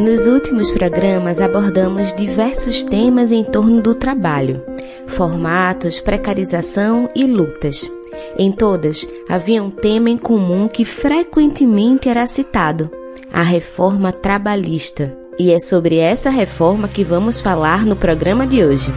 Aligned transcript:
Nos 0.00 0.24
últimos 0.24 0.70
programas 0.70 1.42
abordamos 1.42 2.14
diversos 2.14 2.82
temas 2.82 3.30
em 3.30 3.44
torno 3.44 3.82
do 3.82 3.94
trabalho, 3.94 4.64
formatos, 5.06 6.00
precarização 6.00 7.10
e 7.14 7.26
lutas. 7.26 7.86
Em 8.38 8.50
todas, 8.50 9.06
havia 9.28 9.62
um 9.62 9.70
tema 9.70 10.08
em 10.08 10.16
comum 10.16 10.68
que 10.68 10.86
frequentemente 10.86 12.08
era 12.08 12.26
citado: 12.26 12.90
a 13.30 13.42
reforma 13.42 14.10
trabalhista. 14.10 15.14
E 15.38 15.52
é 15.52 15.58
sobre 15.58 15.96
essa 15.96 16.30
reforma 16.30 16.88
que 16.88 17.04
vamos 17.04 17.38
falar 17.38 17.84
no 17.84 17.94
programa 17.94 18.46
de 18.46 18.64
hoje. 18.64 18.90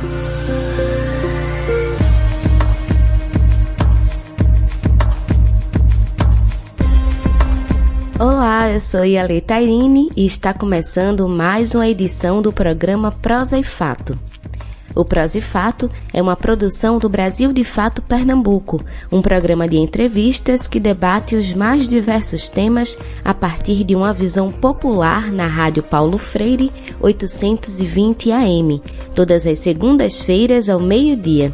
Eu 8.74 8.80
sou 8.80 9.06
Yale 9.06 9.40
Tairine 9.40 10.10
e 10.18 10.26
está 10.26 10.52
começando 10.52 11.30
mais 11.30 11.76
uma 11.76 11.88
edição 11.88 12.42
do 12.42 12.52
programa 12.52 13.12
Prosa 13.12 13.56
e 13.60 13.64
Fato. 13.64 14.18
O 14.96 15.06
Prosa 15.06 15.38
e 15.38 15.42
Fato 15.42 15.92
é 16.12 16.20
uma 16.20 16.36
produção 16.36 16.98
do 16.98 17.08
Brasil 17.08 17.54
de 17.54 17.64
Fato 17.64 18.02
Pernambuco, 18.02 18.84
um 19.12 19.22
programa 19.22 19.68
de 19.68 19.78
entrevistas 19.78 20.68
que 20.68 20.80
debate 20.80 21.36
os 21.36 21.54
mais 21.54 21.88
diversos 21.88 22.50
temas 22.50 22.98
a 23.24 23.32
partir 23.32 23.84
de 23.84 23.96
uma 23.96 24.12
visão 24.12 24.52
popular 24.52 25.32
na 25.32 25.46
Rádio 25.46 25.84
Paulo 25.84 26.18
Freire 26.18 26.72
820 27.00 28.32
AM, 28.32 28.82
todas 29.14 29.46
as 29.46 29.60
segundas-feiras 29.60 30.68
ao 30.68 30.80
meio-dia. 30.80 31.54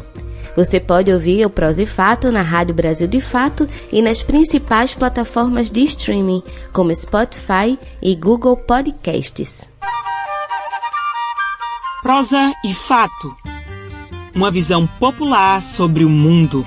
Você 0.56 0.80
pode 0.80 1.12
ouvir 1.12 1.44
o 1.44 1.50
Prós 1.50 1.78
e 1.78 1.86
Fato 1.86 2.30
na 2.32 2.42
Rádio 2.42 2.74
Brasil 2.74 3.06
de 3.06 3.20
Fato 3.20 3.68
e 3.92 4.02
nas 4.02 4.22
principais 4.22 4.94
plataformas 4.94 5.70
de 5.70 5.84
streaming, 5.84 6.42
como 6.72 6.94
Spotify 6.94 7.78
e 8.02 8.14
Google 8.14 8.56
Podcasts. 8.56 9.70
Prosa 12.02 12.52
e 12.64 12.74
Fato 12.74 13.36
Uma 14.34 14.50
visão 14.50 14.86
popular 14.98 15.60
sobre 15.60 16.04
o 16.04 16.08
mundo. 16.08 16.66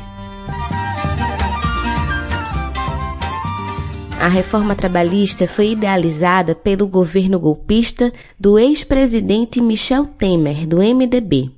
A 4.23 4.30
reforma 4.30 4.73
trabalhista 4.73 5.45
foi 5.50 5.72
idealizada 5.72 6.56
pelo 6.56 6.88
governo 6.88 7.38
golpista 7.38 8.14
do 8.40 8.58
ex-presidente 8.58 9.59
Michel 9.59 10.06
Temer, 10.06 10.66
do 10.66 10.78
MDB. 10.78 11.52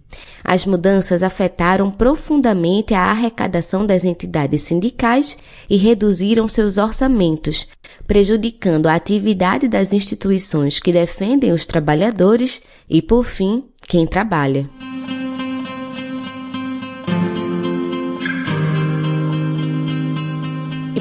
As 0.47 0.63
mudanças 0.63 1.23
afetaram 1.23 1.89
profundamente 1.89 2.93
a 2.93 3.01
arrecadação 3.01 3.83
das 3.83 4.03
entidades 4.03 4.61
sindicais 4.61 5.35
e 5.67 5.75
reduziram 5.75 6.47
seus 6.47 6.77
orçamentos, 6.77 7.67
prejudicando 8.05 8.85
a 8.85 8.93
atividade 8.93 9.67
das 9.67 9.91
instituições 9.91 10.79
que 10.79 10.93
defendem 10.93 11.51
os 11.51 11.65
trabalhadores 11.65 12.61
e, 12.87 13.01
por 13.01 13.25
fim, 13.25 13.63
quem 13.87 14.05
trabalha. 14.05 14.69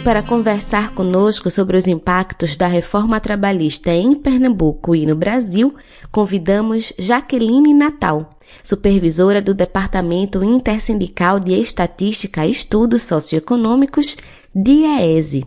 Para 0.05 0.22
conversar 0.22 0.91
conosco 0.91 1.50
sobre 1.50 1.78
os 1.78 1.86
impactos 1.86 2.58
da 2.58 2.66
reforma 2.66 3.19
trabalhista 3.19 3.91
em 3.91 4.14
Pernambuco 4.14 4.94
e 4.94 5.06
no 5.06 5.16
Brasil, 5.16 5.74
convidamos 6.12 6.92
Jaqueline 6.98 7.72
Natal, 7.72 8.38
supervisora 8.62 9.41
do 9.41 9.55
Departamento 9.55 10.44
Intersindical 10.44 11.41
de 11.41 11.55
Estatística 11.55 12.44
e 12.44 12.50
Estudos 12.50 13.00
Socioeconômicos, 13.02 14.19
DIEESE. 14.55 15.47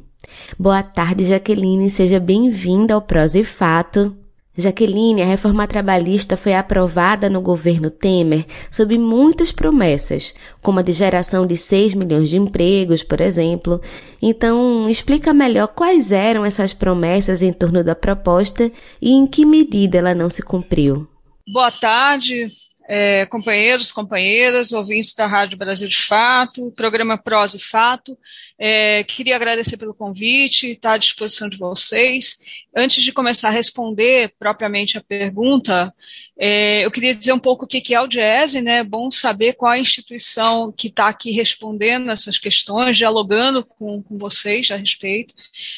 Boa 0.57 0.81
tarde, 0.81 1.25
Jaqueline, 1.25 1.91
seja 1.91 2.19
bem-vinda 2.19 2.95
ao 2.95 3.01
Prosa 3.01 3.37
e 3.37 3.43
Fato. 3.43 4.17
Jaqueline, 4.57 5.21
a 5.21 5.25
reforma 5.25 5.67
trabalhista 5.67 6.35
foi 6.35 6.53
aprovada 6.53 7.29
no 7.29 7.39
governo 7.39 7.91
Temer 7.91 8.45
sob 8.71 8.97
muitas 8.97 9.51
promessas, 9.51 10.33
como 10.61 10.79
a 10.79 10.81
de 10.81 10.91
geração 10.91 11.45
de 11.45 11.55
6 11.55 11.93
milhões 11.93 12.29
de 12.29 12.37
empregos, 12.37 13.03
por 13.03 13.21
exemplo. 13.21 13.79
Então, 14.21 14.89
explica 14.89 15.33
melhor 15.33 15.67
quais 15.67 16.11
eram 16.11 16.43
essas 16.43 16.73
promessas 16.73 17.41
em 17.43 17.53
torno 17.53 17.83
da 17.83 17.93
proposta 17.93 18.71
e 18.99 19.11
em 19.11 19.27
que 19.27 19.45
medida 19.45 19.99
ela 19.99 20.15
não 20.15 20.29
se 20.29 20.41
cumpriu. 20.41 21.07
Boa 21.47 21.71
tarde, 21.71 22.47
é, 22.89 23.25
companheiros, 23.25 23.91
companheiras, 23.91 24.71
ouvintes 24.71 25.13
da 25.13 25.27
Rádio 25.27 25.57
Brasil 25.57 25.89
de 25.89 25.97
Fato, 25.97 26.71
programa 26.71 27.17
Prós 27.17 27.53
e 27.53 27.59
Fato. 27.59 28.17
É, 28.57 29.03
queria 29.03 29.35
agradecer 29.35 29.77
pelo 29.77 29.93
convite, 29.93 30.71
estar 30.71 30.93
à 30.93 30.97
disposição 30.97 31.49
de 31.49 31.57
vocês. 31.57 32.39
Antes 32.79 33.03
de 33.03 33.11
começar 33.11 33.47
a 33.47 33.51
responder 33.51 34.35
propriamente 34.37 34.99
a 34.99 35.03
pergunta, 35.03 35.91
é, 36.37 36.85
eu 36.85 36.91
queria 36.91 37.15
dizer 37.15 37.33
um 37.33 37.39
pouco 37.39 37.65
o 37.65 37.67
que 37.67 37.95
é 37.95 37.99
o 37.99 38.05
DIESE, 38.05 38.61
né? 38.61 38.77
É 38.77 38.83
bom 38.83 39.09
saber 39.09 39.53
qual 39.53 39.71
a 39.71 39.79
instituição 39.79 40.71
que 40.71 40.87
está 40.87 41.07
aqui 41.07 41.31
respondendo 41.31 42.11
essas 42.11 42.37
questões, 42.37 42.95
dialogando 42.95 43.65
com, 43.65 44.03
com 44.03 44.17
vocês 44.19 44.69
a 44.69 44.75
respeito. 44.75 45.33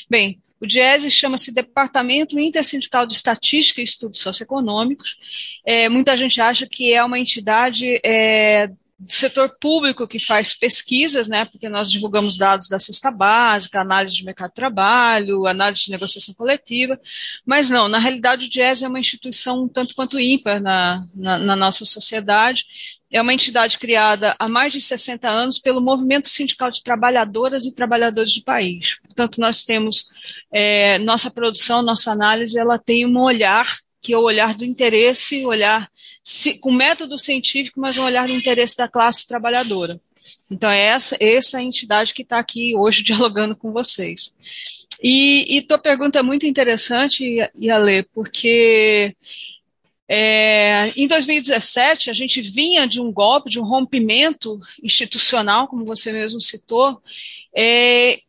Bem, 0.09 0.41
o 0.59 0.67
DIESE 0.67 1.09
chama-se 1.09 1.53
Departamento 1.53 2.37
Intersindical 2.37 3.05
de 3.05 3.13
Estatística 3.13 3.79
e 3.79 3.85
Estudos 3.85 4.19
Socioeconômicos. 4.19 5.17
É, 5.65 5.87
muita 5.87 6.17
gente 6.17 6.41
acha 6.41 6.67
que 6.67 6.93
é 6.93 7.01
uma 7.01 7.17
entidade 7.17 7.97
é, 8.03 8.69
setor 9.07 9.57
público 9.59 10.07
que 10.07 10.19
faz 10.19 10.53
pesquisas, 10.53 11.27
né, 11.27 11.45
porque 11.45 11.69
nós 11.69 11.91
divulgamos 11.91 12.37
dados 12.37 12.67
da 12.67 12.79
cesta 12.79 13.09
básica, 13.09 13.79
análise 13.79 14.15
de 14.15 14.25
mercado 14.25 14.49
de 14.49 14.55
trabalho, 14.55 15.47
análise 15.47 15.85
de 15.85 15.91
negociação 15.91 16.33
coletiva, 16.35 16.99
mas 17.45 17.69
não, 17.69 17.87
na 17.87 17.97
realidade 17.97 18.47
o 18.47 18.49
DIES 18.49 18.83
é 18.83 18.87
uma 18.87 18.99
instituição 18.99 19.67
tanto 19.67 19.95
quanto 19.95 20.19
ímpar 20.19 20.61
na, 20.61 21.05
na, 21.15 21.37
na 21.37 21.55
nossa 21.55 21.85
sociedade, 21.85 22.65
é 23.11 23.21
uma 23.21 23.33
entidade 23.33 23.79
criada 23.79 24.35
há 24.37 24.47
mais 24.47 24.71
de 24.71 24.79
60 24.79 25.27
anos 25.27 25.57
pelo 25.57 25.81
Movimento 25.81 26.27
Sindical 26.27 26.69
de 26.69 26.83
Trabalhadoras 26.83 27.65
e 27.65 27.73
Trabalhadores 27.73 28.35
do 28.35 28.43
país. 28.43 28.99
Portanto, 28.99 29.41
nós 29.41 29.63
temos 29.63 30.05
é, 30.51 30.99
nossa 30.99 31.31
produção, 31.31 31.81
nossa 31.81 32.11
análise, 32.11 32.59
ela 32.59 32.77
tem 32.77 33.07
um 33.07 33.19
olhar 33.19 33.79
que 34.01 34.13
é 34.13 34.17
o 34.17 34.23
olhar 34.23 34.53
do 34.53 34.63
interesse, 34.63 35.45
olhar 35.45 35.89
com 36.59 36.71
método 36.71 37.17
científico, 37.17 37.79
mas 37.79 37.97
um 37.97 38.03
olhar 38.03 38.27
do 38.27 38.33
interesse 38.33 38.77
da 38.77 38.87
classe 38.87 39.27
trabalhadora. 39.27 39.99
Então, 40.51 40.69
é 40.69 40.79
essa, 40.79 41.17
essa 41.19 41.57
é 41.57 41.61
a 41.61 41.63
entidade 41.63 42.13
que 42.13 42.21
está 42.21 42.39
aqui 42.39 42.75
hoje 42.75 43.03
dialogando 43.03 43.55
com 43.55 43.71
vocês. 43.71 44.33
E, 45.01 45.57
e 45.57 45.61
tua 45.61 45.77
pergunta 45.77 46.19
é 46.19 46.23
muito 46.23 46.45
interessante, 46.45 47.37
Yale, 47.57 48.03
porque 48.13 49.15
é, 50.07 50.91
em 50.95 51.07
2017, 51.07 52.09
a 52.09 52.13
gente 52.13 52.41
vinha 52.41 52.87
de 52.87 52.99
um 52.99 53.11
golpe, 53.11 53.49
de 53.49 53.59
um 53.59 53.63
rompimento 53.63 54.59
institucional, 54.81 55.67
como 55.67 55.85
você 55.85 56.11
mesmo 56.11 56.41
citou, 56.41 57.01
é, 57.55 58.19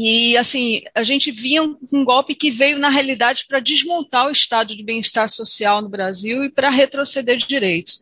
e 0.00 0.36
assim, 0.36 0.82
a 0.94 1.02
gente 1.02 1.32
via 1.32 1.60
um, 1.60 1.76
um 1.92 2.04
golpe 2.04 2.32
que 2.34 2.52
veio, 2.52 2.78
na 2.78 2.88
realidade, 2.88 3.46
para 3.48 3.58
desmontar 3.58 4.28
o 4.28 4.30
estado 4.30 4.76
de 4.76 4.84
bem-estar 4.84 5.28
social 5.28 5.82
no 5.82 5.88
Brasil 5.88 6.44
e 6.44 6.52
para 6.52 6.70
retroceder 6.70 7.36
de 7.36 7.48
direitos. 7.48 8.00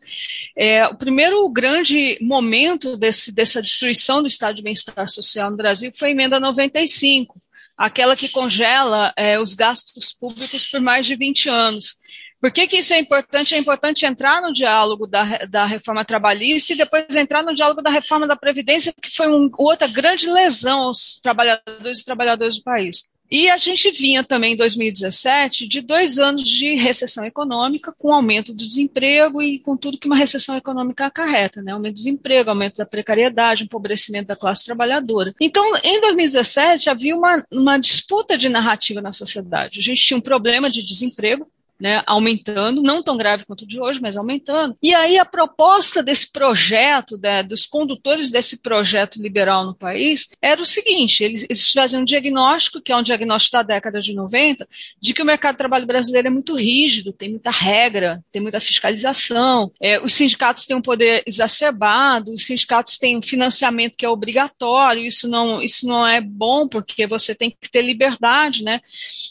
É, 0.55 0.85
o 0.87 0.95
primeiro 0.95 1.49
grande 1.49 2.15
momento 2.21 2.95
desse, 2.97 3.31
dessa 3.33 3.63
destruição 3.63 4.21
do 4.21 4.27
estado 4.27 4.57
de 4.57 4.61
bem-estar 4.61 5.09
social 5.09 5.49
no 5.49 5.57
Brasil 5.57 5.91
foi 5.95 6.09
a 6.09 6.11
emenda 6.11 6.39
95, 6.39 7.41
aquela 7.75 8.15
que 8.15 8.29
congela 8.29 9.11
é, 9.17 9.39
os 9.39 9.55
gastos 9.55 10.13
públicos 10.13 10.67
por 10.67 10.79
mais 10.79 11.07
de 11.07 11.15
20 11.15 11.49
anos. 11.49 11.95
Por 12.39 12.51
que, 12.51 12.67
que 12.67 12.77
isso 12.77 12.93
é 12.93 12.99
importante? 12.99 13.55
É 13.55 13.57
importante 13.57 14.05
entrar 14.05 14.41
no 14.41 14.53
diálogo 14.53 15.07
da, 15.07 15.23
da 15.49 15.65
reforma 15.65 16.05
trabalhista 16.05 16.73
e 16.73 16.77
depois 16.77 17.15
entrar 17.15 17.43
no 17.43 17.53
diálogo 17.53 17.81
da 17.81 17.89
reforma 17.89 18.27
da 18.27 18.35
Previdência, 18.35 18.93
que 19.01 19.09
foi 19.09 19.27
um, 19.27 19.49
outra 19.57 19.87
grande 19.87 20.29
lesão 20.29 20.81
aos 20.81 21.19
trabalhadores 21.19 21.99
e 21.99 22.05
trabalhadoras 22.05 22.57
do 22.57 22.63
país. 22.63 23.05
E 23.29 23.49
a 23.49 23.57
gente 23.57 23.91
vinha 23.91 24.23
também 24.23 24.53
em 24.53 24.55
2017 24.55 25.67
de 25.67 25.81
dois 25.81 26.17
anos 26.17 26.47
de 26.47 26.75
recessão 26.75 27.25
econômica, 27.25 27.93
com 27.97 28.13
aumento 28.13 28.53
do 28.53 28.63
desemprego 28.63 29.41
e 29.41 29.59
com 29.59 29.75
tudo 29.75 29.97
que 29.97 30.07
uma 30.07 30.15
recessão 30.15 30.55
econômica 30.55 31.05
acarreta, 31.05 31.61
né? 31.61 31.73
Aumento 31.73 31.95
do 31.95 31.97
desemprego, 31.97 32.49
aumento 32.49 32.77
da 32.77 32.85
precariedade, 32.85 33.65
empobrecimento 33.65 34.27
da 34.27 34.35
classe 34.35 34.63
trabalhadora. 34.63 35.35
Então, 35.41 35.65
em 35.83 35.99
2017, 35.99 36.89
havia 36.89 37.15
uma, 37.17 37.45
uma 37.51 37.77
disputa 37.77 38.37
de 38.37 38.47
narrativa 38.47 39.01
na 39.01 39.11
sociedade. 39.11 39.79
A 39.79 39.83
gente 39.83 40.01
tinha 40.01 40.17
um 40.17 40.21
problema 40.21 40.69
de 40.69 40.81
desemprego, 40.81 41.51
né, 41.79 42.01
aumentando, 42.05 42.81
não 42.81 43.03
tão 43.03 43.17
grave 43.17 43.45
quanto 43.45 43.61
o 43.61 43.67
de 43.67 43.79
hoje, 43.79 44.01
mas 44.01 44.17
aumentando. 44.17 44.75
E 44.81 44.93
aí 44.93 45.17
a 45.17 45.25
proposta 45.25 46.01
desse 46.01 46.31
projeto, 46.31 47.17
né, 47.21 47.43
dos 47.43 47.65
condutores 47.65 48.29
desse 48.29 48.61
projeto 48.61 49.21
liberal 49.21 49.65
no 49.65 49.75
país, 49.75 50.29
era 50.41 50.61
o 50.61 50.65
seguinte: 50.65 51.23
eles, 51.23 51.43
eles 51.43 51.71
faziam 51.71 52.01
um 52.01 52.05
diagnóstico, 52.05 52.81
que 52.81 52.91
é 52.91 52.97
um 52.97 53.03
diagnóstico 53.03 53.57
da 53.57 53.63
década 53.63 54.01
de 54.01 54.13
90, 54.13 54.67
de 54.99 55.13
que 55.13 55.21
o 55.21 55.25
mercado 55.25 55.53
de 55.53 55.59
trabalho 55.59 55.85
brasileiro 55.85 56.27
é 56.27 56.31
muito 56.31 56.55
rígido, 56.55 57.13
tem 57.13 57.29
muita 57.29 57.51
regra, 57.51 58.23
tem 58.31 58.41
muita 58.41 58.59
fiscalização, 58.59 59.71
é, 59.79 59.99
os 59.99 60.13
sindicatos 60.13 60.65
têm 60.65 60.75
um 60.75 60.81
poder 60.81 61.23
exacerbado, 61.25 62.33
os 62.33 62.45
sindicatos 62.45 62.97
têm 62.97 63.17
um 63.17 63.21
financiamento 63.21 63.97
que 63.97 64.05
é 64.05 64.09
obrigatório, 64.09 65.05
isso 65.05 65.27
não, 65.27 65.61
isso 65.61 65.87
não 65.87 66.07
é 66.07 66.19
bom, 66.19 66.67
porque 66.67 67.05
você 67.05 67.35
tem 67.35 67.49
que 67.49 67.69
ter 67.69 67.81
liberdade, 67.81 68.63
né? 68.63 68.81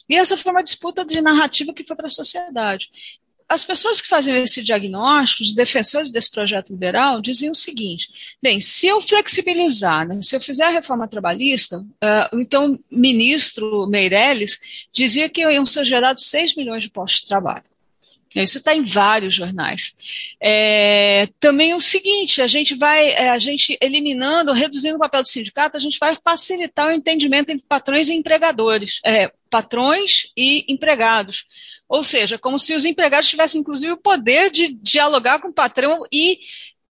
E 0.08 0.14
essa 0.14 0.36
foi 0.36 0.52
uma 0.52 0.62
disputa 0.62 1.04
de 1.04 1.20
narrativa 1.20 1.72
que 1.72 1.84
foi 1.84 1.96
para 1.96 2.06
a 2.06 2.10
sociedade 2.10 2.35
As 3.48 3.62
pessoas 3.62 4.00
que 4.00 4.08
faziam 4.08 4.36
esse 4.38 4.60
diagnóstico, 4.60 5.44
os 5.44 5.54
defensores 5.54 6.10
desse 6.10 6.30
projeto 6.30 6.70
liberal, 6.70 7.20
diziam 7.20 7.52
o 7.52 7.54
seguinte: 7.54 8.08
bem, 8.42 8.60
se 8.60 8.88
eu 8.88 9.00
flexibilizar, 9.00 10.06
né, 10.06 10.20
se 10.20 10.34
eu 10.34 10.40
fizer 10.40 10.64
a 10.64 10.70
reforma 10.70 11.06
trabalhista, 11.06 11.78
uh, 11.78 12.40
então 12.40 12.78
ministro 12.90 13.86
Meirelles 13.86 14.58
dizia 14.92 15.28
que 15.28 15.42
iam 15.42 15.64
ser 15.64 15.84
gerados 15.84 16.28
6 16.28 16.56
milhões 16.56 16.82
de 16.82 16.90
postos 16.90 17.20
de 17.20 17.28
trabalho. 17.28 17.64
Isso 18.42 18.58
está 18.58 18.74
em 18.74 18.84
vários 18.84 19.34
jornais. 19.34 19.94
É, 20.40 21.28
também 21.40 21.74
o 21.74 21.80
seguinte, 21.80 22.42
a 22.42 22.46
gente 22.46 22.74
vai, 22.74 23.10
é, 23.10 23.30
a 23.30 23.38
gente 23.38 23.78
eliminando, 23.80 24.52
reduzindo 24.52 24.96
o 24.96 25.00
papel 25.00 25.22
do 25.22 25.28
sindicato, 25.28 25.76
a 25.76 25.80
gente 25.80 25.98
vai 25.98 26.16
facilitar 26.22 26.88
o 26.88 26.92
entendimento 26.92 27.50
entre 27.50 27.64
patrões 27.66 28.08
e 28.08 28.14
empregadores, 28.14 29.00
é, 29.04 29.30
patrões 29.48 30.30
e 30.36 30.64
empregados. 30.68 31.46
Ou 31.88 32.02
seja, 32.02 32.38
como 32.38 32.58
se 32.58 32.74
os 32.74 32.84
empregados 32.84 33.28
tivessem, 33.28 33.60
inclusive, 33.60 33.92
o 33.92 33.96
poder 33.96 34.50
de 34.50 34.68
dialogar 34.74 35.40
com 35.40 35.48
o 35.48 35.52
patrão 35.52 36.02
e 36.12 36.40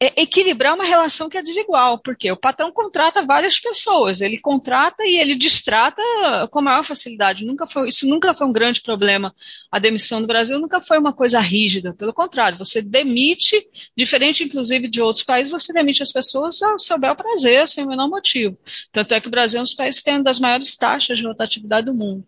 é 0.02 0.12
equilibrar 0.22 0.74
uma 0.74 0.82
relação 0.84 1.28
que 1.28 1.38
é 1.38 1.42
desigual, 1.42 1.96
porque 1.96 2.30
o 2.32 2.36
patrão 2.36 2.72
contrata 2.72 3.24
várias 3.24 3.60
pessoas, 3.60 4.20
ele 4.20 4.36
contrata 4.36 5.04
e 5.04 5.16
ele 5.16 5.36
distrata 5.36 6.02
com 6.50 6.60
maior 6.60 6.82
facilidade. 6.82 7.44
Nunca 7.44 7.66
foi, 7.66 7.88
isso 7.88 8.08
nunca 8.08 8.34
foi 8.34 8.48
um 8.48 8.52
grande 8.52 8.82
problema. 8.82 9.32
A 9.70 9.78
demissão 9.78 10.18
no 10.18 10.26
Brasil 10.26 10.58
nunca 10.58 10.80
foi 10.80 10.98
uma 10.98 11.12
coisa 11.12 11.38
rígida, 11.38 11.94
pelo 11.94 12.12
contrário, 12.12 12.58
você 12.58 12.82
demite, 12.82 13.64
diferente 13.96 14.42
inclusive 14.42 14.88
de 14.88 15.00
outros 15.00 15.24
países, 15.24 15.52
você 15.52 15.72
demite 15.72 16.02
as 16.02 16.10
pessoas 16.10 16.60
ao 16.62 16.80
seu 16.80 16.98
bel 16.98 17.14
prazer, 17.14 17.68
sem 17.68 17.84
o 17.84 17.88
menor 17.88 18.08
motivo. 18.08 18.58
Tanto 18.90 19.14
é 19.14 19.20
que 19.20 19.28
o 19.28 19.30
Brasil 19.30 19.58
é 19.58 19.60
um 19.60 19.64
dos 19.64 19.74
países 19.74 20.00
que 20.00 20.06
tem 20.06 20.14
uma 20.14 20.24
das 20.24 20.40
maiores 20.40 20.76
taxas 20.76 21.18
de 21.18 21.24
rotatividade 21.24 21.86
do 21.86 21.94
mundo. 21.94 22.26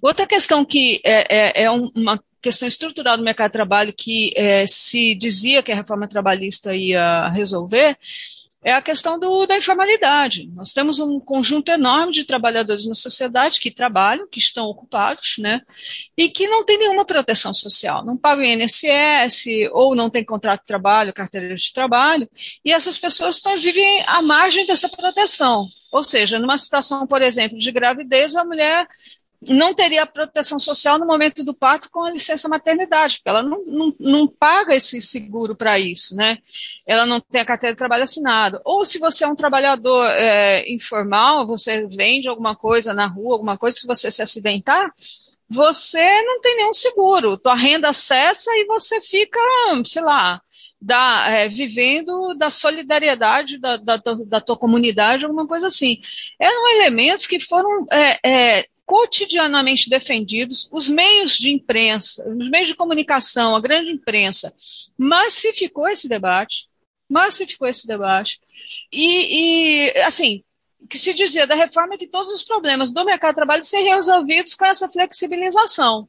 Outra 0.00 0.28
questão 0.28 0.64
que 0.64 1.00
é, 1.04 1.62
é, 1.62 1.64
é 1.64 1.70
uma 1.70 2.22
questão 2.46 2.68
estrutural 2.68 3.16
do 3.16 3.24
mercado 3.24 3.48
de 3.48 3.54
trabalho 3.54 3.92
que 3.92 4.32
é, 4.36 4.64
se 4.68 5.16
dizia 5.16 5.64
que 5.64 5.72
a 5.72 5.74
reforma 5.74 6.06
trabalhista 6.06 6.72
ia 6.72 7.28
resolver 7.30 7.98
é 8.62 8.72
a 8.72 8.82
questão 8.82 9.18
do, 9.18 9.46
da 9.46 9.56
informalidade. 9.56 10.48
Nós 10.54 10.72
temos 10.72 10.98
um 10.98 11.20
conjunto 11.20 11.68
enorme 11.70 12.12
de 12.12 12.24
trabalhadores 12.24 12.86
na 12.86 12.94
sociedade 12.94 13.60
que 13.60 13.70
trabalham, 13.70 14.28
que 14.28 14.38
estão 14.38 14.66
ocupados, 14.66 15.36
né, 15.38 15.60
e 16.16 16.28
que 16.28 16.48
não 16.48 16.64
tem 16.64 16.78
nenhuma 16.78 17.04
proteção 17.04 17.52
social, 17.52 18.04
não 18.04 18.16
pagam 18.16 18.44
INSS 18.44 19.46
ou 19.72 19.94
não 19.94 20.10
tem 20.10 20.24
contrato 20.24 20.60
de 20.60 20.66
trabalho, 20.66 21.12
carteira 21.12 21.54
de 21.54 21.72
trabalho, 21.72 22.28
e 22.64 22.72
essas 22.72 22.98
pessoas 22.98 23.36
estão, 23.36 23.56
vivem 23.58 24.02
à 24.06 24.22
margem 24.22 24.66
dessa 24.66 24.88
proteção. 24.88 25.68
Ou 25.92 26.02
seja, 26.02 26.38
numa 26.38 26.58
situação, 26.58 27.06
por 27.06 27.22
exemplo, 27.22 27.58
de 27.58 27.70
gravidez, 27.70 28.34
a 28.34 28.44
mulher 28.44 28.86
não 29.48 29.74
teria 29.74 30.06
proteção 30.06 30.58
social 30.58 30.98
no 30.98 31.06
momento 31.06 31.44
do 31.44 31.54
parto 31.54 31.90
com 31.90 32.04
a 32.04 32.10
licença 32.10 32.48
maternidade, 32.48 33.16
porque 33.16 33.28
ela 33.28 33.42
não, 33.42 33.64
não, 33.66 33.94
não 33.98 34.26
paga 34.26 34.74
esse 34.74 35.00
seguro 35.00 35.54
para 35.54 35.78
isso, 35.78 36.16
né? 36.16 36.38
Ela 36.86 37.04
não 37.06 37.20
tem 37.20 37.40
a 37.40 37.44
carteira 37.44 37.74
de 37.74 37.78
trabalho 37.78 38.04
assinada. 38.04 38.60
Ou 38.64 38.84
se 38.84 38.98
você 38.98 39.24
é 39.24 39.28
um 39.28 39.36
trabalhador 39.36 40.06
é, 40.06 40.70
informal, 40.72 41.46
você 41.46 41.86
vende 41.86 42.28
alguma 42.28 42.56
coisa 42.56 42.94
na 42.94 43.06
rua, 43.06 43.34
alguma 43.34 43.58
coisa, 43.58 43.78
se 43.78 43.86
você 43.86 44.10
se 44.10 44.22
acidentar, 44.22 44.92
você 45.48 46.22
não 46.22 46.40
tem 46.40 46.56
nenhum 46.56 46.74
seguro. 46.74 47.36
Tua 47.36 47.54
renda 47.54 47.92
cessa 47.92 48.50
e 48.52 48.66
você 48.66 49.00
fica, 49.00 49.38
sei 49.84 50.02
lá, 50.02 50.40
da, 50.80 51.28
é, 51.28 51.48
vivendo 51.48 52.34
da 52.34 52.50
solidariedade 52.50 53.58
da, 53.58 53.76
da, 53.76 53.96
da, 53.96 54.40
tua 54.40 54.56
comunidade, 54.56 55.24
alguma 55.24 55.46
coisa 55.46 55.68
assim. 55.68 56.00
Eram 56.38 56.68
elementos 56.76 57.26
que 57.26 57.40
foram 57.40 57.86
é, 57.90 58.18
é, 58.24 58.68
cotidianamente 58.86 59.90
defendidos, 59.90 60.68
os 60.70 60.88
meios 60.88 61.36
de 61.36 61.50
imprensa, 61.50 62.26
os 62.28 62.48
meios 62.48 62.68
de 62.68 62.74
comunicação, 62.76 63.56
a 63.56 63.60
grande 63.60 63.90
imprensa, 63.90 64.54
massificou 64.96 65.88
esse 65.88 66.08
debate, 66.08 66.68
massificou 67.10 67.66
esse 67.66 67.86
debate, 67.86 68.40
e, 68.92 69.88
e 69.90 69.98
assim, 70.02 70.44
o 70.80 70.86
que 70.86 70.98
se 70.98 71.12
dizia 71.12 71.46
da 71.46 71.56
reforma 71.56 71.94
é 71.94 71.98
que 71.98 72.06
todos 72.06 72.30
os 72.30 72.44
problemas 72.44 72.92
do 72.92 73.04
mercado 73.04 73.30
de 73.30 73.36
trabalho 73.36 73.64
seriam 73.64 73.96
resolvidos 73.96 74.54
com 74.54 74.64
essa 74.64 74.88
flexibilização, 74.88 76.08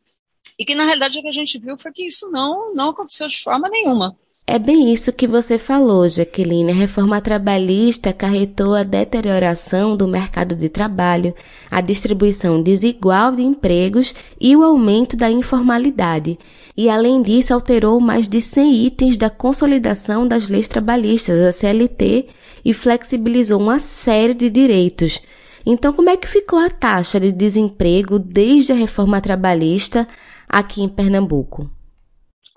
e 0.58 0.64
que 0.64 0.76
na 0.76 0.86
realidade 0.86 1.18
o 1.18 1.22
que 1.24 1.28
a 1.28 1.34
gente 1.34 1.58
viu 1.58 1.78
foi 1.78 1.92
que 1.92 2.06
isso 2.06 2.30
não, 2.30 2.74
não 2.76 2.90
aconteceu 2.90 3.28
de 3.28 3.42
forma 3.42 3.68
nenhuma. 3.70 4.16
É 4.50 4.58
bem 4.58 4.94
isso 4.94 5.12
que 5.12 5.28
você 5.28 5.60
falou, 5.60 6.08
Jaqueline. 6.08 6.72
A 6.72 6.76
reforma 6.76 7.20
trabalhista 7.20 8.12
acarretou 8.12 8.76
a 8.76 8.84
deterioração 8.84 9.98
do 9.98 10.08
mercado 10.08 10.56
de 10.56 10.70
trabalho, 10.70 11.36
a 11.70 11.82
distribuição 11.82 12.64
desigual 12.64 13.34
de 13.34 13.42
empregos 13.42 14.16
e 14.40 14.56
o 14.56 14.64
aumento 14.64 15.18
da 15.18 15.30
informalidade. 15.30 16.40
E, 16.78 16.90
além 16.90 17.22
disso, 17.22 17.54
alterou 17.54 18.00
mais 18.00 18.30
de 18.30 18.40
100 18.40 18.86
itens 18.86 19.18
da 19.18 19.30
consolidação 19.30 20.26
das 20.26 20.48
leis 20.48 20.70
trabalhistas, 20.70 21.42
a 21.42 21.52
CLT, 21.52 22.28
e 22.64 22.74
flexibilizou 22.74 23.60
uma 23.60 23.80
série 23.80 24.34
de 24.34 24.50
direitos. 24.50 25.22
Então, 25.66 25.92
como 25.92 26.10
é 26.10 26.16
que 26.16 26.28
ficou 26.28 26.58
a 26.58 26.70
taxa 26.70 27.20
de 27.20 27.34
desemprego 27.34 28.18
desde 28.18 28.72
a 28.72 28.76
reforma 28.76 29.20
trabalhista 29.20 30.08
aqui 30.48 30.82
em 30.82 30.88
Pernambuco? 30.88 31.70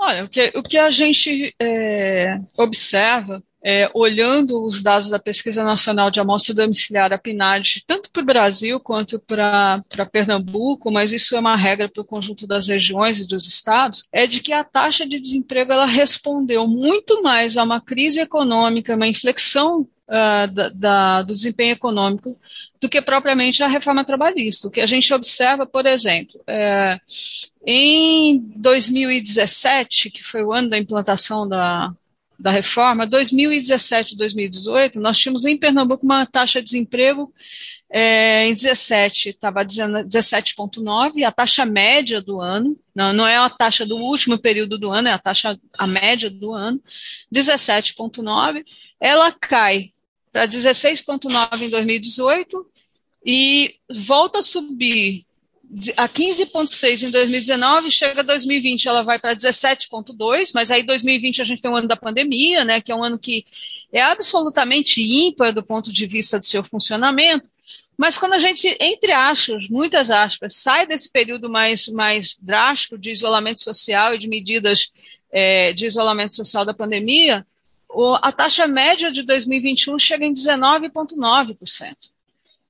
Olha, 0.02 0.24
o 0.24 0.28
que, 0.30 0.50
o 0.56 0.62
que 0.62 0.78
a 0.78 0.90
gente 0.90 1.54
é, 1.60 2.40
observa, 2.56 3.42
é, 3.62 3.90
olhando 3.92 4.64
os 4.64 4.82
dados 4.82 5.10
da 5.10 5.18
Pesquisa 5.18 5.62
Nacional 5.62 6.10
de 6.10 6.18
Amostra 6.18 6.54
Domiciliar, 6.54 7.12
a 7.12 7.18
PNAD, 7.18 7.84
tanto 7.86 8.10
para 8.10 8.22
o 8.22 8.24
Brasil 8.24 8.80
quanto 8.80 9.20
para 9.20 9.84
Pernambuco, 10.10 10.90
mas 10.90 11.12
isso 11.12 11.36
é 11.36 11.38
uma 11.38 11.54
regra 11.54 11.86
para 11.86 12.00
o 12.00 12.06
conjunto 12.06 12.46
das 12.46 12.66
regiões 12.68 13.20
e 13.20 13.28
dos 13.28 13.46
estados, 13.46 14.06
é 14.10 14.26
de 14.26 14.40
que 14.40 14.54
a 14.54 14.64
taxa 14.64 15.06
de 15.06 15.20
desemprego 15.20 15.70
ela 15.70 15.84
respondeu 15.84 16.66
muito 16.66 17.20
mais 17.22 17.58
a 17.58 17.62
uma 17.62 17.78
crise 17.78 18.20
econômica, 18.20 18.96
uma 18.96 19.06
inflexão 19.06 19.82
uh, 19.82 20.50
da, 20.50 20.70
da, 20.70 21.22
do 21.22 21.34
desempenho 21.34 21.74
econômico 21.74 22.38
do 22.80 22.88
que 22.88 23.02
propriamente 23.02 23.62
a 23.62 23.68
reforma 23.68 24.04
trabalhista. 24.04 24.68
O 24.68 24.70
que 24.70 24.80
a 24.80 24.86
gente 24.86 25.12
observa, 25.12 25.66
por 25.66 25.84
exemplo, 25.84 26.40
é, 26.46 26.98
em 27.66 28.38
2017, 28.56 30.10
que 30.10 30.24
foi 30.24 30.42
o 30.42 30.52
ano 30.52 30.70
da 30.70 30.78
implantação 30.78 31.46
da, 31.46 31.92
da 32.38 32.50
reforma, 32.50 33.06
2017 33.06 34.14
e 34.14 34.16
2018, 34.16 34.98
nós 34.98 35.18
tínhamos 35.18 35.44
em 35.44 35.58
Pernambuco 35.58 36.06
uma 36.06 36.24
taxa 36.24 36.60
de 36.60 36.64
desemprego 36.64 37.32
é, 37.92 38.46
em 38.46 38.54
17 38.54 39.30
estava 39.30 39.64
17,9, 39.64 41.24
a 41.24 41.32
taxa 41.32 41.66
média 41.66 42.22
do 42.22 42.40
ano, 42.40 42.78
não, 42.94 43.12
não 43.12 43.26
é 43.26 43.36
a 43.36 43.50
taxa 43.50 43.84
do 43.84 43.96
último 43.96 44.38
período 44.38 44.78
do 44.78 44.90
ano, 44.90 45.08
é 45.08 45.12
a 45.12 45.18
taxa 45.18 45.58
a 45.76 45.86
média 45.88 46.30
do 46.30 46.52
ano, 46.52 46.80
17,9, 47.34 48.62
ela 49.00 49.32
cai 49.32 49.92
para 50.32 50.46
16,9 50.46 51.62
em 51.62 51.68
2018 51.68 52.69
e 53.24 53.74
volta 53.88 54.38
a 54.38 54.42
subir 54.42 55.24
a 55.96 56.08
15,6 56.08 57.06
em 57.06 57.10
2019, 57.10 57.90
chega 57.90 58.24
2020, 58.24 58.88
ela 58.88 59.02
vai 59.02 59.18
para 59.18 59.36
17,2, 59.36 60.50
mas 60.52 60.70
aí 60.70 60.82
2020 60.82 61.40
a 61.40 61.44
gente 61.44 61.62
tem 61.62 61.70
um 61.70 61.76
ano 61.76 61.86
da 61.86 61.96
pandemia, 61.96 62.64
né, 62.64 62.80
que 62.80 62.90
é 62.90 62.94
um 62.94 63.04
ano 63.04 63.18
que 63.18 63.44
é 63.92 64.02
absolutamente 64.02 65.00
ímpar 65.00 65.52
do 65.52 65.62
ponto 65.62 65.92
de 65.92 66.06
vista 66.06 66.38
do 66.38 66.44
seu 66.44 66.64
funcionamento, 66.64 67.48
mas 67.96 68.16
quando 68.16 68.32
a 68.32 68.38
gente, 68.38 68.74
entre 68.80 69.12
aspas, 69.12 69.68
muitas 69.68 70.10
aspas, 70.10 70.56
sai 70.56 70.86
desse 70.86 71.10
período 71.10 71.50
mais, 71.50 71.86
mais 71.88 72.36
drástico 72.40 72.96
de 72.96 73.10
isolamento 73.10 73.60
social 73.60 74.14
e 74.14 74.18
de 74.18 74.26
medidas 74.26 74.90
é, 75.30 75.72
de 75.72 75.86
isolamento 75.86 76.34
social 76.34 76.64
da 76.64 76.72
pandemia, 76.72 77.46
o, 77.88 78.14
a 78.14 78.32
taxa 78.32 78.66
média 78.66 79.12
de 79.12 79.22
2021 79.22 79.98
chega 79.98 80.24
em 80.24 80.32
19,9%. 80.32 81.94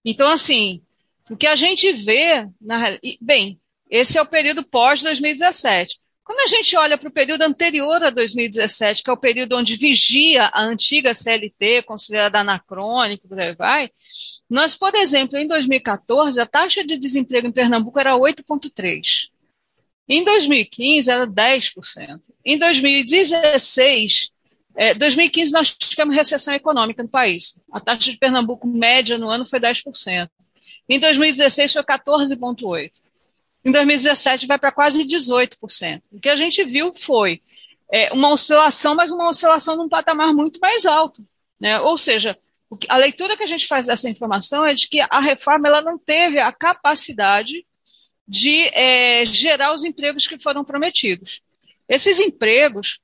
Então, 0.05 0.29
assim, 0.29 0.83
o 1.31 1.37
que 1.37 1.47
a 1.47 1.57
gente 1.57 1.93
vê, 1.93 2.49
na, 2.61 2.99
bem, 3.21 3.61
esse 3.91 4.19
é 4.19 4.23
o 4.23 4.27
período 4.27 4.65
pós-2017. 4.65 5.99
Quando 6.25 6.41
a 6.41 6.47
gente 6.47 6.77
olha 6.77 6.97
para 6.97 7.09
o 7.09 7.13
período 7.13 7.43
anterior 7.43 8.03
a 8.05 8.11
2017, 8.11 9.03
que 9.03 9.11
é 9.11 9.13
o 9.13 9.17
período 9.17 9.57
onde 9.57 9.75
vigia 9.75 10.45
a 10.47 10.63
antiga 10.63 11.13
CLT, 11.13 11.83
considerada 11.83 12.39
anacrônica, 12.39 13.27
por 13.27 13.41
aí 13.41 13.53
vai, 13.53 13.91
nós, 14.49 14.77
por 14.77 14.95
exemplo, 14.95 15.37
em 15.37 15.47
2014, 15.49 16.41
a 16.41 16.47
taxa 16.47 16.85
de 16.85 16.97
desemprego 16.97 17.49
em 17.49 17.53
Pernambuco 17.53 17.99
era 17.99 18.15
8,3%. 18.15 19.29
Em 20.09 20.25
2015, 20.25 21.11
era 21.11 21.27
10%. 21.27 22.21
Em 22.45 22.59
2016, 22.59 24.30
é, 24.77 24.95
2015 24.95 25.53
nós 25.53 25.73
tivemos 25.73 26.15
recessão 26.15 26.55
econômica 26.55 27.03
no 27.03 27.09
país. 27.09 27.59
A 27.73 27.81
taxa 27.81 28.11
de 28.11 28.19
Pernambuco 28.19 28.67
média 28.67 29.19
no 29.19 29.29
ano 29.29 29.45
foi 29.45 29.61
10%. 29.61 30.29
Em 30.89 30.99
2016 30.99 31.73
foi 31.73 31.83
14,8%. 31.83 32.93
Em 33.65 33.73
2017 33.73 34.47
vai 34.47 34.59
para 34.59 34.73
quase 34.73 35.05
18%. 35.05 36.03
O 36.13 36.21
que 36.21 36.29
a 36.29 36.37
gente 36.37 36.65
viu 36.65 36.93
foi 36.95 37.43
é, 37.93 38.13
uma 38.13 38.33
oscilação, 38.33 38.95
mas 38.95 39.11
uma 39.11 39.29
oscilação 39.29 39.77
num 39.77 39.89
patamar 39.89 40.33
muito 40.33 40.59
mais 40.61 40.87
alto. 40.87 41.27
Né? 41.61 41.79
Ou 41.81 41.99
seja, 41.99 42.39
a 42.89 42.97
leitura 42.97 43.37
que 43.37 43.43
a 43.43 43.47
gente 43.47 43.67
faz 43.67 43.87
dessa 43.87 44.09
informação 44.09 44.65
é 44.65 44.73
de 44.73 44.89
que 44.89 45.01
a 45.01 45.21
reforma 45.21 45.69
ela 45.69 45.83
não 45.83 45.99
teve 45.99 46.39
a 46.39 46.53
capacidade 46.53 47.67
de 48.27 48.69
é, 48.69 49.27
gerar 49.27 49.75
os 49.75 49.85
empregos 49.85 50.27
que 50.27 50.39
foram 50.39 50.65
prometidos. 50.65 51.43
Esses 51.89 52.21
empregos, 52.21 53.01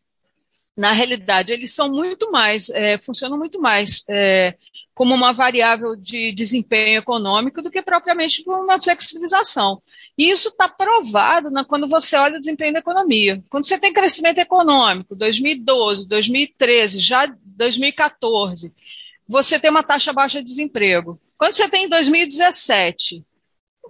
na 0.76 0.92
realidade, 0.92 1.52
eles 1.52 1.75
são 1.75 1.90
muito 1.90 2.30
mais, 2.30 2.68
é, 2.71 2.99
funcionam 2.99 3.38
muito 3.38 3.61
mais 3.61 4.04
é, 4.11 4.54
como 4.95 5.14
uma 5.14 5.33
variável 5.33 5.97
de 5.97 6.33
desempenho 6.33 6.99
econômico 6.99 7.62
do 7.62 7.71
que 7.71 7.80
propriamente 7.80 8.42
uma 8.47 8.80
flexibilização. 8.80 9.83
E 10.18 10.30
isso 10.30 10.49
está 10.49 10.68
provado 10.68 11.50
na, 11.50 11.64
quando 11.64 11.87
você 11.88 12.16
olha 12.16 12.37
o 12.37 12.40
desempenho 12.40 12.75
da 12.75 12.78
economia. 12.78 13.42
Quando 13.49 13.66
você 13.66 13.78
tem 13.78 13.92
crescimento 13.92 14.38
econômico, 14.38 15.14
2012, 15.14 16.09
2013, 16.09 17.00
já 17.00 17.26
2014, 17.42 18.73
você 19.28 19.59
tem 19.59 19.71
uma 19.71 19.83
taxa 19.83 20.12
baixa 20.12 20.38
de 20.38 20.45
desemprego. 20.45 21.21
Quando 21.37 21.52
você 21.52 21.68
tem 21.68 21.85
em 21.85 21.88
2017 21.88 23.25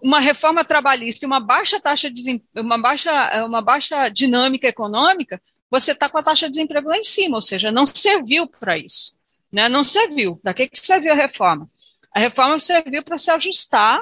uma 0.02 0.20
reforma 0.20 0.64
trabalhista 0.64 1.24
e 1.24 1.26
uma 1.26 1.40
baixa 1.40 1.80
taxa 1.80 2.10
de 2.10 2.42
uma 2.54 2.78
baixa, 2.78 3.46
uma 3.46 3.62
baixa 3.62 4.08
dinâmica 4.08 4.68
econômica, 4.68 5.40
você 5.70 5.92
está 5.92 6.08
com 6.08 6.18
a 6.18 6.22
taxa 6.22 6.46
de 6.46 6.52
desemprego 6.52 6.88
lá 6.88 6.96
em 6.96 7.04
cima, 7.04 7.36
ou 7.36 7.42
seja, 7.42 7.72
não 7.72 7.86
serviu 7.86 8.46
para 8.46 8.78
isso. 8.78 9.16
Né? 9.52 9.68
Não 9.68 9.84
serviu. 9.84 10.36
Para 10.36 10.54
que, 10.54 10.68
que 10.68 10.78
serviu 10.78 11.12
a 11.12 11.16
reforma? 11.16 11.68
A 12.14 12.20
reforma 12.20 12.58
serviu 12.58 13.02
para 13.02 13.18
se 13.18 13.30
ajustar 13.30 14.00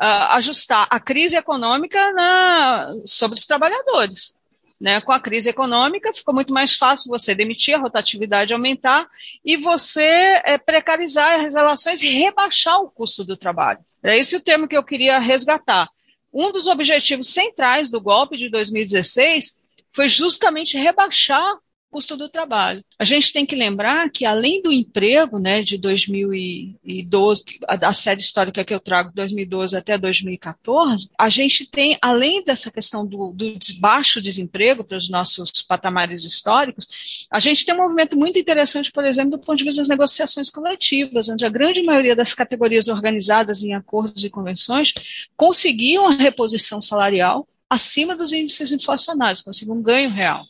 uh, 0.00 0.34
ajustar 0.36 0.86
a 0.90 0.98
crise 0.98 1.36
econômica 1.36 2.12
na, 2.12 2.92
sobre 3.04 3.38
os 3.38 3.46
trabalhadores. 3.46 4.34
Né? 4.80 5.00
Com 5.00 5.12
a 5.12 5.20
crise 5.20 5.48
econômica, 5.48 6.12
ficou 6.12 6.34
muito 6.34 6.52
mais 6.52 6.74
fácil 6.74 7.08
você 7.08 7.34
demitir, 7.34 7.74
a 7.74 7.78
rotatividade 7.78 8.52
aumentar 8.52 9.08
e 9.44 9.56
você 9.56 10.42
é, 10.44 10.58
precarizar 10.58 11.40
as 11.40 11.54
relações 11.54 12.02
e 12.02 12.08
rebaixar 12.08 12.80
o 12.80 12.90
custo 12.90 13.24
do 13.24 13.36
trabalho. 13.36 13.78
É 14.02 14.16
esse 14.18 14.34
o 14.34 14.42
termo 14.42 14.66
que 14.66 14.76
eu 14.76 14.82
queria 14.82 15.20
resgatar. 15.20 15.88
Um 16.32 16.50
dos 16.50 16.66
objetivos 16.66 17.28
centrais 17.28 17.88
do 17.88 18.00
golpe 18.00 18.36
de 18.36 18.48
2016 18.48 19.56
foi 19.92 20.08
justamente 20.08 20.78
rebaixar 20.78 21.56
custo 21.92 22.16
do 22.16 22.26
trabalho. 22.26 22.82
A 22.98 23.04
gente 23.04 23.34
tem 23.34 23.44
que 23.44 23.54
lembrar 23.54 24.08
que, 24.08 24.24
além 24.24 24.62
do 24.62 24.72
emprego 24.72 25.38
né, 25.38 25.62
de 25.62 25.76
2012, 25.76 27.44
a, 27.68 27.92
série 27.92 28.22
histórica 28.22 28.64
que 28.64 28.72
eu 28.72 28.80
trago, 28.80 29.12
2012 29.14 29.76
até 29.76 29.98
2014, 29.98 31.10
a 31.18 31.28
gente 31.28 31.66
tem, 31.70 31.98
além 32.00 32.42
dessa 32.42 32.70
questão 32.70 33.06
do, 33.06 33.32
do 33.32 33.58
baixo 33.78 34.22
desemprego 34.22 34.82
para 34.82 34.96
os 34.96 35.10
nossos 35.10 35.60
patamares 35.60 36.24
históricos, 36.24 37.26
a 37.30 37.38
gente 37.38 37.66
tem 37.66 37.74
um 37.74 37.78
movimento 37.78 38.16
muito 38.16 38.38
interessante, 38.38 38.90
por 38.90 39.04
exemplo, 39.04 39.32
do 39.32 39.38
ponto 39.38 39.58
de 39.58 39.64
vista 39.64 39.82
das 39.82 39.88
negociações 39.88 40.48
coletivas, 40.48 41.28
onde 41.28 41.44
a 41.44 41.50
grande 41.50 41.82
maioria 41.82 42.16
das 42.16 42.32
categorias 42.32 42.88
organizadas 42.88 43.62
em 43.62 43.74
acordos 43.74 44.24
e 44.24 44.30
convenções 44.30 44.94
conseguiam 45.36 46.06
a 46.06 46.12
reposição 46.12 46.80
salarial 46.80 47.46
acima 47.72 48.14
dos 48.14 48.32
índices 48.32 48.70
inflacionários, 48.70 49.40
conseguiam 49.40 49.78
um 49.78 49.82
ganho 49.82 50.10
real 50.10 50.44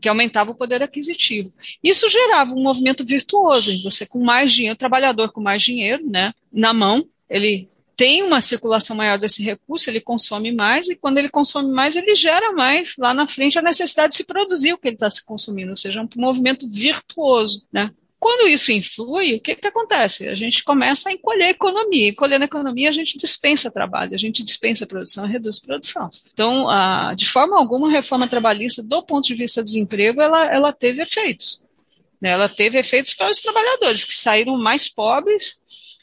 que 0.00 0.08
aumentava 0.08 0.52
o 0.52 0.54
poder 0.54 0.82
aquisitivo. 0.82 1.52
Isso 1.82 2.08
gerava 2.08 2.54
um 2.54 2.62
movimento 2.62 3.04
virtuoso, 3.04 3.72
em 3.72 3.82
você 3.82 4.06
com 4.06 4.22
mais 4.22 4.52
dinheiro, 4.52 4.74
o 4.74 4.78
trabalhador 4.78 5.32
com 5.32 5.40
mais 5.40 5.62
dinheiro 5.62 6.08
né, 6.08 6.32
na 6.50 6.72
mão, 6.72 7.06
ele 7.28 7.68
tem 7.96 8.22
uma 8.22 8.40
circulação 8.40 8.96
maior 8.96 9.18
desse 9.18 9.42
recurso, 9.42 9.90
ele 9.90 10.00
consome 10.00 10.52
mais, 10.52 10.88
e 10.88 10.96
quando 10.96 11.18
ele 11.18 11.28
consome 11.28 11.70
mais, 11.70 11.96
ele 11.96 12.14
gera 12.14 12.52
mais 12.52 12.94
lá 12.96 13.12
na 13.12 13.26
frente 13.26 13.58
a 13.58 13.62
necessidade 13.62 14.12
de 14.12 14.16
se 14.16 14.24
produzir 14.24 14.72
o 14.72 14.78
que 14.78 14.88
ele 14.88 14.96
está 14.96 15.10
se 15.10 15.22
consumindo, 15.22 15.70
ou 15.70 15.76
seja, 15.76 16.00
um 16.00 16.08
movimento 16.16 16.66
virtuoso. 16.70 17.66
Né? 17.70 17.90
Quando 18.20 18.46
isso 18.46 18.70
influi, 18.70 19.36
o 19.36 19.40
que, 19.40 19.56
que 19.56 19.66
acontece? 19.66 20.28
A 20.28 20.34
gente 20.34 20.62
começa 20.62 21.08
a 21.08 21.12
encolher 21.12 21.44
a 21.44 21.50
economia. 21.50 22.10
Encolhendo 22.10 22.44
a 22.44 22.44
economia, 22.44 22.90
a 22.90 22.92
gente 22.92 23.16
dispensa 23.16 23.70
trabalho, 23.70 24.14
a 24.14 24.18
gente 24.18 24.42
dispensa 24.42 24.84
a 24.84 24.86
produção, 24.86 25.26
reduz 25.26 25.58
a 25.58 25.66
produção. 25.66 26.10
Então, 26.30 26.68
a, 26.68 27.14
de 27.14 27.26
forma 27.26 27.58
alguma, 27.58 27.88
a 27.88 27.90
reforma 27.90 28.28
trabalhista, 28.28 28.82
do 28.82 29.02
ponto 29.02 29.26
de 29.26 29.34
vista 29.34 29.62
do 29.62 29.64
desemprego, 29.64 30.20
ela, 30.20 30.44
ela 30.52 30.70
teve 30.70 31.00
efeitos. 31.00 31.62
Né? 32.20 32.28
Ela 32.28 32.46
teve 32.46 32.78
efeitos 32.78 33.14
para 33.14 33.30
os 33.30 33.40
trabalhadores, 33.40 34.04
que 34.04 34.14
saíram 34.14 34.54
mais 34.58 34.86
pobres, 34.86 35.58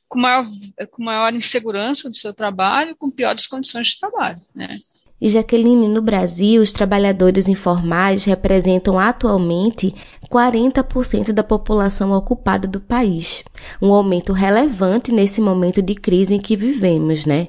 com 0.10 0.20
maior, 0.20 0.44
com 0.90 1.04
maior 1.04 1.32
insegurança 1.36 2.10
do 2.10 2.16
seu 2.16 2.34
trabalho, 2.34 2.96
com 2.96 3.12
piores 3.12 3.46
condições 3.46 3.90
de 3.90 4.00
trabalho. 4.00 4.42
Né? 4.56 4.76
E 5.20 5.28
Jaqueline, 5.30 5.88
no 5.88 6.00
Brasil, 6.00 6.62
os 6.62 6.72
trabalhadores 6.72 7.48
informais 7.48 8.24
representam 8.26 9.00
atualmente 9.00 9.96
40% 10.30 11.32
da 11.32 11.44
população 11.44 12.12
ocupada 12.12 12.68
do 12.68 12.80
país. 12.80 13.44
Um 13.82 13.92
aumento 13.92 14.32
relevante 14.32 15.12
nesse 15.12 15.42
momento 15.42 15.82
de 15.82 15.96
crise 15.96 16.36
em 16.36 16.40
que 16.40 16.56
vivemos, 16.56 17.26
né? 17.26 17.48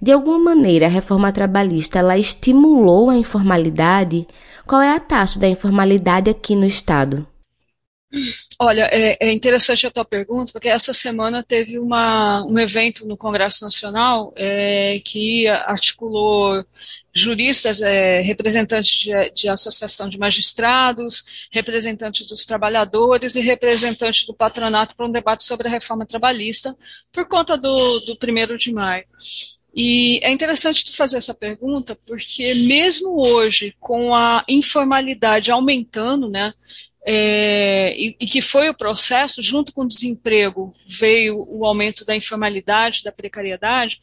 De 0.00 0.10
alguma 0.12 0.38
maneira, 0.38 0.86
a 0.86 0.90
reforma 0.90 1.30
trabalhista 1.30 1.98
ela 1.98 2.16
estimulou 2.16 3.10
a 3.10 3.16
informalidade? 3.16 4.26
Qual 4.66 4.80
é 4.80 4.94
a 4.94 5.00
taxa 5.00 5.38
da 5.38 5.48
informalidade 5.48 6.30
aqui 6.30 6.56
no 6.56 6.64
estado? 6.64 7.26
Olha, 8.58 8.88
é, 8.92 9.16
é, 9.20 9.32
interessante 9.32 9.86
a 9.86 9.90
tua 9.90 10.04
pergunta, 10.04 10.52
porque 10.52 10.68
essa 10.68 10.92
semana 10.92 11.44
teve 11.44 11.78
uma, 11.78 12.44
um 12.44 12.58
evento 12.58 13.06
no 13.06 13.16
Congresso 13.16 13.64
Nacional 13.64 14.32
é, 14.36 15.00
que 15.04 15.46
articulou 15.46 16.64
juristas, 17.14 17.80
é, 17.80 18.20
representantes 18.20 18.92
de, 18.92 19.30
de, 19.30 19.48
associação 19.48 20.08
de 20.08 20.18
magistrados, 20.18 21.24
representantes 21.50 22.26
dos 22.26 22.44
trabalhadores 22.44 23.34
e 23.34 23.40
representantes 23.40 24.26
do 24.26 24.34
patronato 24.34 24.94
para 24.94 25.06
um 25.06 25.12
debate 25.12 25.44
sobre 25.44 25.68
a 25.68 25.70
reforma 25.70 26.06
trabalhista, 26.06 26.76
por 27.12 27.26
conta 27.26 27.56
do, 27.56 28.00
do 28.00 28.16
primeiro 28.16 28.56
de 28.56 28.72
maio. 28.72 29.04
E 29.74 30.20
é 30.22 30.30
interessante 30.30 30.84
tu 30.84 30.96
fazer 30.96 31.18
essa 31.18 31.34
pergunta, 31.34 31.96
porque 32.06 32.54
mesmo 32.54 33.20
hoje, 33.20 33.74
com 33.78 34.14
a 34.14 34.44
informalidade 34.48 35.50
aumentando, 35.50 36.28
né, 36.28 36.52
é, 37.06 37.94
e, 37.96 38.16
e, 38.20 38.26
que 38.26 38.42
foi 38.42 38.68
o 38.68 38.76
processo, 38.76 39.40
junto 39.40 39.72
com 39.72 39.82
o 39.82 39.88
desemprego, 39.88 40.74
veio 40.86 41.46
o 41.48 41.64
aumento 41.64 42.04
da 42.04 42.14
informalidade, 42.14 43.02
da 43.02 43.10
precariedade, 43.10 44.00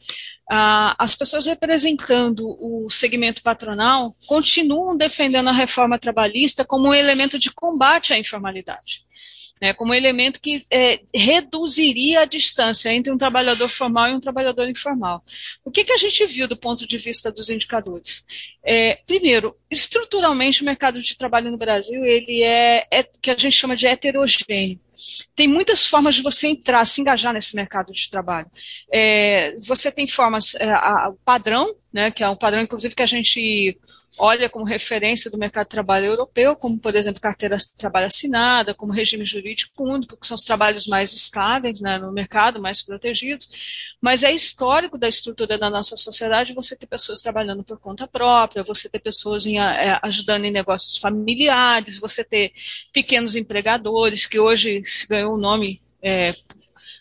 ah, 0.50 0.94
as 0.98 1.14
pessoas 1.14 1.46
representando 1.46 2.56
o 2.60 2.88
segmento 2.90 3.42
patronal 3.42 4.16
continuam 4.26 4.96
defendendo 4.96 5.48
a 5.48 5.52
reforma 5.52 5.98
trabalhista 5.98 6.64
como 6.64 6.88
um 6.88 6.94
elemento 6.94 7.38
de 7.38 7.52
combate 7.52 8.12
à 8.12 8.18
informalidade 8.18 9.06
né, 9.60 9.72
como 9.72 9.94
elemento 9.94 10.40
que 10.40 10.66
é, 10.70 11.00
reduziria 11.14 12.20
a 12.20 12.24
distância 12.24 12.92
entre 12.92 13.12
um 13.12 13.18
trabalhador 13.18 13.68
formal 13.68 14.08
e 14.08 14.14
um 14.14 14.20
trabalhador 14.20 14.68
informal. 14.68 15.22
O 15.64 15.70
que, 15.70 15.84
que 15.84 15.92
a 15.92 15.96
gente 15.96 16.26
viu 16.26 16.48
do 16.48 16.56
ponto 16.56 16.86
de 16.86 16.98
vista 16.98 17.30
dos 17.30 17.48
indicadores? 17.48 18.24
É, 18.64 18.98
primeiro, 19.06 19.56
estruturalmente 19.70 20.62
o 20.62 20.64
mercado 20.64 21.00
de 21.00 21.16
trabalho 21.16 21.50
no 21.50 21.58
Brasil 21.58 22.04
ele 22.04 22.42
é, 22.42 22.86
é 22.90 23.02
que 23.02 23.30
a 23.30 23.36
gente 23.38 23.56
chama 23.56 23.76
de 23.76 23.86
heterogêneo. 23.86 24.80
Tem 25.34 25.46
muitas 25.46 25.86
formas 25.86 26.16
de 26.16 26.22
você 26.22 26.48
entrar, 26.48 26.84
se 26.84 27.00
engajar 27.00 27.32
nesse 27.32 27.54
mercado 27.54 27.92
de 27.92 28.10
trabalho. 28.10 28.50
É, 28.92 29.56
você 29.60 29.92
tem 29.92 30.06
formas, 30.06 30.54
é, 30.56 30.68
a, 30.70 31.12
padrão, 31.24 31.74
né, 31.92 32.10
que 32.10 32.24
é 32.24 32.28
um 32.28 32.36
padrão, 32.36 32.62
inclusive, 32.62 32.94
que 32.94 33.02
a 33.02 33.06
gente 33.06 33.78
olha 34.18 34.48
como 34.48 34.64
referência 34.64 35.30
do 35.30 35.36
mercado 35.36 35.64
de 35.64 35.70
trabalho 35.70 36.06
europeu, 36.06 36.56
como, 36.56 36.78
por 36.78 36.94
exemplo, 36.94 37.20
carteira 37.20 37.56
de 37.56 37.72
trabalho 37.72 38.06
assinada, 38.06 38.74
como 38.74 38.92
regime 38.92 39.26
jurídico 39.26 39.84
único, 39.84 40.16
que 40.16 40.26
são 40.26 40.34
os 40.34 40.44
trabalhos 40.44 40.86
mais 40.86 41.12
estáveis 41.12 41.80
né, 41.80 41.98
no 41.98 42.12
mercado, 42.12 42.60
mais 42.60 42.80
protegidos. 42.80 43.50
Mas 44.00 44.22
é 44.22 44.30
histórico 44.30 44.96
da 44.96 45.08
estrutura 45.08 45.58
da 45.58 45.68
nossa 45.68 45.96
sociedade 45.96 46.54
você 46.54 46.76
ter 46.76 46.86
pessoas 46.86 47.20
trabalhando 47.20 47.64
por 47.64 47.78
conta 47.78 48.06
própria, 48.06 48.62
você 48.62 48.88
ter 48.88 49.00
pessoas 49.00 49.44
em, 49.44 49.58
é, 49.58 49.98
ajudando 50.02 50.44
em 50.44 50.52
negócios 50.52 50.96
familiares, 50.96 51.98
você 51.98 52.22
ter 52.22 52.52
pequenos 52.92 53.34
empregadores, 53.34 54.26
que 54.26 54.38
hoje 54.38 54.82
se 54.84 55.06
ganhou 55.06 55.34
o 55.34 55.38
nome 55.38 55.82
é, 56.00 56.34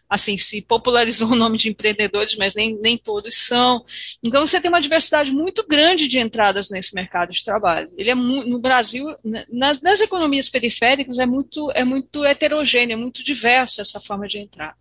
assim, 0.09 0.37
se 0.37 0.61
popularizou 0.61 1.29
o 1.31 1.35
nome 1.35 1.57
de 1.57 1.69
empreendedores, 1.69 2.35
mas 2.35 2.55
nem, 2.55 2.77
nem 2.79 2.97
todos 2.97 3.35
são. 3.35 3.83
Então, 4.23 4.45
você 4.45 4.59
tem 4.61 4.69
uma 4.69 4.81
diversidade 4.81 5.31
muito 5.31 5.65
grande 5.67 6.07
de 6.07 6.19
entradas 6.19 6.69
nesse 6.69 6.93
mercado 6.93 7.31
de 7.31 7.43
trabalho. 7.43 7.91
Ele 7.97 8.11
é 8.11 8.15
no 8.15 8.59
Brasil, 8.59 9.05
né, 9.23 9.45
nas, 9.49 9.81
nas 9.81 10.01
economias 10.01 10.49
periféricas, 10.49 11.19
é 11.19 11.25
muito, 11.25 11.71
é 11.71 11.83
muito 11.83 12.25
heterogêneo, 12.25 12.93
é 12.93 12.97
muito 12.97 13.23
diverso 13.23 13.81
essa 13.81 13.99
forma 13.99 14.27
de 14.27 14.39
entrar. 14.39 14.75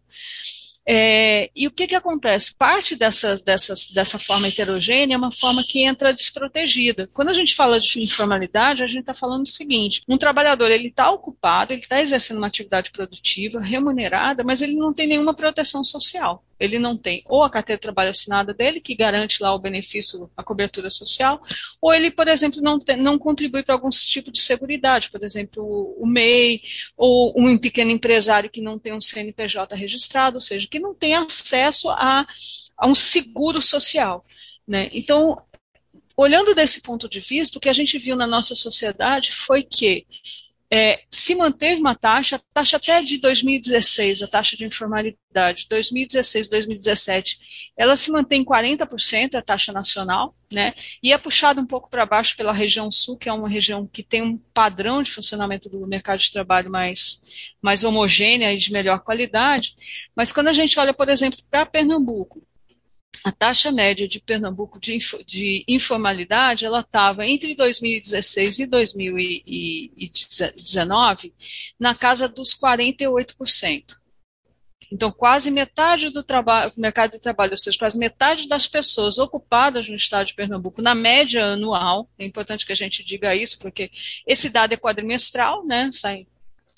É, 0.88 1.50
e 1.55 1.66
o 1.66 1.71
que, 1.71 1.88
que 1.88 1.97
acontece? 1.97 2.55
Parte 2.55 2.95
dessas, 2.95 3.43
dessas, 3.43 3.88
dessa 3.88 4.21
forma 4.21 4.47
heterogênea 4.47 5.16
é 5.16 5.19
uma 5.19 5.33
forma 5.33 5.64
que 5.66 5.85
entra 5.85 6.14
desprotegida. 6.14 7.11
Quando 7.12 7.31
a 7.31 7.35
gente 7.35 7.57
fala 7.57 7.81
de 7.81 8.00
informalidade, 8.00 8.85
a 8.85 8.87
gente 8.87 9.00
está 9.00 9.14
falando 9.14 9.45
o 9.45 9.49
seguinte: 9.49 10.02
um 10.09 10.16
trabalhador 10.16 10.71
ele 10.71 10.88
está 10.88 11.11
ocupado, 11.11 11.73
ele 11.73 11.81
está 11.81 12.00
exercendo 12.00 12.38
uma 12.38 12.47
atividade 12.47 12.93
produtiva, 12.93 13.61
remunerada, 13.61 14.45
mas 14.45 14.62
ele 14.62 14.75
não 14.75 14.93
tem 14.93 15.09
nenhuma 15.09 15.35
proteção 15.35 15.85
social 15.85 16.45
ele 16.59 16.79
não 16.79 16.97
tem 16.97 17.23
ou 17.27 17.43
a 17.43 17.51
carteira 17.51 17.79
de 17.79 17.83
trabalho 17.83 18.11
assinada 18.11 18.55
dele, 18.55 18.81
que 18.81 18.95
garante 18.95 19.43
lá 19.43 19.55
o 19.55 19.59
benefício, 19.59 20.31
a 20.37 20.43
cobertura 20.43 20.91
social, 20.91 21.43
ou 21.81 21.93
ele, 21.93 22.11
por 22.11 22.29
exemplo, 22.29 22.61
não, 22.63 22.79
tem, 22.79 22.97
não 22.97 23.19
contribui 23.19 23.63
para 23.63 23.75
algum 23.75 23.91
tipo 23.91 24.31
de 24.31 24.41
seguridade, 24.41 25.11
por 25.11 25.23
exemplo, 25.23 25.63
o, 25.63 26.03
o 26.03 26.07
MEI, 26.07 26.63
ou 26.97 27.35
um 27.37 27.59
pequeno 27.59 27.91
empresário 27.91 28.51
que 28.51 28.61
não 28.61 28.79
tem 28.79 28.93
um 28.93 29.01
CNPJ 29.01 29.75
registrado, 29.77 30.37
ou 30.37 30.41
seja, 30.41 30.69
que 30.69 30.79
não 30.79 30.95
tem 30.95 31.15
acesso 31.15 31.91
a, 31.91 32.27
a 32.77 32.87
um 32.87 32.95
seguro 32.95 33.61
social. 33.61 34.25
Né? 34.67 34.89
Então, 34.93 35.41
olhando 36.17 36.55
desse 36.55 36.81
ponto 36.81 37.09
de 37.09 37.21
vista, 37.21 37.59
o 37.59 37.61
que 37.61 37.69
a 37.69 37.75
gente 37.75 37.99
viu 37.99 38.17
na 38.17 38.27
nossa 38.27 38.55
sociedade 38.55 39.33
foi 39.33 39.63
que 39.63 40.07
é, 40.70 41.00
se 41.11 41.35
manteve 41.35 41.80
uma 41.80 41.94
taxa, 41.94 42.40
taxa 42.52 42.76
até 42.76 43.02
de 43.02 43.18
2016, 43.18 44.23
a 44.23 44.28
taxa 44.28 44.56
de 44.56 44.64
informalidade, 44.64 45.66
2016, 45.68 46.49
2017, 46.49 47.38
ela 47.76 47.96
se 47.96 48.11
mantém 48.11 48.44
40%, 48.44 49.35
a 49.35 49.42
taxa 49.42 49.73
nacional, 49.73 50.35
né, 50.52 50.75
e 51.02 51.12
é 51.12 51.18
puxada 51.18 51.61
um 51.61 51.66
pouco 51.66 51.88
para 51.88 52.06
baixo 52.06 52.37
pela 52.37 52.52
região 52.52 52.90
sul, 52.90 53.16
que 53.16 53.28
é 53.28 53.32
uma 53.32 53.49
região 53.49 53.87
que 53.87 54.02
tem 54.02 54.23
um 54.23 54.37
padrão 54.52 55.02
de 55.02 55.12
funcionamento 55.12 55.68
do 55.68 55.87
mercado 55.87 56.18
de 56.20 56.32
trabalho 56.32 56.70
mais, 56.70 57.20
mais 57.62 57.85
homogênea 57.85 58.52
e 58.52 58.58
de 58.58 58.73
melhor 58.73 59.00
qualidade, 59.00 59.75
mas 60.14 60.32
quando 60.32 60.49
a 60.49 60.52
gente 60.52 60.78
olha, 60.78 60.94
por 60.94 61.08
exemplo, 61.08 61.38
para 61.50 61.66
Pernambuco, 61.66 62.42
a 63.25 63.32
taxa 63.32 63.73
média 63.73 64.06
de 64.08 64.20
Pernambuco 64.20 64.80
de, 64.80 64.99
de 65.26 65.64
informalidade 65.68 66.64
ela 66.64 66.80
estava 66.80 67.26
entre 67.26 67.54
2016 67.54 68.61
e 68.61 68.66
2019 68.66 71.35
na 71.78 71.94
casa 71.94 72.26
dos 72.28 72.54
48%. 72.54 73.96
Então, 74.90 75.11
quase 75.11 75.50
metade 75.50 76.11
do 76.11 76.23
trabalho, 76.23 76.73
mercado 76.76 77.12
de 77.12 77.20
trabalho, 77.20 77.52
ou 77.52 77.58
seja, 77.58 77.78
quase 77.78 77.99
metade 77.99 78.49
das 78.49 78.68
pessoas 78.68 79.18
ocupadas 79.18 79.88
no 79.88 79.96
estado 79.96 80.28
de 80.28 80.35
Pernambuco, 80.35 80.80
na 80.80 80.94
média 80.94 81.44
anual, 81.44 82.08
é 82.18 82.25
importante 82.25 82.64
que 82.64 82.73
a 82.73 82.76
gente 82.76 83.04
diga 83.04 83.35
isso, 83.35 83.58
porque 83.58 83.90
esse 84.26 84.49
dado 84.49 84.75
é 84.75 84.76
quadrimestral, 84.76 85.66
né? 85.66 85.90
Sai 85.90 86.26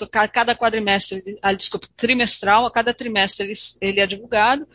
cada 0.06 0.54
quadrimestre, 0.54 1.38
ah, 1.42 1.52
desculpa, 1.52 1.88
trimestral, 1.96 2.66
a 2.66 2.70
cada 2.70 2.94
trimestre 2.94 3.46
ele, 3.46 3.54
ele 3.80 4.00
é 4.00 4.06
divulgado, 4.06 4.66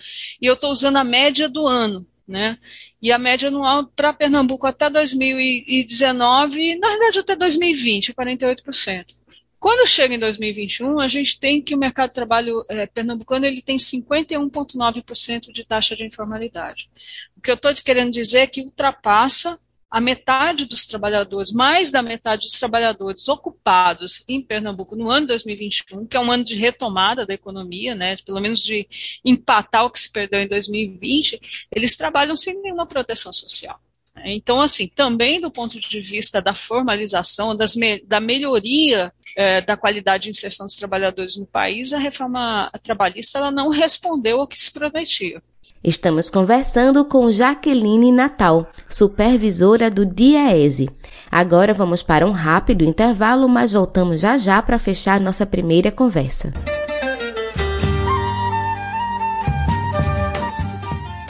e 0.42 0.46
eu 0.46 0.56
estou 0.56 0.72
usando 0.72 0.98
a 0.98 1.03
média 1.03 1.48
do 1.48 1.68
ano, 1.68 2.06
né? 2.27 2.58
E 3.01 3.12
a 3.12 3.18
média 3.18 3.50
anual 3.50 3.86
para 3.86 4.13
Pernambuco 4.13 4.65
até 4.65 4.89
2019, 4.89 6.75
na 6.77 6.89
verdade 6.89 7.20
até 7.20 7.36
2020, 7.36 8.13
48%. 8.13 9.24
Quando 9.63 9.88
chega 9.88 10.13
em 10.13 10.20
2021, 10.20 11.00
a 11.00 11.08
gente 11.08 11.39
tem 11.39 11.62
que 11.62 11.74
o 11.74 11.77
mercado 11.77 12.10
de 12.10 12.15
trabalho 12.15 12.65
é, 12.68 12.86
pernambucano 12.86 13.46
ele 13.46 13.62
tem 13.62 13.77
51,9% 13.77 15.53
de 15.53 15.63
taxa 15.63 15.96
de 15.96 16.03
informalidade. 16.03 16.89
O 17.38 17.39
que 17.39 17.50
eu 17.50 17.56
estou 17.56 17.74
querendo 17.75 18.12
dizer 18.12 18.39
é 18.39 18.48
que 18.48 18.60
ultrapassa 18.60 19.58
a 19.94 20.02
metade 20.02 20.66
dos 20.66 20.88
trabalhadores, 20.88 21.52
mais 21.52 21.92
da 21.92 22.02
metade 22.02 22.48
dos 22.48 22.58
trabalhadores 22.58 23.28
ocupados 23.30 24.24
em 24.28 24.42
Pernambuco 24.42 24.96
no 24.96 25.08
ano 25.08 25.28
2021, 25.28 26.08
que 26.08 26.18
é 26.18 26.20
um 26.20 26.32
ano 26.32 26.44
de 26.44 26.56
retomada 26.56 27.28
da 27.28 27.34
economia, 27.36 27.94
né, 27.94 28.18
pelo 28.26 28.42
menos 28.42 28.64
de 28.64 28.88
empatar 29.24 29.86
o 29.86 29.92
que 29.92 30.00
se 30.00 30.12
perdeu 30.12 30.42
em 30.42 30.48
2020, 30.48 31.40
eles 31.72 31.96
trabalham 31.96 32.36
sem 32.36 32.60
nenhuma 32.60 32.88
proteção 32.88 33.32
social. 33.32 33.80
Então, 34.26 34.64
assim, 34.64 34.88
também 34.88 35.40
do 35.40 35.52
ponto 35.52 35.80
de 35.80 36.02
vista 36.02 36.42
da 36.42 36.56
formalização, 36.56 37.56
das 37.56 37.76
da 38.06 38.20
melhoria 38.20 39.14
é, 39.38 39.62
da 39.62 39.78
qualidade 39.78 40.24
de 40.24 40.30
inserção 40.32 40.66
dos 40.66 40.76
trabalhadores 40.76 41.38
no 41.38 41.46
país, 41.46 41.94
a 41.94 42.00
reforma 42.00 42.72
trabalhista 42.82 43.38
ela 43.38 43.52
não 43.52 43.70
respondeu 43.70 44.42
ao 44.42 44.48
que 44.48 44.60
se 44.60 44.72
prometia. 44.72 45.40
Estamos 45.84 46.30
conversando 46.30 47.04
com 47.04 47.30
Jaqueline 47.30 48.10
Natal, 48.10 48.72
supervisora 48.88 49.90
do 49.90 50.06
DIEESE. 50.06 50.90
Agora 51.30 51.74
vamos 51.74 52.02
para 52.02 52.25
um 52.25 52.32
rápido 52.32 52.86
intervalo, 52.86 53.50
mas 53.50 53.74
voltamos 53.74 54.22
já 54.22 54.38
já 54.38 54.62
para 54.62 54.80
fechar 54.80 55.20
nossa 55.20 55.46
primeira 55.46 55.92
conversa. 55.92 56.54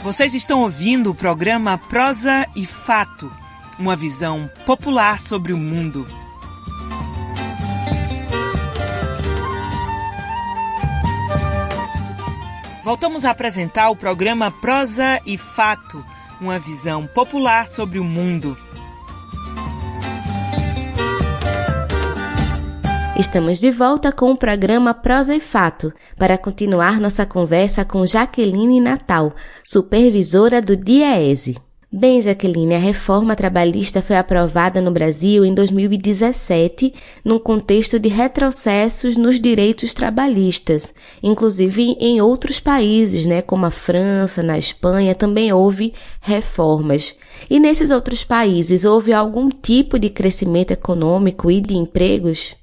Vocês 0.04 0.36
estão 0.36 0.62
ouvindo 0.62 1.10
o 1.10 1.16
programa 1.16 1.76
Prosa 1.90 2.46
e 2.56 2.64
Fato, 2.64 3.32
uma 3.80 3.96
visão 3.96 4.48
popular 4.68 5.20
sobre 5.20 5.52
o 5.52 5.58
mundo. 5.58 6.06
Voltamos 12.84 13.24
a 13.24 13.32
apresentar 13.32 13.90
o 13.90 13.96
programa 13.96 14.52
Prosa 14.52 15.22
e 15.26 15.38
Fato, 15.38 16.06
uma 16.42 16.60
visão 16.60 17.08
popular 17.08 17.66
sobre 17.66 17.98
o 17.98 18.04
mundo. 18.04 18.58
Estamos 23.18 23.62
de 23.62 23.72
volta 23.72 24.12
com 24.12 24.32
o 24.32 24.38
programa 24.38 24.94
Prosa 24.94 25.34
e 25.34 25.40
Fato 25.40 25.94
para 26.18 26.38
continuar 26.38 27.00
nossa 27.00 27.26
conversa 27.26 27.86
com 27.86 28.06
Jaqueline 28.06 28.82
Natal, 28.82 29.34
supervisora 29.64 30.62
do 30.62 30.76
DIEESE. 30.76 31.58
Bem, 31.96 32.20
Jaqueline, 32.20 32.74
a 32.74 32.80
reforma 32.80 33.36
trabalhista 33.36 34.02
foi 34.02 34.16
aprovada 34.16 34.82
no 34.82 34.90
Brasil 34.90 35.46
em 35.46 35.54
2017, 35.54 36.92
num 37.24 37.38
contexto 37.38 38.00
de 38.00 38.10
retrocessos 38.10 39.16
nos 39.16 39.40
direitos 39.40 39.94
trabalhistas. 39.94 40.92
Inclusive 41.22 41.96
em 42.00 42.20
outros 42.20 42.60
países, 42.60 43.28
né, 43.28 43.44
como 43.44 43.68
a 43.68 43.70
França, 43.70 44.42
na 44.42 44.58
Espanha, 44.58 45.14
também 45.14 45.54
houve 45.54 45.94
reformas. 46.20 47.16
E 47.48 47.60
nesses 47.60 47.92
outros 47.92 48.24
países 48.24 48.86
houve 48.86 49.14
algum 49.14 49.48
tipo 49.48 50.00
de 50.00 50.10
crescimento 50.10 50.72
econômico 50.72 51.52
e 51.52 51.62
de 51.62 51.76
empregos? 51.76 52.56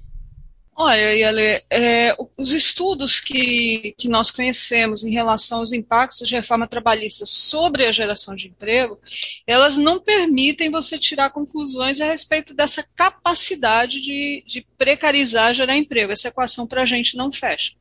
Olha, 0.83 1.15
Yale, 1.15 1.63
é, 1.69 2.17
os 2.39 2.53
estudos 2.53 3.21
que, 3.21 3.95
que 3.99 4.09
nós 4.09 4.31
conhecemos 4.31 5.05
em 5.05 5.11
relação 5.11 5.59
aos 5.59 5.75
impactos 5.75 6.27
de 6.27 6.35
reforma 6.35 6.67
trabalhista 6.67 7.27
sobre 7.27 7.85
a 7.85 7.93
geração 7.93 8.35
de 8.35 8.49
emprego, 8.49 8.99
elas 9.47 9.77
não 9.77 10.01
permitem 10.01 10.71
você 10.71 10.99
tirar 10.99 11.29
conclusões 11.33 12.01
a 12.01 12.07
respeito 12.07 12.55
dessa 12.55 12.83
capacidade 12.97 14.01
de, 14.01 14.43
de 14.47 14.67
precarizar 14.79 15.53
gerar 15.55 15.77
emprego. 15.77 16.13
Essa 16.13 16.29
equação 16.29 16.67
para 16.67 16.81
a 16.81 16.87
gente 16.87 17.15
não 17.15 17.31
fecha. 17.31 17.75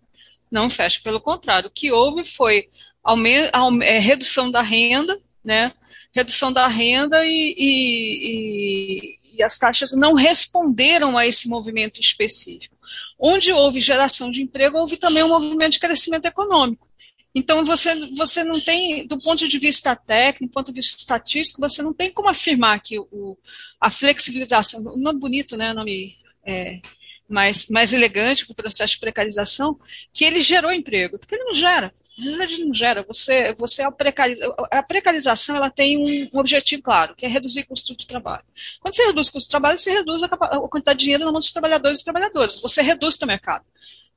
Não 0.51 0.69
fecha. 0.69 0.99
Pelo 1.01 1.21
contrário, 1.21 1.69
o 1.69 1.73
que 1.73 1.93
houve 1.93 2.25
foi 2.25 2.67
aume, 3.01 3.49
aume, 3.53 3.85
é, 3.85 3.97
redução 3.97 4.51
da 4.51 4.61
renda, 4.61 5.17
né? 5.41 5.71
Redução 6.13 6.51
da 6.51 6.67
renda 6.67 7.25
e, 7.25 7.55
e, 7.57 8.27
e, 8.27 9.37
e 9.37 9.41
as 9.41 9.57
taxas 9.57 9.93
não 9.93 10.15
responderam 10.15 11.17
a 11.17 11.25
esse 11.25 11.47
movimento 11.47 12.01
específico. 12.01 12.77
Onde 13.19 13.51
houve 13.51 13.81
geração 13.81 14.31
de 14.31 14.41
emprego, 14.41 14.77
houve 14.77 14.95
também 14.95 15.23
um 15.23 15.27
movimento 15.29 15.73
de 15.73 15.79
crescimento 15.79 16.25
econômico. 16.25 16.87
Então, 17.35 17.63
você, 17.63 17.93
você 18.15 18.43
não 18.43 18.59
tem, 18.59 19.05
do 19.05 19.19
ponto 19.19 19.47
de 19.47 19.59
vista 19.59 19.95
técnico, 19.95 20.51
do 20.51 20.53
ponto 20.53 20.73
de 20.73 20.81
vista 20.81 20.97
estatístico, 20.97 21.61
você 21.61 21.81
não 21.81 21.93
tem 21.93 22.11
como 22.11 22.29
afirmar 22.29 22.81
que 22.81 22.97
o, 22.97 23.37
a 23.79 23.91
flexibilização, 23.91 24.81
o 24.81 24.97
nome 24.97 25.19
bonito, 25.19 25.55
né, 25.55 25.73
nome 25.73 26.15
é, 26.45 26.79
mais, 27.27 27.67
mais 27.67 27.93
elegante 27.93 28.45
para 28.45 28.53
o 28.53 28.55
processo 28.55 28.93
de 28.93 28.99
precarização, 28.99 29.79
que 30.11 30.25
ele 30.25 30.41
gerou 30.41 30.71
emprego, 30.71 31.19
porque 31.19 31.35
ele 31.35 31.43
não 31.43 31.53
gera. 31.53 31.93
Ele 32.19 32.65
não 32.65 32.73
gera. 32.73 33.03
Você, 33.03 33.53
você 33.53 33.81
a, 33.81 33.91
precariza, 33.91 34.53
a 34.71 34.83
precarização 34.83 35.55
ela 35.55 35.69
tem 35.69 35.97
um, 35.97 36.39
objetivo 36.39 36.81
claro, 36.81 37.15
que 37.15 37.25
é 37.25 37.29
reduzir 37.29 37.61
o 37.61 37.67
custo 37.67 37.95
de 37.95 38.05
trabalho. 38.05 38.43
Quando 38.81 38.95
você 38.95 39.05
reduz 39.05 39.27
o 39.27 39.31
custo 39.31 39.47
de 39.47 39.51
trabalho, 39.51 39.77
você 39.77 39.91
reduz 39.91 40.23
a, 40.23 40.27
a 40.27 40.67
quantidade 40.67 40.99
de 40.99 41.05
dinheiro 41.05 41.25
na 41.25 41.31
mão 41.31 41.39
dos 41.39 41.51
trabalhadores 41.51 41.99
e 41.99 42.03
trabalhadoras. 42.03 42.59
Você 42.61 42.81
reduz 42.81 43.17
o 43.21 43.25
mercado. 43.25 43.65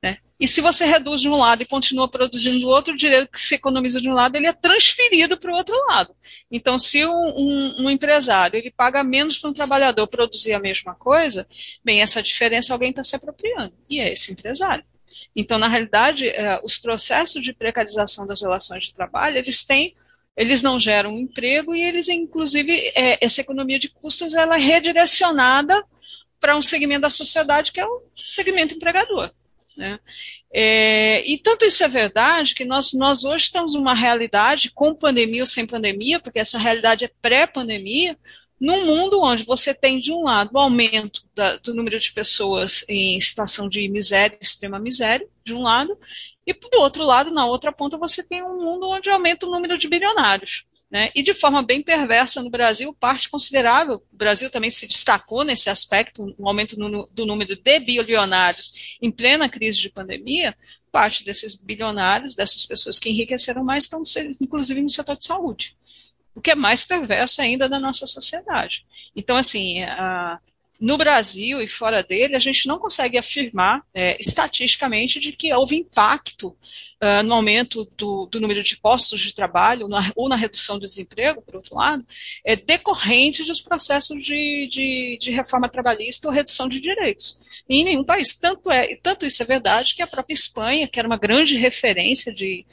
Né? 0.03 0.17
E 0.37 0.45
se 0.45 0.59
você 0.59 0.85
reduz 0.85 1.21
de 1.21 1.29
um 1.29 1.37
lado 1.37 1.63
e 1.63 1.65
continua 1.65 2.09
produzindo 2.09 2.59
do 2.59 2.67
outro, 2.67 2.93
o 2.93 2.97
dinheiro 2.97 3.25
que 3.25 3.39
se 3.39 3.55
economiza 3.55 4.01
de 4.01 4.09
um 4.09 4.13
lado, 4.13 4.35
ele 4.35 4.47
é 4.47 4.51
transferido 4.51 5.37
para 5.37 5.49
o 5.49 5.55
outro 5.55 5.73
lado. 5.87 6.13
Então, 6.51 6.77
se 6.77 7.05
um, 7.05 7.09
um, 7.09 7.83
um 7.85 7.89
empresário 7.89 8.57
ele 8.57 8.69
paga 8.69 9.01
menos 9.01 9.37
para 9.37 9.49
um 9.49 9.53
trabalhador 9.53 10.05
produzir 10.07 10.51
a 10.51 10.59
mesma 10.59 10.93
coisa, 10.93 11.47
bem, 11.81 12.01
essa 12.01 12.21
diferença 12.21 12.73
alguém 12.73 12.89
está 12.89 13.01
se 13.01 13.15
apropriando, 13.15 13.73
e 13.89 14.01
é 14.01 14.11
esse 14.11 14.33
empresário. 14.33 14.83
Então, 15.35 15.57
na 15.57 15.67
realidade, 15.67 16.27
é, 16.27 16.59
os 16.63 16.77
processos 16.77 17.43
de 17.43 17.53
precarização 17.53 18.27
das 18.27 18.41
relações 18.41 18.85
de 18.85 18.93
trabalho, 18.93 19.37
eles 19.37 19.63
têm, 19.63 19.95
eles 20.37 20.61
não 20.61 20.79
geram 20.79 21.17
emprego 21.17 21.75
e 21.75 21.81
eles, 21.83 22.07
inclusive, 22.07 22.91
é, 22.95 23.23
essa 23.23 23.41
economia 23.41 23.79
de 23.79 23.89
custos, 23.89 24.33
ela 24.33 24.55
é 24.55 24.59
redirecionada 24.59 25.83
para 26.39 26.57
um 26.57 26.61
segmento 26.61 27.01
da 27.01 27.09
sociedade 27.09 27.71
que 27.71 27.79
é 27.79 27.85
o 27.85 28.03
segmento 28.15 28.75
empregador. 28.75 29.31
Né? 29.75 29.99
É, 30.53 31.23
e 31.25 31.37
tanto 31.37 31.65
isso 31.65 31.83
é 31.83 31.87
verdade 31.87 32.53
que 32.53 32.63
nós, 32.63 32.93
nós 32.93 33.23
hoje 33.23 33.45
estamos 33.45 33.73
numa 33.73 33.95
realidade, 33.95 34.71
com 34.71 34.93
pandemia 34.93 35.41
ou 35.41 35.47
sem 35.47 35.65
pandemia, 35.65 36.19
porque 36.19 36.39
essa 36.39 36.59
realidade 36.59 37.05
é 37.05 37.11
pré-pandemia, 37.21 38.17
num 38.63 38.85
mundo 38.85 39.21
onde 39.21 39.43
você 39.43 39.73
tem, 39.73 39.99
de 39.99 40.13
um 40.13 40.23
lado, 40.23 40.51
o 40.53 40.57
aumento 40.57 41.25
da, 41.35 41.57
do 41.57 41.75
número 41.75 41.99
de 41.99 42.13
pessoas 42.13 42.85
em 42.87 43.19
situação 43.19 43.67
de 43.67 43.89
miséria, 43.89 44.37
extrema 44.39 44.79
miséria, 44.79 45.27
de 45.43 45.53
um 45.53 45.63
lado, 45.63 45.99
e 46.47 46.53
do 46.53 46.79
outro 46.79 47.03
lado, 47.03 47.29
na 47.29 47.45
outra 47.45 47.73
ponta, 47.73 47.97
você 47.97 48.25
tem 48.25 48.41
um 48.41 48.61
mundo 48.61 48.87
onde 48.87 49.09
aumenta 49.09 49.45
o 49.45 49.51
número 49.51 49.77
de 49.77 49.89
bilionários. 49.89 50.63
Né? 50.89 51.11
E 51.13 51.21
de 51.21 51.33
forma 51.33 51.61
bem 51.61 51.81
perversa 51.83 52.41
no 52.41 52.49
Brasil, 52.49 52.93
parte 52.93 53.29
considerável, 53.29 53.95
o 53.95 54.15
Brasil 54.15 54.49
também 54.49 54.71
se 54.71 54.87
destacou 54.87 55.43
nesse 55.43 55.69
aspecto, 55.69 56.33
o 56.37 56.47
aumento 56.47 56.79
no, 56.79 57.09
do 57.11 57.25
número 57.25 57.57
de 57.57 57.79
bilionários 57.81 58.73
em 59.01 59.11
plena 59.11 59.49
crise 59.49 59.81
de 59.81 59.89
pandemia, 59.89 60.55
parte 60.89 61.25
desses 61.25 61.53
bilionários, 61.53 62.33
dessas 62.33 62.65
pessoas 62.65 62.97
que 62.97 63.09
enriqueceram 63.09 63.61
mais, 63.61 63.83
estão, 63.83 64.03
inclusive, 64.39 64.81
no 64.81 64.89
setor 64.89 65.17
de 65.17 65.25
saúde. 65.25 65.75
O 66.35 66.41
que 66.41 66.51
é 66.51 66.55
mais 66.55 66.83
perverso 66.83 67.41
ainda 67.41 67.69
da 67.69 67.79
nossa 67.79 68.05
sociedade. 68.05 68.85
Então, 69.15 69.37
assim, 69.37 69.81
no 70.83 70.97
Brasil 70.97 71.61
e 71.61 71.67
fora 71.67 72.03
dele, 72.03 72.35
a 72.35 72.39
gente 72.39 72.67
não 72.67 72.77
consegue 72.77 73.17
afirmar 73.17 73.83
é, 73.93 74.17
estatisticamente 74.19 75.19
de 75.19 75.31
que 75.31 75.53
houve 75.53 75.77
impacto 75.77 76.49
uh, 77.01 77.23
no 77.23 77.35
aumento 77.35 77.89
do, 77.97 78.25
do, 78.25 78.41
número 78.41 78.61
de 78.61 78.77
postos 78.77 79.21
de 79.21 79.33
trabalho 79.33 79.87
na, 79.87 80.11
ou 80.13 80.27
na 80.27 80.35
redução 80.35 80.77
do 80.77 80.85
desemprego, 80.85 81.41
por 81.41 81.55
outro 81.55 81.75
lado, 81.75 82.05
é 82.43 82.55
decorrente 82.55 83.45
dos 83.45 83.61
processos 83.61 84.21
de, 84.21 84.67
de, 84.69 85.17
de 85.21 85.31
reforma 85.31 85.69
trabalhista 85.69 86.27
ou 86.27 86.33
redução 86.33 86.67
de 86.67 86.81
direitos. 86.81 87.39
em 87.69 87.85
nenhum 87.85 88.03
país. 88.03 88.33
Tanto, 88.33 88.69
é, 88.69 88.97
tanto 89.01 89.25
isso 89.25 89.41
é 89.41 89.45
verdade 89.45 89.95
que 89.95 90.01
a 90.01 90.07
própria 90.07 90.33
Espanha, 90.33 90.87
que 90.87 90.99
era 90.99 91.07
uma 91.07 91.17
grande 91.17 91.55
referência 91.55 92.33
de 92.33 92.65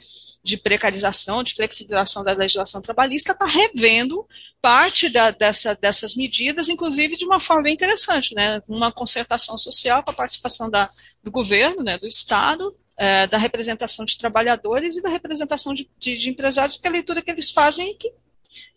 de 0.43 0.57
precarização, 0.57 1.43
de 1.43 1.53
flexibilização 1.53 2.23
da 2.23 2.33
legislação 2.33 2.81
trabalhista, 2.81 3.31
está 3.31 3.45
revendo 3.45 4.27
parte 4.61 5.07
da, 5.07 5.31
dessa, 5.31 5.75
dessas 5.75 6.15
medidas, 6.15 6.69
inclusive 6.69 7.15
de 7.17 7.25
uma 7.25 7.39
forma 7.39 7.63
bem 7.63 7.73
interessante, 7.73 8.33
né? 8.33 8.61
Uma 8.67 8.91
concertação 8.91 9.57
social 9.57 10.03
com 10.03 10.11
a 10.11 10.15
participação 10.15 10.69
da, 10.69 10.89
do 11.23 11.31
governo, 11.31 11.83
né, 11.83 11.97
do 11.97 12.07
Estado, 12.07 12.75
é, 12.97 13.27
da 13.27 13.37
representação 13.37 14.05
de 14.05 14.17
trabalhadores 14.17 14.97
e 14.97 15.01
da 15.01 15.09
representação 15.09 15.73
de, 15.73 15.89
de, 15.97 16.17
de, 16.17 16.29
empresários, 16.29 16.75
porque 16.75 16.87
a 16.87 16.91
leitura 16.91 17.21
que 17.21 17.31
eles 17.31 17.49
fazem 17.51 17.91
é 17.91 17.93
que 17.93 18.13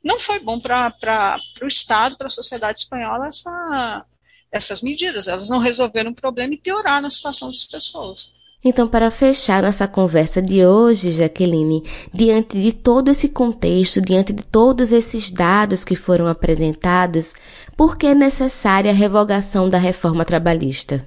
não 0.03 0.21
foi 0.21 0.39
bom 0.39 0.59
para 0.59 1.37
o 1.63 1.67
Estado, 1.67 2.17
para 2.17 2.29
a 2.29 2.31
sociedade 2.31 2.79
espanhola, 2.79 3.27
essa, 3.27 4.07
essas 4.51 4.81
medidas. 4.83 5.29
Elas 5.29 5.51
não 5.51 5.59
resolveram 5.59 6.13
o 6.13 6.15
problema 6.15 6.55
e 6.55 6.59
pioraram 6.59 7.09
a 7.09 7.11
situação 7.11 7.49
das 7.49 7.65
pessoas. 7.65 8.33
Então, 8.65 8.89
para 8.89 9.11
fechar 9.11 9.63
nossa 9.63 9.87
conversa 9.87 10.41
de 10.41 10.65
hoje, 10.65 11.13
Jaqueline, 11.13 11.83
diante 12.15 12.59
de 12.59 12.73
todo 12.73 13.11
esse 13.11 13.29
contexto, 13.29 14.01
diante 14.01 14.33
de 14.33 14.43
todos 14.43 14.91
esses 14.91 15.31
dados 15.31 15.85
que 15.85 15.95
foram 15.95 16.27
apresentados, 16.27 17.35
por 17.77 17.99
que 17.99 18.07
é 18.07 18.15
necessária 18.15 18.91
a 18.91 18.95
revogação 18.95 19.69
da 19.69 19.77
reforma 19.77 20.25
trabalhista? 20.25 21.07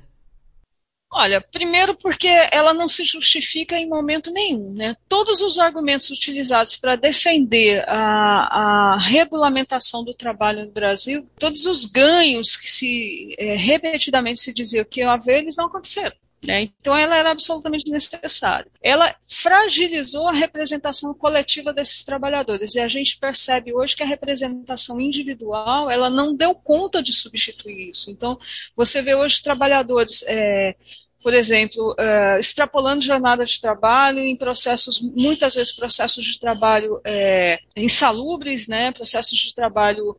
Olha, 1.12 1.42
primeiro 1.42 1.96
porque 1.96 2.28
ela 2.52 2.76
não 2.76 2.88
se 2.88 3.04
justifica 3.04 3.76
em 3.76 3.88
momento 3.88 4.30
nenhum. 4.30 4.74
Né? 4.74 4.96
Todos 5.10 5.42
os 5.42 5.58
argumentos 5.58 6.12
utilizados 6.12 6.76
para 6.78 6.96
defender 6.96 7.84
a, 7.88 8.94
a, 8.94 8.98
regulamentação 9.00 10.04
do 10.04 10.14
trabalho 10.14 10.66
no 10.66 10.72
Brasil, 10.72 11.28
todos 11.40 11.66
os 11.66 11.86
ganhos 11.86 12.56
que 12.56 12.72
se 12.72 13.36
é, 13.40 13.56
repetidamente 13.56 14.42
se 14.42 14.54
dizia 14.54 14.86
que 14.86 15.00
iam 15.00 15.10
haver, 15.10 15.40
eles 15.40 15.56
não 15.56 15.66
aconteceram. 15.66 16.16
Né? 16.46 16.70
Então, 16.80 16.96
ela 16.96 17.18
era 17.18 17.32
absolutamente 17.32 17.90
desnecessária. 17.90 18.70
Ela 18.82 19.16
fragilizou 19.28 20.28
a 20.28 20.34
representação 20.34 21.14
coletiva 21.14 21.74
desses 21.74 22.04
trabalhadores, 22.04 22.76
e 22.76 22.80
a 22.80 22.88
gente 22.88 23.18
percebe 23.18 23.74
hoje 23.74 23.96
que 23.96 24.04
a 24.04 24.08
representação 24.08 25.02
individual 25.02 25.90
ela 25.90 26.10
não 26.10 26.36
deu 26.36 26.54
conta 26.54 27.02
de 27.02 27.12
substituir 27.12 27.90
isso. 27.90 28.12
Então, 28.12 28.40
você 28.76 29.02
vê 29.02 29.16
hoje 29.16 29.42
trabalhadores. 29.42 30.24
É, 30.28 30.76
por 31.24 31.34
exemplo, 31.34 31.94
uh, 32.00 32.40
extrapolando 32.40 33.04
jornada 33.04 33.44
de 33.44 33.60
trabalho 33.60 34.20
em 34.20 34.38
processos, 34.38 35.02
muitas 35.02 35.56
vezes 35.56 35.76
processos 35.76 36.24
de 36.24 36.40
trabalho 36.40 37.02
é, 37.04 37.60
insalubres, 37.76 38.68
né, 38.70 38.94
processos 38.94 39.38
de 39.38 39.54
trabalho 39.54 40.18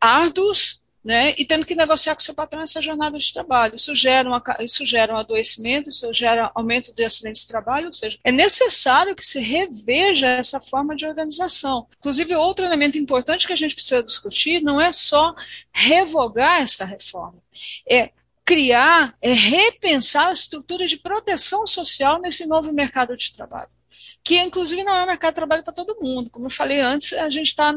árduos, 0.00 0.81
né, 1.04 1.34
e 1.36 1.44
tendo 1.44 1.66
que 1.66 1.74
negociar 1.74 2.14
com 2.14 2.20
seu 2.20 2.34
patrão 2.34 2.62
essa 2.62 2.80
jornada 2.80 3.18
de 3.18 3.32
trabalho. 3.32 3.74
Isso 3.74 3.94
gera, 3.94 4.28
uma, 4.28 4.42
isso 4.60 4.86
gera 4.86 5.12
um 5.12 5.16
adoecimento, 5.16 5.90
isso 5.90 6.12
gera 6.12 6.50
aumento 6.54 6.94
de 6.94 7.04
acidentes 7.04 7.42
de 7.42 7.48
trabalho, 7.48 7.88
ou 7.88 7.92
seja, 7.92 8.18
é 8.22 8.30
necessário 8.30 9.16
que 9.16 9.26
se 9.26 9.40
reveja 9.40 10.28
essa 10.28 10.60
forma 10.60 10.94
de 10.94 11.06
organização. 11.06 11.88
Inclusive, 11.98 12.36
outro 12.36 12.64
elemento 12.64 12.98
importante 12.98 13.46
que 13.46 13.52
a 13.52 13.56
gente 13.56 13.74
precisa 13.74 14.02
discutir 14.02 14.62
não 14.62 14.80
é 14.80 14.92
só 14.92 15.34
revogar 15.72 16.62
essa 16.62 16.84
reforma, 16.84 17.38
é 17.88 18.10
criar, 18.44 19.16
é 19.20 19.32
repensar 19.32 20.28
a 20.28 20.32
estrutura 20.32 20.86
de 20.86 20.98
proteção 20.98 21.66
social 21.66 22.20
nesse 22.20 22.46
novo 22.46 22.72
mercado 22.72 23.16
de 23.16 23.32
trabalho 23.32 23.70
que 24.24 24.40
inclusive 24.40 24.84
não 24.84 24.94
é 24.94 25.02
um 25.02 25.06
mercado 25.06 25.32
de 25.32 25.36
trabalho 25.36 25.64
para 25.64 25.72
todo 25.72 25.98
mundo. 26.00 26.30
Como 26.30 26.46
eu 26.46 26.50
falei 26.50 26.80
antes, 26.80 27.12
a 27.12 27.28
gente 27.28 27.48
está 27.48 27.74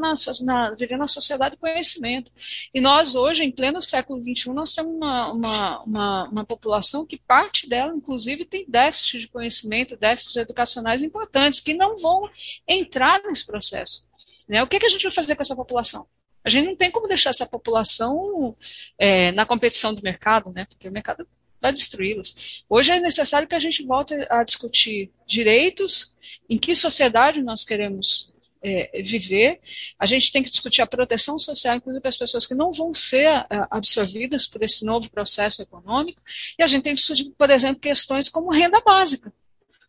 vivendo 0.78 1.00
na 1.00 1.08
sociedade 1.08 1.56
do 1.56 1.60
conhecimento. 1.60 2.30
E 2.72 2.80
nós, 2.80 3.16
hoje, 3.16 3.42
em 3.44 3.50
pleno 3.50 3.82
século 3.82 4.22
XXI, 4.22 4.50
nós 4.50 4.72
temos 4.72 4.94
uma, 4.94 5.32
uma, 5.32 5.82
uma, 5.82 6.28
uma 6.28 6.44
população 6.44 7.04
que 7.04 7.18
parte 7.18 7.68
dela, 7.68 7.92
inclusive, 7.94 8.44
tem 8.44 8.64
déficit 8.68 9.20
de 9.20 9.28
conhecimento, 9.28 9.96
déficits 9.96 10.36
educacionais 10.36 11.02
importantes, 11.02 11.58
que 11.58 11.74
não 11.74 11.96
vão 11.96 12.30
entrar 12.66 13.20
nesse 13.24 13.44
processo. 13.44 14.06
Né? 14.48 14.62
O 14.62 14.68
que, 14.68 14.78
que 14.78 14.86
a 14.86 14.90
gente 14.90 15.02
vai 15.02 15.12
fazer 15.12 15.34
com 15.34 15.42
essa 15.42 15.56
população? 15.56 16.06
A 16.44 16.48
gente 16.48 16.66
não 16.66 16.76
tem 16.76 16.92
como 16.92 17.08
deixar 17.08 17.30
essa 17.30 17.44
população 17.44 18.56
é, 18.96 19.32
na 19.32 19.44
competição 19.44 19.92
do 19.92 20.00
mercado, 20.00 20.52
né? 20.52 20.64
porque 20.66 20.88
o 20.88 20.92
mercado 20.92 21.26
vai 21.60 21.72
destruí-los. 21.72 22.62
Hoje 22.68 22.92
é 22.92 23.00
necessário 23.00 23.48
que 23.48 23.54
a 23.54 23.60
gente 23.60 23.84
volte 23.84 24.14
a 24.30 24.44
discutir 24.44 25.10
direitos, 25.26 26.14
em 26.48 26.58
que 26.58 26.74
sociedade 26.74 27.42
nós 27.42 27.64
queremos 27.64 28.32
é, 28.62 29.00
viver. 29.02 29.60
A 29.98 30.06
gente 30.06 30.32
tem 30.32 30.42
que 30.42 30.50
discutir 30.50 30.82
a 30.82 30.86
proteção 30.86 31.38
social, 31.38 31.76
inclusive 31.76 32.00
para 32.00 32.08
as 32.08 32.16
pessoas 32.16 32.46
que 32.46 32.54
não 32.54 32.72
vão 32.72 32.92
ser 32.92 33.28
é, 33.28 33.46
absorvidas 33.70 34.46
por 34.46 34.62
esse 34.62 34.84
novo 34.84 35.10
processo 35.10 35.62
econômico. 35.62 36.20
E 36.58 36.62
a 36.62 36.66
gente 36.66 36.82
tem 36.82 36.94
que 36.94 37.00
discutir, 37.00 37.30
por 37.36 37.50
exemplo, 37.50 37.80
questões 37.80 38.28
como 38.28 38.50
renda 38.50 38.80
básica. 38.80 39.32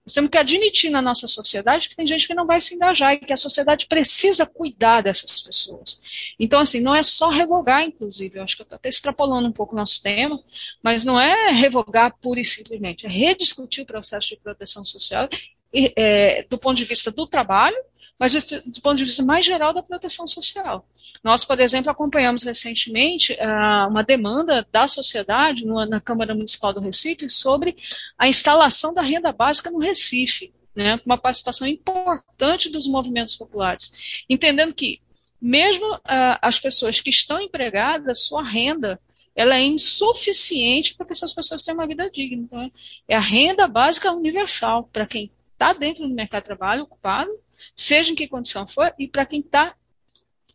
Nós 0.06 0.14
temos 0.14 0.32
que 0.32 0.38
admitir 0.38 0.90
na 0.90 1.02
nossa 1.02 1.28
sociedade 1.28 1.90
que 1.90 1.96
tem 1.96 2.08
gente 2.08 2.26
que 2.26 2.34
não 2.34 2.46
vai 2.46 2.62
se 2.62 2.76
engajar 2.76 3.14
e 3.14 3.18
que 3.18 3.34
a 3.34 3.38
sociedade 3.38 3.88
precisa 3.88 4.46
cuidar 4.46 5.02
dessas 5.02 5.42
pessoas. 5.42 6.00
Então, 6.40 6.62
assim, 6.62 6.80
não 6.80 6.96
é 6.96 7.04
só 7.04 7.28
revogar, 7.28 7.84
inclusive, 7.84 8.40
eu 8.40 8.44
acho 8.44 8.56
que 8.56 8.62
eu 8.62 8.64
estou 8.64 8.78
até 8.78 8.88
extrapolando 8.88 9.50
um 9.50 9.52
pouco 9.52 9.76
o 9.76 9.78
nosso 9.78 10.02
tema, 10.02 10.42
mas 10.82 11.04
não 11.04 11.20
é 11.20 11.52
revogar 11.52 12.16
pura 12.22 12.40
e 12.40 12.46
simplesmente, 12.46 13.06
é 13.06 13.10
rediscutir 13.10 13.84
o 13.84 13.86
processo 13.86 14.30
de 14.30 14.38
proteção 14.38 14.86
social 14.86 15.28
é, 15.74 16.46
do 16.50 16.58
ponto 16.58 16.78
de 16.78 16.86
vista 16.86 17.12
do 17.12 17.28
trabalho, 17.28 17.78
mas 18.20 18.34
do, 18.34 18.42
do, 18.42 18.82
ponto 18.82 18.96
de 18.96 19.06
vista 19.06 19.24
mais 19.24 19.46
geral 19.46 19.74
da 19.74 19.84
proteção 19.84 20.28
social. 20.28 20.88
Nós, 21.24 21.46
por 21.46 21.60
exemplo, 21.60 21.92
acompanhamos 21.92 22.44
recentemente 22.44 23.34
uh, 23.34 23.90
uma 23.90 24.04
demanda 24.04 24.68
da 24.72 24.88
sociedade 24.88 25.66
no, 25.66 25.86
na 25.86 26.02
Câmara 26.02 26.34
Municipal 26.34 26.74
do 26.74 26.80
Recife 26.80 27.30
sobre 27.30 27.78
a 28.18 28.28
instalação 28.28 28.94
da 28.94 29.02
renda 29.02 29.32
básica 29.32 29.70
no 29.70 29.80
Recife, 29.80 30.52
né, 30.76 31.00
uma 31.06 31.18
participação 31.18 31.68
importante 31.68 32.70
dos 32.70 32.88
movimentos 32.88 33.36
populares, 33.36 34.24
entendendo 34.30 34.74
que 34.74 35.00
mesmo 35.40 35.96
uh, 35.96 36.38
as 36.42 36.60
pessoas 36.60 37.00
que 37.00 37.12
estão 37.12 37.40
empregadas, 37.40 38.26
sua 38.26 38.44
renda 38.44 39.00
ela 39.36 39.56
é 39.56 39.62
insuficiente 39.62 40.96
para 40.96 41.06
que 41.06 41.12
essas 41.12 41.32
pessoas 41.32 41.64
tenham 41.64 41.78
uma 41.78 41.86
vida 41.86 42.10
digna. 42.10 42.42
Então, 42.42 42.72
é 43.08 43.16
a 43.16 43.20
renda 43.20 43.68
básica 43.68 44.12
universal 44.12 44.90
para 44.92 45.06
quem 45.06 45.30
está 45.58 45.74
dentro 45.74 46.08
do 46.08 46.14
mercado 46.14 46.44
de 46.44 46.48
trabalho 46.48 46.84
ocupado, 46.84 47.32
seja 47.76 48.12
em 48.12 48.16
que 48.16 48.28
condição 48.28 48.68
for, 48.68 48.94
e 48.98 49.08
para 49.08 49.26
quem 49.26 49.40
está 49.40 49.76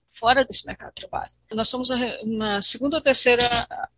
fora 0.08 0.44
desse 0.44 0.64
mercado 0.66 0.94
de 0.94 1.02
trabalho. 1.02 1.30
Nós 1.52 1.68
somos 1.68 1.90
uma 2.22 2.62
segunda 2.62 2.96
ou 2.96 3.02
terceira, 3.02 3.48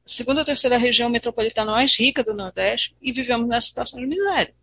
segunda 0.04 0.40
ou 0.40 0.44
terceira 0.44 0.78
região 0.78 1.10
metropolitana 1.10 1.72
mais 1.72 1.94
rica 1.98 2.24
do 2.24 2.32
Nordeste 2.32 2.96
e 3.02 3.12
vivemos 3.12 3.46
nessa 3.46 3.68
situação 3.68 4.00
de 4.00 4.06
miséria. 4.06 4.54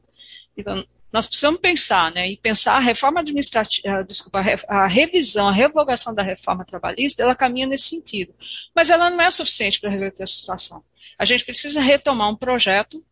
Então, 0.57 0.85
nós 1.11 1.27
precisamos 1.27 1.59
pensar, 1.59 2.11
né, 2.13 2.29
e 2.29 2.37
pensar 2.37 2.77
a 2.77 2.79
reforma 2.79 3.19
administrativa, 3.19 4.03
desculpa, 4.03 4.41
a 4.67 4.87
revisão, 4.87 5.47
a 5.47 5.53
revogação 5.53 6.15
da 6.15 6.23
reforma 6.23 6.65
trabalhista, 6.65 7.21
ela 7.21 7.35
caminha 7.35 7.67
nesse 7.67 7.89
sentido. 7.89 8.33
Mas 8.73 8.89
ela 8.89 9.09
não 9.09 9.21
é 9.21 9.29
suficiente 9.29 9.79
para 9.79 9.89
reverter 9.89 10.23
essa 10.23 10.33
situação. 10.33 10.83
A 11.19 11.25
gente 11.25 11.45
precisa 11.45 11.81
retomar 11.81 12.29
um 12.29 12.35
projeto 12.35 13.03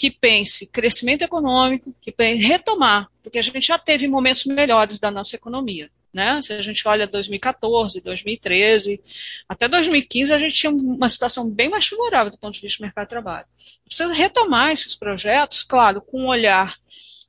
que 0.00 0.10
pense 0.10 0.66
crescimento 0.66 1.20
econômico, 1.20 1.94
que 2.00 2.10
pense 2.10 2.42
retomar, 2.42 3.06
porque 3.22 3.38
a 3.38 3.42
gente 3.42 3.66
já 3.66 3.78
teve 3.78 4.08
momentos 4.08 4.46
melhores 4.46 4.98
da 4.98 5.10
nossa 5.10 5.36
economia. 5.36 5.90
Né? 6.10 6.40
Se 6.40 6.54
a 6.54 6.62
gente 6.62 6.88
olha 6.88 7.06
2014, 7.06 8.00
2013, 8.00 8.98
até 9.46 9.68
2015 9.68 10.32
a 10.32 10.38
gente 10.38 10.54
tinha 10.54 10.72
uma 10.72 11.06
situação 11.10 11.50
bem 11.50 11.68
mais 11.68 11.86
favorável 11.86 12.32
do 12.32 12.38
ponto 12.38 12.54
de 12.54 12.62
vista 12.62 12.78
do 12.78 12.86
mercado 12.86 13.04
de 13.04 13.10
trabalho. 13.10 13.46
Precisa 13.84 14.14
retomar 14.14 14.70
esses 14.70 14.94
projetos, 14.94 15.62
claro, 15.62 16.00
com 16.00 16.22
um 16.22 16.28
olhar 16.28 16.78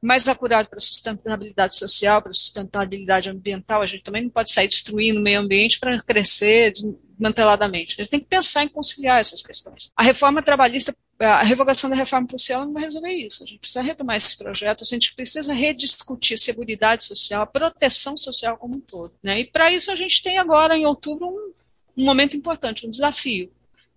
mais 0.01 0.29
acurado 0.29 0.69
para 0.69 0.79
a 0.79 0.81
sustentabilidade 0.81 1.75
social, 1.75 2.21
para 2.21 2.31
a 2.31 2.33
sustentabilidade 2.33 3.29
ambiental. 3.29 3.81
A 3.81 3.85
gente 3.85 4.01
também 4.01 4.23
não 4.23 4.29
pode 4.29 4.49
sair 4.49 4.69
destruindo 4.69 5.19
o 5.19 5.23
meio 5.23 5.41
ambiente 5.41 5.77
para 5.77 6.01
crescer 6.01 6.71
desmanteladamente. 6.71 7.95
A 7.99 8.03
gente 8.03 8.11
tem 8.11 8.19
que 8.21 8.27
pensar 8.27 8.63
em 8.63 8.69
conciliar 8.69 9.19
essas 9.19 9.41
questões. 9.41 9.91
A 9.93 10.03
reforma 10.03 10.41
trabalhista 10.41 10.95
a 11.23 11.43
revogação 11.43 11.89
da 11.89 11.95
reforma 11.95 12.27
policial 12.27 12.65
não 12.65 12.73
vai 12.73 12.83
resolver 12.83 13.11
isso. 13.11 13.43
A 13.43 13.47
gente 13.47 13.59
precisa 13.59 13.81
retomar 13.81 14.15
esses 14.15 14.33
projetos, 14.33 14.87
a 14.87 14.95
gente 14.95 15.13
precisa 15.13 15.53
rediscutir 15.53 16.37
segurança 16.37 16.61
social, 16.99 17.41
a 17.41 17.45
proteção 17.45 18.17
social 18.17 18.57
como 18.57 18.75
um 18.75 18.79
todo. 18.79 19.13
Né? 19.21 19.41
E 19.41 19.45
para 19.45 19.71
isso 19.71 19.91
a 19.91 19.95
gente 19.95 20.21
tem 20.23 20.37
agora, 20.37 20.75
em 20.75 20.85
outubro, 20.85 21.27
um, 21.27 21.53
um 21.97 22.05
momento 22.05 22.35
importante, 22.35 22.85
um 22.85 22.89
desafio. 22.89 23.51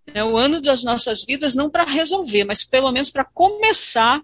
É 0.06 0.22
o 0.22 0.36
ano 0.36 0.60
das 0.60 0.84
nossas 0.84 1.24
vidas, 1.24 1.54
não 1.54 1.70
para 1.70 1.84
resolver, 1.84 2.44
mas 2.44 2.62
pelo 2.62 2.92
menos 2.92 3.10
para 3.10 3.24
começar 3.24 4.20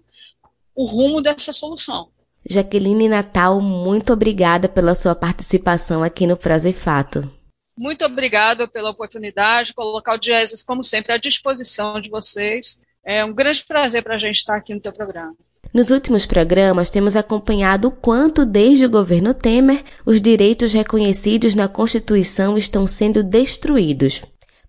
o 0.75 0.85
rumo 0.85 1.21
dessa 1.21 1.51
solução. 1.51 2.09
Jaqueline 2.47 3.07
Natal, 3.07 3.61
muito 3.61 4.13
obrigada 4.13 4.67
pela 4.67 4.95
sua 4.95 5.15
participação 5.15 6.03
aqui 6.03 6.25
no 6.25 6.37
Prazer 6.37 6.73
Fato. 6.73 7.31
Muito 7.77 8.05
obrigada 8.05 8.67
pela 8.67 8.89
oportunidade, 8.89 9.73
colocar 9.73 10.13
o 10.13 10.17
Dieses, 10.17 10.61
como 10.61 10.83
sempre, 10.83 11.13
à 11.13 11.17
disposição 11.17 11.99
de 11.99 12.09
vocês. 12.09 12.79
É 13.03 13.25
um 13.25 13.33
grande 13.33 13.63
prazer 13.65 14.03
para 14.03 14.15
a 14.15 14.17
gente 14.17 14.35
estar 14.35 14.55
aqui 14.55 14.73
no 14.73 14.79
teu 14.79 14.93
programa. 14.93 15.33
Nos 15.73 15.89
últimos 15.89 16.25
programas, 16.25 16.89
temos 16.89 17.15
acompanhado 17.15 17.87
o 17.87 17.91
quanto, 17.91 18.45
desde 18.45 18.85
o 18.85 18.89
governo 18.89 19.33
Temer, 19.33 19.83
os 20.05 20.21
direitos 20.21 20.73
reconhecidos 20.73 21.55
na 21.55 21.67
Constituição 21.67 22.57
estão 22.57 22.85
sendo 22.85 23.23
destruídos. 23.23 24.21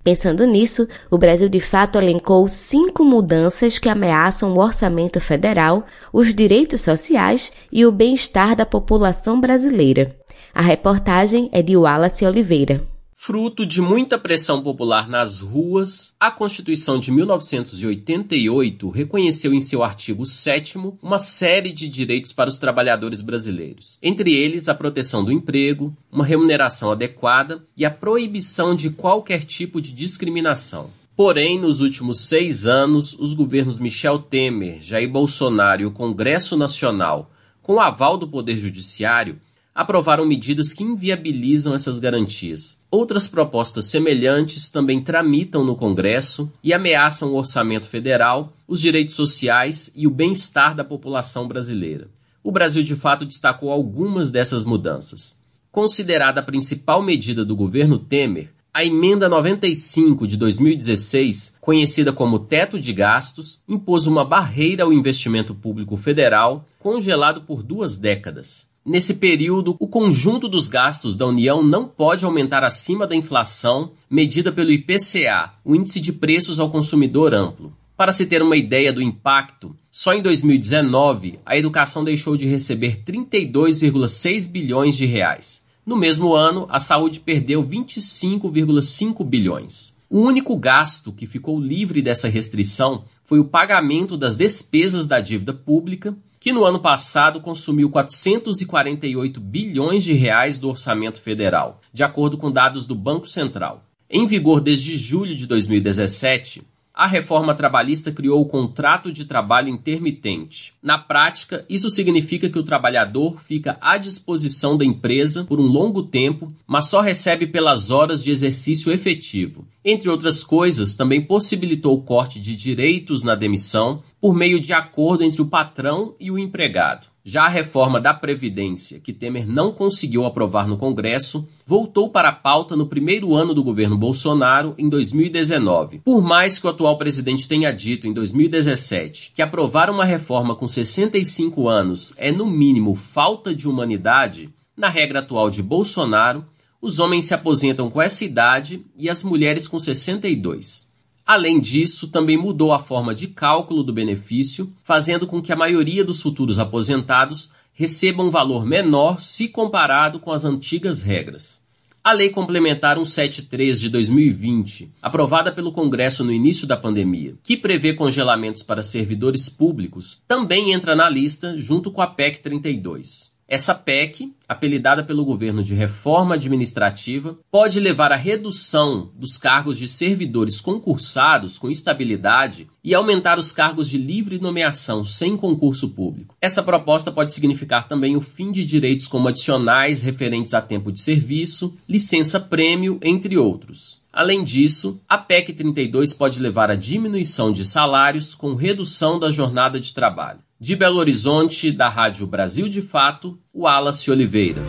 Pensando 0.05 0.47
nisso, 0.47 0.89
o 1.11 1.19
Brasil 1.19 1.49
de 1.49 1.61
fato 1.61 1.99
elencou 1.99 2.47
cinco 2.49 3.05
mudanças 3.05 3.79
que 3.79 3.89
ameaçam 3.89 4.55
o 4.55 4.61
orçamento 4.61 5.21
federal, 5.21 5.85
os 6.13 6.35
direitos 6.35 6.81
sociais 6.81 7.53
e 7.71 7.85
o 7.85 7.93
bem-estar 7.93 8.57
da 8.57 8.67
população 8.67 9.41
brasileira. 9.41 10.17
A 10.55 10.63
reportagem 10.63 11.49
é 11.53 11.63
de 11.63 11.77
Wallace 11.77 12.27
Oliveira. 12.27 12.92
Fruto 13.25 13.65
de 13.65 13.81
muita 13.81 14.19
pressão 14.19 14.61
popular 14.61 15.09
nas 15.09 15.39
ruas, 15.39 16.13
a 16.19 16.29
Constituição 16.29 16.99
de 16.99 17.13
1988 17.13 18.91
reconheceu 18.91 19.55
em 19.55 19.61
seu 19.61 19.85
artigo 19.85 20.27
7 20.27 20.77
uma 21.01 21.21
série 21.21 21.71
de 21.71 21.89
direitos 21.89 22.33
para 22.33 22.51
os 22.51 22.59
trabalhadores 22.59 23.23
brasileiros, 23.23 23.97
entre 24.03 24.35
eles 24.35 24.69
a 24.69 24.75
proteção 24.75 25.25
do 25.25 25.31
emprego, 25.31 25.97
uma 26.11 26.27
remuneração 26.27 26.91
adequada 26.91 27.65
e 27.77 27.85
a 27.85 27.91
proibição 27.93 28.75
de 28.75 28.91
qualquer 28.91 29.45
tipo 29.45 29.81
de 29.81 29.93
discriminação. 29.93 30.91
Porém, 31.15 31.61
nos 31.61 31.81
últimos 31.81 32.23
seis 32.23 32.67
anos, 32.67 33.17
os 33.17 33.35
governos 33.35 33.79
Michel 33.79 34.19
Temer, 34.19 34.83
Jair 34.83 35.09
Bolsonaro 35.09 35.83
e 35.83 35.87
o 35.87 35.93
Congresso 35.93 36.57
Nacional, 36.57 37.31
com 37.63 37.75
o 37.75 37.81
aval 37.81 38.17
do 38.17 38.27
Poder 38.27 38.59
Judiciário, 38.59 39.39
aprovaram 39.75 40.27
medidas 40.27 40.73
que 40.73 40.85
inviabilizam 40.85 41.75
essas 41.75 41.99
garantias. 41.99 42.81
Outras 42.91 43.27
propostas 43.27 43.91
semelhantes 43.91 44.71
também 44.71 45.03
tramitam 45.03 45.65
no 45.65 45.77
Congresso 45.77 46.53
e 46.63 46.73
ameaçam 46.73 47.31
o 47.31 47.37
orçamento 47.37 47.89
federal, 47.89 48.53
os 48.69 48.81
direitos 48.81 49.15
sociais 49.15 49.91
e 49.97 50.07
o 50.07 50.11
bem-estar 50.11 50.75
da 50.75 50.85
população 50.85 51.49
brasileira. 51.49 52.09
O 52.45 52.53
Brasil 52.53 52.83
de 52.83 52.97
fato 52.97 53.25
destacou 53.25 53.71
algumas 53.71 54.31
dessas 54.31 54.65
mudanças. 54.65 55.37
Considerada 55.71 56.41
a 56.41 56.45
principal 56.45 57.03
medida 57.03 57.45
do 57.45 57.57
governo 57.57 57.99
Temer, 57.99 58.51
a 58.75 58.85
emenda 58.85 59.29
95 59.29 60.27
de 60.27 60.37
2016, 60.37 61.57
conhecida 61.61 62.11
como 62.11 62.39
teto 62.39 62.81
de 62.81 62.93
gastos, 62.93 63.61
impôs 63.69 64.07
uma 64.07 64.25
barreira 64.25 64.85
ao 64.85 64.93
investimento 64.93 65.55
público 65.55 65.97
federal 65.97 66.67
congelado 66.79 67.43
por 67.43 67.63
duas 67.63 67.99
décadas. 67.99 68.72
Nesse 68.85 69.15
período, 69.15 69.77
o 69.79 69.87
conjunto 69.87 70.49
dos 70.49 70.67
gastos 70.67 71.15
da 71.15 71.25
União 71.25 71.63
não 71.63 71.87
pode 71.87 72.25
aumentar 72.25 72.65
acima 72.65 73.07
da 73.07 73.15
inflação 73.15 73.93
medida 74.11 74.51
pelo 74.51 74.73
IPCA, 74.73 75.53
o 75.65 75.77
Índice 75.77 76.01
de 76.01 76.13
Preços 76.13 76.59
ao 76.59 76.69
Consumidor 76.69 77.33
Amplo. 77.33 77.73
Para 77.97 78.11
se 78.11 78.27
ter 78.27 78.43
uma 78.43 78.57
ideia 78.57 78.93
do 78.93 79.01
impacto, 79.01 79.77
só 79.89 80.13
em 80.13 80.21
2019 80.21 81.39
a 81.47 81.57
educação 81.57 82.03
deixou 82.03 82.37
de 82.37 82.49
receber 82.49 83.05
32,6 83.05 84.51
bilhões 84.51 84.97
de 84.97 85.07
reais. 85.07 85.63
No 85.87 85.97
mesmo 85.97 86.35
ano, 86.35 86.67
a 86.69 86.81
saúde 86.81 87.21
perdeu 87.21 87.63
25,5 87.65 89.25
bilhões. 89.25 89.95
O 90.11 90.19
único 90.19 90.57
gasto 90.57 91.13
que 91.13 91.25
ficou 91.25 91.61
livre 91.61 92.03
dessa 92.03 92.29
restrição 92.29 93.05
foi 93.23 93.39
o 93.39 93.45
pagamento 93.45 94.17
das 94.17 94.35
despesas 94.35 95.07
da 95.07 95.21
dívida 95.21 95.55
pública 95.55 96.17
que 96.43 96.53
no 96.53 96.65
ano 96.65 96.81
passado 96.81 97.41
consumiu 97.41 97.89
448 97.89 99.41
bilhões 99.41 100.03
de 100.03 100.13
reais 100.13 100.59
do 100.59 100.69
orçamento 100.69 101.23
federal, 101.23 101.81
de 101.93 102.03
acordo 102.03 102.37
com 102.37 102.51
dados 102.51 102.85
do 102.85 102.97
Banco 102.97 103.29
Central. 103.29 103.85
Em 104.11 104.27
vigor 104.27 104.61
desde 104.61 104.99
julho 104.99 105.37
de 105.37 105.47
2017, 105.47 106.65
a 106.93 107.07
reforma 107.07 107.55
trabalhista 107.55 108.11
criou 108.11 108.41
o 108.41 108.47
contrato 108.47 109.13
de 109.13 109.25
trabalho 109.25 109.69
intermitente. 109.69 110.75
Na 110.83 110.99
prática, 110.99 111.65
isso 111.69 111.89
significa 111.89 112.51
que 112.51 112.59
o 112.59 112.65
trabalhador 112.65 113.41
fica 113.41 113.79
à 113.81 113.97
disposição 113.97 114.77
da 114.77 114.85
empresa 114.85 115.45
por 115.45 115.61
um 115.61 115.67
longo 115.67 116.03
tempo, 116.03 116.53
mas 116.67 116.89
só 116.89 117.01
recebe 117.01 117.47
pelas 117.47 117.93
horas 117.93 118.23
de 118.23 118.33
exercício 118.33 118.93
efetivo. 118.93 119.65
Entre 119.85 120.11
outras 120.11 120.43
coisas, 120.43 120.97
também 120.97 121.23
possibilitou 121.23 121.97
o 121.97 122.03
corte 122.03 122.41
de 122.41 122.57
direitos 122.57 123.23
na 123.23 123.37
demissão 123.37 124.03
por 124.23 124.33
meio 124.33 124.61
de 124.61 124.73
acordo 124.73 125.25
entre 125.25 125.43
o 125.43 125.47
patrão 125.47 126.15
e 126.21 126.31
o 126.31 126.39
empregado. 126.39 127.09
Já 127.25 127.47
a 127.47 127.49
reforma 127.49 128.01
da 128.01 128.15
Previdência, 128.15 129.01
que 129.01 129.13
Temer 129.13 129.49
não 129.49 129.73
conseguiu 129.73 130.25
aprovar 130.25 130.69
no 130.69 130.77
Congresso, 130.77 131.49
voltou 131.67 132.09
para 132.09 132.29
a 132.29 132.33
pauta 132.33 132.77
no 132.77 132.87
primeiro 132.87 133.35
ano 133.35 133.53
do 133.53 133.65
governo 133.65 133.99
Bolsonaro, 133.99 134.77
em 134.79 134.89
2019. 134.89 135.99
Por 136.05 136.23
mais 136.23 136.57
que 136.57 136.69
o 136.69 136.71
atual 136.71 136.97
presidente 136.97 137.49
tenha 137.49 137.73
dito 137.73 138.07
em 138.07 138.13
2017 138.13 139.33
que 139.35 139.43
aprovar 139.43 139.91
uma 139.91 140.05
reforma 140.05 140.55
com 140.55 140.69
65 140.69 141.69
anos 141.69 142.15
é, 142.17 142.31
no 142.31 142.47
mínimo, 142.47 142.95
falta 142.95 143.53
de 143.53 143.69
humanidade, 143.69 144.51
na 144.77 144.89
regra 144.89 145.19
atual 145.19 145.51
de 145.51 145.65
Bolsonaro, 145.65 146.45
os 146.81 147.01
homens 147.01 147.25
se 147.25 147.35
aposentam 147.35 147.91
com 147.91 148.01
essa 148.01 148.25
idade 148.25 148.87
e 148.97 149.11
as 149.11 149.25
mulheres 149.25 149.67
com 149.67 149.81
62. 149.81 150.92
Além 151.27 151.61
disso, 151.61 152.09
também 152.09 152.37
mudou 152.37 152.73
a 152.73 152.79
forma 152.79 153.15
de 153.15 153.29
cálculo 153.29 153.83
do 153.83 153.93
benefício, 153.93 154.73
fazendo 154.83 155.27
com 155.27 155.41
que 155.41 155.53
a 155.53 155.57
maioria 155.57 156.05
dos 156.05 156.21
futuros 156.21 156.59
aposentados 156.59 157.53
receba 157.73 158.23
um 158.23 158.31
valor 158.31 158.67
menor 158.67 159.21
se 159.21 159.49
comparado 159.49 160.19
com 160.19 160.31
as 160.31 160.45
antigas 160.45 161.01
regras. 161.01 161.61
A 162.05 162.13
Lei 162.13 162.31
Complementar 162.31 162.97
173 162.97 163.81
de 163.81 163.89
2020, 163.89 164.91
aprovada 165.01 165.53
pelo 165.53 165.71
Congresso 165.71 166.25
no 166.25 166.33
início 166.33 166.67
da 166.67 166.77
pandemia, 166.77 167.37
que 167.45 167.57
prevê 167.57 167.95
congelamentos 167.95 168.65
para 168.65 168.83
servidores 168.83 169.49
públicos, 169.49 170.21
também 170.27 170.73
entra 170.73 170.97
na 170.97 171.09
lista 171.09 171.57
junto 171.57 171.93
com 171.93 172.03
a 172.03 172.09
PEC 172.09 172.41
32. 172.41 173.32
Essa 173.53 173.75
PEC, 173.75 174.33
apelidada 174.49 175.05
pelo 175.05 175.27
governo 175.27 175.63
de 175.63 175.75
reforma 175.75 176.37
administrativa, 176.37 177.37
pode 177.51 177.81
levar 177.81 178.11
à 178.11 178.17
redução 178.17 179.11
dos 179.15 179.37
cargos 179.37 179.77
de 179.77 179.87
servidores 179.87 180.59
concursados 180.59 181.59
com 181.59 181.71
estabilidade 181.71 182.67
e 182.83 182.95
aumentar 182.95 183.39
os 183.39 183.53
cargos 183.53 183.91
de 183.91 183.99
livre 183.99 184.39
nomeação 184.39 185.05
sem 185.05 185.37
concurso 185.37 185.91
público. 185.91 186.35
Essa 186.41 186.63
proposta 186.63 187.13
pode 187.13 187.35
significar 187.35 187.87
também 187.87 188.17
o 188.17 188.23
fim 188.23 188.51
de 188.51 188.65
direitos 188.65 189.07
como 189.07 189.29
adicionais 189.29 190.01
referentes 190.01 190.55
a 190.55 190.63
tempo 190.63 190.91
de 190.91 191.03
serviço, 191.03 191.75
licença 191.87 192.41
prêmio, 192.41 192.99
entre 193.03 193.37
outros. 193.37 194.01
Além 194.11 194.45
disso, 194.45 194.99
a 195.07 195.19
PEC 195.19 195.53
32 195.53 196.15
pode 196.15 196.41
levar 196.41 196.71
à 196.71 196.75
diminuição 196.75 197.53
de 197.53 197.67
salários 197.67 198.35
com 198.35 198.55
redução 198.55 199.21
da 199.21 199.31
jornada 199.31 199.79
de 199.79 199.93
trabalho. 199.93 200.41
De 200.63 200.77
Belo 200.77 200.99
Horizonte, 200.99 201.73
da 201.73 201.89
Rádio 201.89 202.25
Brasil 202.25 202.69
de 202.69 202.81
Fato, 202.81 203.37
Wallace 203.53 204.09
Oliveira. 204.13 204.63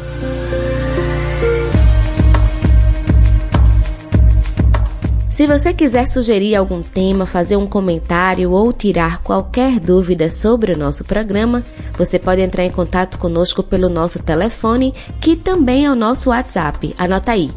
Se 5.29 5.45
você 5.45 5.71
quiser 5.71 6.07
sugerir 6.07 6.55
algum 6.55 6.81
tema, 6.81 7.27
fazer 7.27 7.57
um 7.57 7.67
comentário 7.67 8.49
ou 8.49 8.73
tirar 8.73 9.21
qualquer 9.21 9.79
dúvida 9.79 10.31
sobre 10.31 10.73
o 10.73 10.77
nosso 10.79 11.03
programa, 11.03 11.63
você 11.95 12.17
pode 12.17 12.41
entrar 12.41 12.65
em 12.65 12.71
contato 12.71 13.19
conosco 13.19 13.61
pelo 13.61 13.87
nosso 13.87 14.17
telefone, 14.23 14.95
que 15.21 15.35
também 15.35 15.85
é 15.85 15.91
o 15.91 15.95
nosso 15.95 16.31
WhatsApp. 16.31 16.95
Anota 16.97 17.33
aí: 17.33 17.51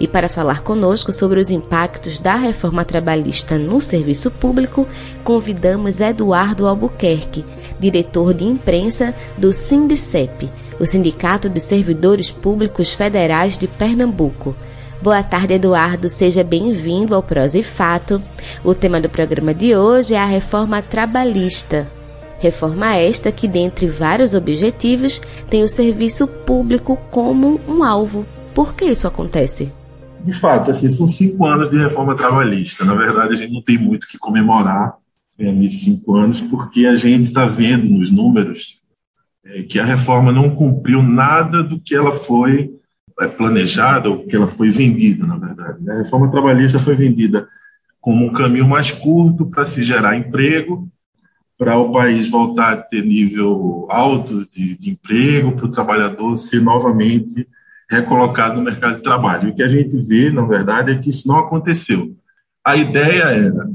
E 0.00 0.08
para 0.08 0.28
falar 0.28 0.62
conosco 0.62 1.12
sobre 1.12 1.38
os 1.38 1.50
impactos 1.50 2.18
da 2.18 2.36
reforma 2.36 2.84
trabalhista 2.84 3.58
no 3.58 3.80
serviço 3.80 4.30
público, 4.30 4.86
convidamos 5.22 6.00
Eduardo 6.00 6.66
Albuquerque, 6.66 7.44
diretor 7.78 8.32
de 8.32 8.44
imprensa 8.44 9.14
do 9.36 9.52
Sindicep, 9.52 10.50
o 10.80 10.86
Sindicato 10.86 11.48
de 11.48 11.60
Servidores 11.60 12.30
Públicos 12.30 12.94
Federais 12.94 13.58
de 13.58 13.66
Pernambuco. 13.66 14.54
Boa 15.00 15.22
tarde, 15.22 15.54
Eduardo. 15.54 16.08
Seja 16.08 16.42
bem-vindo 16.42 17.14
ao 17.14 17.22
Prosa 17.22 17.56
e 17.56 17.62
Fato. 17.62 18.20
O 18.64 18.74
tema 18.74 19.00
do 19.00 19.08
programa 19.08 19.54
de 19.54 19.76
hoje 19.76 20.14
é 20.14 20.18
a 20.18 20.24
reforma 20.24 20.82
trabalhista. 20.82 21.88
Reforma 22.40 22.96
esta 22.96 23.30
que, 23.30 23.46
dentre 23.46 23.86
vários 23.86 24.34
objetivos, 24.34 25.22
tem 25.48 25.62
o 25.62 25.68
serviço 25.68 26.26
público 26.26 26.98
como 27.12 27.60
um 27.68 27.84
alvo. 27.84 28.26
Por 28.52 28.74
que 28.74 28.86
isso 28.86 29.06
acontece? 29.06 29.70
De 30.24 30.32
fato, 30.32 30.72
assim, 30.72 30.88
são 30.88 31.06
cinco 31.06 31.46
anos 31.46 31.70
de 31.70 31.78
reforma 31.78 32.16
trabalhista. 32.16 32.84
Na 32.84 32.94
verdade, 32.96 33.34
a 33.34 33.36
gente 33.36 33.52
não 33.52 33.62
tem 33.62 33.78
muito 33.78 34.04
que 34.08 34.18
comemorar 34.18 34.96
é, 35.38 35.52
nesses 35.52 35.82
cinco 35.82 36.16
anos, 36.16 36.40
porque 36.40 36.86
a 36.86 36.96
gente 36.96 37.22
está 37.22 37.46
vendo 37.46 37.88
nos 37.88 38.10
números 38.10 38.80
é, 39.44 39.62
que 39.62 39.78
a 39.78 39.84
reforma 39.84 40.32
não 40.32 40.50
cumpriu 40.50 41.04
nada 41.04 41.62
do 41.62 41.78
que 41.78 41.94
ela 41.94 42.10
foi 42.10 42.77
planejada 43.26 44.08
ou 44.08 44.24
que 44.24 44.36
ela 44.36 44.46
foi 44.46 44.70
vendida, 44.70 45.26
na 45.26 45.36
verdade. 45.36 45.82
Né? 45.82 45.94
A 45.94 45.98
reforma 45.98 46.30
trabalhista 46.30 46.78
foi 46.78 46.94
vendida 46.94 47.48
como 48.00 48.24
um 48.24 48.32
caminho 48.32 48.68
mais 48.68 48.92
curto 48.92 49.46
para 49.46 49.66
se 49.66 49.82
gerar 49.82 50.16
emprego, 50.16 50.88
para 51.58 51.76
o 51.76 51.90
país 51.90 52.28
voltar 52.28 52.72
a 52.72 52.76
ter 52.76 53.02
nível 53.02 53.88
alto 53.90 54.46
de, 54.48 54.78
de 54.78 54.90
emprego, 54.90 55.52
para 55.52 55.66
o 55.66 55.70
trabalhador 55.70 56.38
ser 56.38 56.62
novamente 56.62 57.48
recolocado 57.90 58.56
no 58.56 58.62
mercado 58.62 58.96
de 58.96 59.02
trabalho. 59.02 59.48
E 59.48 59.50
o 59.50 59.54
que 59.54 59.62
a 59.62 59.68
gente 59.68 59.96
vê, 59.96 60.30
na 60.30 60.42
verdade, 60.42 60.92
é 60.92 60.98
que 60.98 61.10
isso 61.10 61.26
não 61.26 61.38
aconteceu. 61.38 62.14
A 62.64 62.76
ideia 62.76 63.24
era 63.24 63.68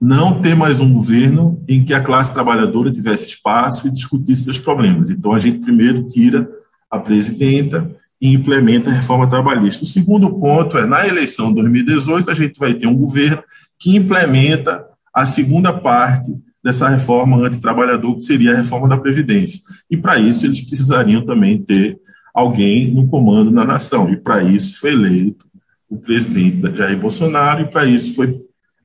não 0.00 0.40
ter 0.40 0.54
mais 0.54 0.80
um 0.80 0.92
governo 0.92 1.62
em 1.68 1.84
que 1.84 1.92
a 1.92 2.00
classe 2.00 2.32
trabalhadora 2.32 2.92
tivesse 2.92 3.26
espaço 3.28 3.86
e 3.88 3.90
discutisse 3.90 4.44
seus 4.44 4.58
problemas. 4.58 5.10
Então, 5.10 5.34
a 5.34 5.40
gente 5.40 5.58
primeiro 5.58 6.06
tira 6.06 6.48
a 6.90 6.98
presidenta 6.98 7.90
e 8.20 8.32
implementa 8.34 8.90
a 8.90 8.92
reforma 8.92 9.28
trabalhista. 9.28 9.84
O 9.84 9.86
segundo 9.86 10.30
ponto 10.38 10.76
é, 10.76 10.86
na 10.86 11.06
eleição 11.06 11.48
de 11.48 11.56
2018, 11.56 12.30
a 12.30 12.34
gente 12.34 12.58
vai 12.58 12.74
ter 12.74 12.86
um 12.86 12.96
governo 12.96 13.42
que 13.78 13.96
implementa 13.96 14.84
a 15.14 15.24
segunda 15.24 15.72
parte 15.72 16.32
dessa 16.62 16.88
reforma 16.88 17.46
antitrabalhador, 17.46 18.16
que 18.16 18.24
seria 18.24 18.52
a 18.52 18.56
reforma 18.56 18.88
da 18.88 18.96
Previdência. 18.96 19.60
E, 19.90 19.96
para 19.96 20.18
isso, 20.18 20.44
eles 20.44 20.60
precisariam 20.60 21.24
também 21.24 21.58
ter 21.58 21.98
alguém 22.34 22.92
no 22.92 23.06
comando 23.06 23.50
da 23.50 23.64
nação. 23.64 24.10
E, 24.10 24.16
para 24.16 24.42
isso, 24.42 24.78
foi 24.80 24.92
eleito 24.92 25.46
o 25.88 25.96
presidente 25.96 26.76
Jair 26.76 26.98
Bolsonaro, 26.98 27.62
e, 27.62 27.70
para 27.70 27.86
isso, 27.86 28.14
foi 28.14 28.40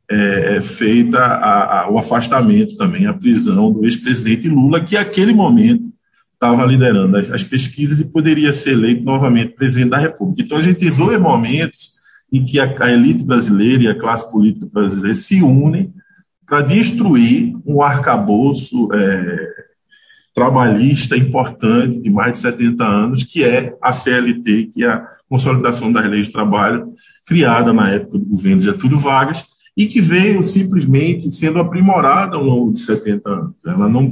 é, 0.09 0.57
é, 0.57 0.61
feita 0.61 1.17
a, 1.17 1.81
a, 1.81 1.89
o 1.89 1.97
afastamento 1.97 2.77
também, 2.77 3.07
a 3.07 3.13
prisão 3.13 3.71
do 3.71 3.83
ex-presidente 3.83 4.47
Lula, 4.47 4.79
que, 4.79 4.95
naquele 4.95 5.33
momento, 5.33 5.91
estava 6.43 6.65
liderando 6.65 7.15
as, 7.15 7.31
as, 7.31 7.43
pesquisas 7.43 8.01
e 8.01 8.05
poderia 8.05 8.51
ser 8.51 8.71
eleito 8.71 9.03
novamente 9.03 9.53
presidente 9.53 9.91
da 9.91 9.97
República. 9.97 10.41
Então, 10.41 10.57
a 10.57 10.61
gente 10.61 10.79
tem 10.79 10.91
dois 10.91 11.19
momentos 11.19 11.93
em 12.31 12.43
que 12.43 12.59
a, 12.59 12.75
a 12.81 12.91
elite 12.91 13.23
brasileira 13.23 13.83
e 13.83 13.87
a 13.87 13.97
classe 13.97 14.29
política 14.29 14.67
brasileira 14.71 15.15
se 15.15 15.41
unem 15.41 15.93
para 16.45 16.61
destruir 16.61 17.55
um 17.65 17.81
arcabouço 17.81 18.89
é, 18.93 19.47
trabalhista 20.33 21.15
importante 21.15 22.01
de 22.01 22.09
mais 22.09 22.33
de 22.33 22.39
70 22.39 22.83
anos, 22.83 23.23
que 23.23 23.43
é 23.43 23.73
a 23.81 23.93
CLT, 23.93 24.69
que 24.73 24.83
é 24.83 24.89
a 24.89 25.07
Consolidação 25.29 25.91
das 25.91 26.05
Leis 26.09 26.27
de 26.27 26.33
Trabalho, 26.33 26.93
criada 27.25 27.71
na 27.71 27.89
época 27.89 28.19
do 28.19 28.25
governo 28.25 28.59
de 28.59 28.65
Getúlio 28.65 28.97
Vargas, 28.97 29.45
e 29.75 29.87
que 29.87 29.99
veio 29.99 30.43
simplesmente 30.43 31.31
sendo 31.31 31.59
aprimorada 31.59 32.37
ao 32.37 32.43
longo 32.43 32.73
de 32.73 32.81
70 32.81 33.29
anos. 33.29 33.65
Ela, 33.65 33.89
não, 33.89 34.11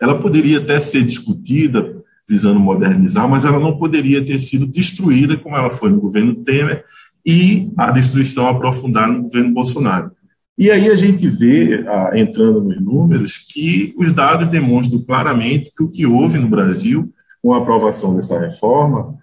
ela 0.00 0.18
poderia 0.18 0.58
até 0.58 0.78
ser 0.80 1.02
discutida 1.02 2.02
visando 2.28 2.58
modernizar, 2.58 3.28
mas 3.28 3.44
ela 3.44 3.60
não 3.60 3.76
poderia 3.76 4.24
ter 4.24 4.38
sido 4.38 4.66
destruída 4.66 5.36
como 5.36 5.56
ela 5.56 5.70
foi 5.70 5.90
no 5.90 6.00
governo 6.00 6.34
Temer 6.36 6.84
e 7.24 7.70
a 7.76 7.90
destruição 7.90 8.48
aprofundada 8.48 9.12
no 9.12 9.22
governo 9.22 9.52
Bolsonaro. 9.52 10.10
E 10.56 10.70
aí 10.70 10.88
a 10.88 10.94
gente 10.94 11.28
vê, 11.28 11.84
entrando 12.14 12.62
nos 12.62 12.80
números, 12.80 13.38
que 13.38 13.94
os 13.96 14.12
dados 14.12 14.48
demonstram 14.48 15.02
claramente 15.02 15.72
que 15.76 15.82
o 15.82 15.90
que 15.90 16.06
houve 16.06 16.38
no 16.38 16.48
Brasil 16.48 17.12
com 17.42 17.52
a 17.52 17.58
aprovação 17.58 18.14
dessa 18.16 18.38
reforma 18.38 19.16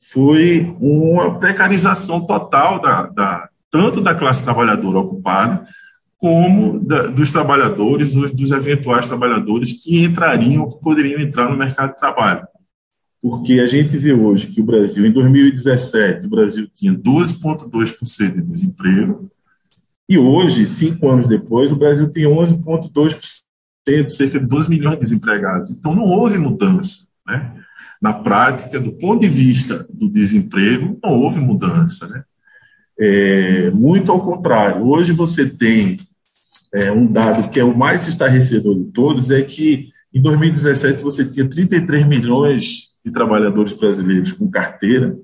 foi 0.00 0.74
uma 0.80 1.38
precarização 1.38 2.24
total 2.24 2.80
da, 2.80 3.06
da 3.06 3.48
tanto 3.76 4.00
da 4.00 4.14
classe 4.14 4.42
trabalhadora 4.42 5.00
ocupada, 5.00 5.66
como 6.16 6.80
da, 6.80 7.08
dos 7.08 7.30
trabalhadores, 7.30 8.14
dos, 8.14 8.30
dos, 8.30 8.50
eventuais 8.50 9.06
trabalhadores 9.06 9.84
que 9.84 10.02
entrariam, 10.02 10.66
que 10.66 10.80
poderiam 10.80 11.20
entrar 11.20 11.50
no 11.50 11.58
mercado 11.58 11.92
de 11.92 12.00
trabalho. 12.00 12.46
Porque 13.20 13.60
a 13.60 13.66
gente 13.66 13.98
vê 13.98 14.14
hoje 14.14 14.46
que 14.46 14.62
o 14.62 14.64
Brasil, 14.64 15.04
em 15.04 15.12
2017, 15.12 16.26
o 16.26 16.30
Brasil 16.30 16.66
tinha 16.72 16.94
12,2% 16.94 18.32
de 18.32 18.42
desemprego, 18.42 19.30
e 20.08 20.16
hoje, 20.16 20.66
cinco 20.66 21.10
anos 21.10 21.28
depois, 21.28 21.70
o 21.70 21.76
Brasil 21.76 22.08
tem 22.08 22.24
11,2%, 22.24 24.08
cerca 24.08 24.40
de 24.40 24.46
12 24.46 24.70
milhões 24.70 24.94
de 24.94 25.00
desempregados. 25.00 25.70
Então, 25.70 25.94
não 25.94 26.04
houve 26.04 26.38
mudança. 26.38 27.08
Né? 27.26 27.52
Na 28.00 28.14
prática, 28.14 28.80
do 28.80 28.92
ponto 28.92 29.20
de 29.20 29.28
vista 29.28 29.86
do 29.92 30.08
desemprego, 30.08 30.98
não 31.02 31.12
houve 31.12 31.40
mudança. 31.40 32.06
Né? 32.06 32.24
É, 32.98 33.70
muito 33.70 34.10
ao 34.10 34.20
contrário, 34.20 34.86
hoje 34.86 35.12
você 35.12 35.46
tem 35.46 35.98
é, 36.72 36.90
um 36.90 37.06
dado 37.06 37.48
que 37.50 37.60
é 37.60 37.64
o 37.64 37.76
mais 37.76 38.06
estarrecedor 38.08 38.74
de 38.74 38.84
todos, 38.86 39.30
é 39.30 39.42
que 39.42 39.90
em 40.12 40.20
2017 40.22 41.02
você 41.02 41.24
tinha 41.24 41.48
33 41.48 42.06
milhões 42.06 42.96
de 43.04 43.12
trabalhadores 43.12 43.72
brasileiros 43.74 44.32
com 44.32 44.50
carteira, 44.50 45.16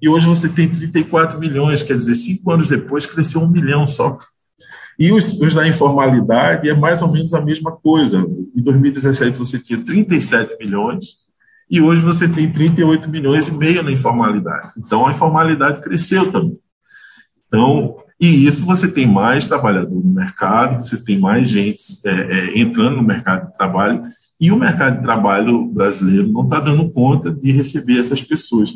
e 0.00 0.08
hoje 0.08 0.26
você 0.26 0.48
tem 0.48 0.68
34 0.68 1.38
milhões, 1.38 1.82
quer 1.82 1.96
dizer, 1.96 2.14
cinco 2.14 2.50
anos 2.50 2.68
depois 2.68 3.06
cresceu 3.06 3.40
um 3.40 3.48
milhão 3.48 3.86
só. 3.86 4.18
E 4.98 5.12
os, 5.12 5.40
os 5.40 5.54
da 5.54 5.66
informalidade 5.66 6.68
é 6.68 6.74
mais 6.74 7.02
ou 7.02 7.10
menos 7.10 7.34
a 7.34 7.40
mesma 7.40 7.72
coisa. 7.72 8.18
Em 8.54 8.62
2017 8.62 9.38
você 9.38 9.58
tinha 9.58 9.82
37 9.82 10.56
milhões 10.58 11.18
e 11.70 11.80
hoje 11.80 12.02
você 12.02 12.28
tem 12.28 12.50
38 12.50 13.08
milhões 13.08 13.48
e 13.48 13.52
meio 13.54 13.82
na 13.82 13.90
informalidade. 13.90 14.72
Então 14.78 15.06
a 15.06 15.10
informalidade 15.10 15.80
cresceu 15.80 16.30
também. 16.30 16.58
Então, 17.48 17.96
e 18.20 18.46
isso 18.46 18.64
você 18.64 18.88
tem 18.88 19.06
mais 19.06 19.46
trabalhador 19.46 20.02
no 20.02 20.10
mercado, 20.10 20.84
você 20.84 20.96
tem 20.96 21.18
mais 21.18 21.48
gente 21.48 21.80
é, 22.04 22.10
é, 22.10 22.58
entrando 22.58 22.96
no 22.96 23.02
mercado 23.02 23.50
de 23.50 23.56
trabalho, 23.56 24.02
e 24.40 24.50
o 24.50 24.56
mercado 24.56 24.96
de 24.96 25.02
trabalho 25.02 25.66
brasileiro 25.66 26.28
não 26.28 26.44
está 26.44 26.60
dando 26.60 26.90
conta 26.90 27.32
de 27.32 27.52
receber 27.52 27.98
essas 27.98 28.22
pessoas. 28.22 28.74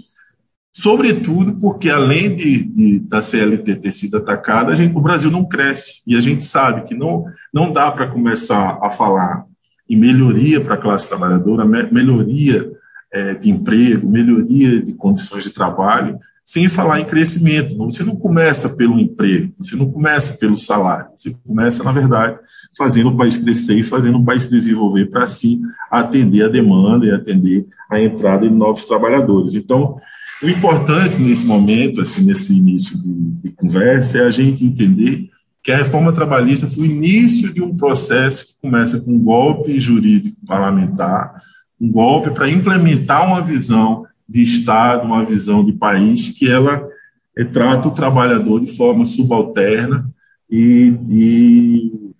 Sobretudo 0.74 1.56
porque, 1.56 1.90
além 1.90 2.34
de, 2.34 2.64
de, 2.64 3.00
da 3.00 3.20
CLT 3.20 3.76
ter 3.76 3.92
sido 3.92 4.16
atacada, 4.16 4.72
a 4.72 4.74
gente, 4.74 4.96
o 4.96 5.00
Brasil 5.00 5.30
não 5.30 5.44
cresce. 5.44 6.00
E 6.06 6.16
a 6.16 6.20
gente 6.20 6.44
sabe 6.44 6.82
que 6.82 6.94
não, 6.94 7.24
não 7.52 7.72
dá 7.72 7.90
para 7.90 8.06
começar 8.06 8.78
a 8.80 8.90
falar 8.90 9.44
em 9.88 9.96
melhoria 9.96 10.60
para 10.60 10.74
a 10.74 10.78
classe 10.78 11.08
trabalhadora, 11.08 11.64
melhoria 11.64 12.70
é, 13.12 13.34
de 13.34 13.50
emprego, 13.50 14.08
melhoria 14.08 14.80
de 14.80 14.94
condições 14.94 15.44
de 15.44 15.50
trabalho, 15.50 16.16
sem 16.50 16.68
falar 16.68 16.98
em 16.98 17.04
crescimento. 17.04 17.76
Você 17.76 18.02
não 18.02 18.16
começa 18.16 18.68
pelo 18.68 18.98
emprego, 18.98 19.52
você 19.56 19.76
não 19.76 19.88
começa 19.88 20.34
pelo 20.34 20.56
salário, 20.56 21.06
você 21.14 21.32
começa, 21.46 21.84
na 21.84 21.92
verdade, 21.92 22.40
fazendo 22.76 23.10
o 23.10 23.16
país 23.16 23.36
crescer 23.36 23.76
e 23.76 23.84
fazendo 23.84 24.18
o 24.18 24.24
país 24.24 24.44
se 24.44 24.50
desenvolver 24.50 25.06
para 25.06 25.22
assim 25.22 25.62
atender 25.88 26.42
a 26.42 26.48
demanda 26.48 27.06
e 27.06 27.12
atender 27.12 27.68
a 27.88 28.00
entrada 28.00 28.48
de 28.48 28.52
novos 28.52 28.84
trabalhadores. 28.84 29.54
Então, 29.54 29.96
o 30.42 30.48
importante 30.48 31.20
nesse 31.20 31.46
momento, 31.46 32.00
assim, 32.00 32.24
nesse 32.24 32.52
início 32.52 33.00
de, 33.00 33.14
de 33.44 33.50
conversa, 33.52 34.18
é 34.18 34.26
a 34.26 34.30
gente 34.32 34.64
entender 34.64 35.30
que 35.62 35.70
a 35.70 35.76
reforma 35.76 36.12
trabalhista 36.12 36.66
foi 36.66 36.82
o 36.82 36.90
início 36.90 37.54
de 37.54 37.62
um 37.62 37.76
processo 37.76 38.44
que 38.44 38.52
começa 38.60 38.98
com 38.98 39.12
um 39.12 39.22
golpe 39.22 39.78
jurídico 39.78 40.36
parlamentar, 40.48 41.32
um 41.80 41.92
golpe 41.92 42.32
para 42.32 42.50
implementar 42.50 43.24
uma 43.24 43.40
visão 43.40 44.04
de 44.30 44.42
Estado, 44.42 45.04
uma 45.04 45.24
visão 45.24 45.64
de 45.64 45.72
país 45.72 46.30
que 46.30 46.48
ela 46.48 46.88
é, 47.36 47.44
trata 47.44 47.88
o 47.88 47.90
trabalhador 47.90 48.60
de 48.60 48.76
forma 48.76 49.04
subalterna 49.04 50.08
e, 50.48 50.94
e, 51.08 52.12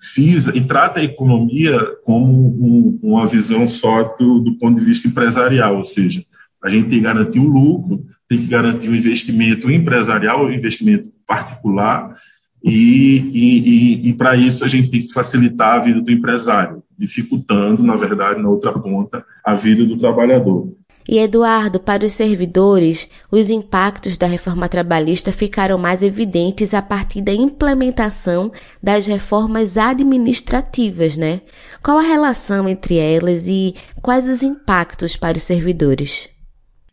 e 0.55 0.61
trata 0.62 0.99
a 0.99 1.05
economia 1.05 1.78
como 2.03 2.26
um, 2.26 2.99
uma 3.01 3.28
visão 3.28 3.68
só 3.68 4.03
do, 4.18 4.41
do 4.41 4.59
ponto 4.59 4.80
de 4.80 4.85
vista 4.85 5.07
empresarial, 5.07 5.76
ou 5.76 5.85
seja, 5.85 6.24
a 6.62 6.68
gente 6.68 6.89
tem 6.89 6.99
que 6.99 7.05
garantir 7.05 7.39
o 7.39 7.49
lucro, 7.49 8.05
tem 8.28 8.39
que 8.39 8.47
garantir 8.47 8.89
o 8.89 8.97
investimento 8.97 9.70
empresarial, 9.70 10.45
o 10.45 10.53
investimento 10.53 11.11
particular, 11.24 12.16
e, 12.62 13.30
e, 13.32 13.59
e, 13.59 14.09
e 14.09 14.12
para 14.14 14.35
isso 14.37 14.64
a 14.64 14.68
gente 14.68 14.91
tem 14.91 15.03
que 15.03 15.12
facilitar 15.12 15.76
a 15.76 15.78
vida 15.78 16.01
do 16.01 16.12
empresário, 16.12 16.82
dificultando, 16.99 17.85
na 17.85 17.95
verdade, 17.95 18.43
na 18.43 18.49
outra 18.49 18.72
ponta, 18.72 19.24
a 19.45 19.55
vida 19.55 19.85
do 19.85 19.97
trabalhador. 19.97 20.74
E 21.11 21.19
Eduardo, 21.19 21.81
para 21.81 22.07
os 22.07 22.13
servidores, 22.13 23.11
os 23.33 23.51
impactos 23.51 24.17
da 24.17 24.29
reforma 24.29 24.69
trabalhista 24.69 25.33
ficaram 25.33 25.77
mais 25.77 26.05
evidentes 26.05 26.73
a 26.73 26.81
partir 26.81 27.21
da 27.21 27.33
implementação 27.33 28.53
das 28.81 29.07
reformas 29.07 29.77
administrativas, 29.77 31.17
né? 31.17 31.41
Qual 31.83 31.99
a 31.99 32.03
relação 32.03 32.69
entre 32.69 32.97
elas 32.97 33.49
e 33.49 33.75
quais 34.01 34.29
os 34.29 34.41
impactos 34.45 35.17
para 35.17 35.37
os 35.37 35.43
servidores? 35.43 36.29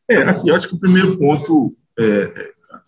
É, 0.09 0.23
assim, 0.23 0.49
eu 0.49 0.55
acho 0.55 0.67
que 0.67 0.73
o 0.73 0.79
primeiro 0.79 1.15
ponto 1.15 1.75
é, 1.99 2.31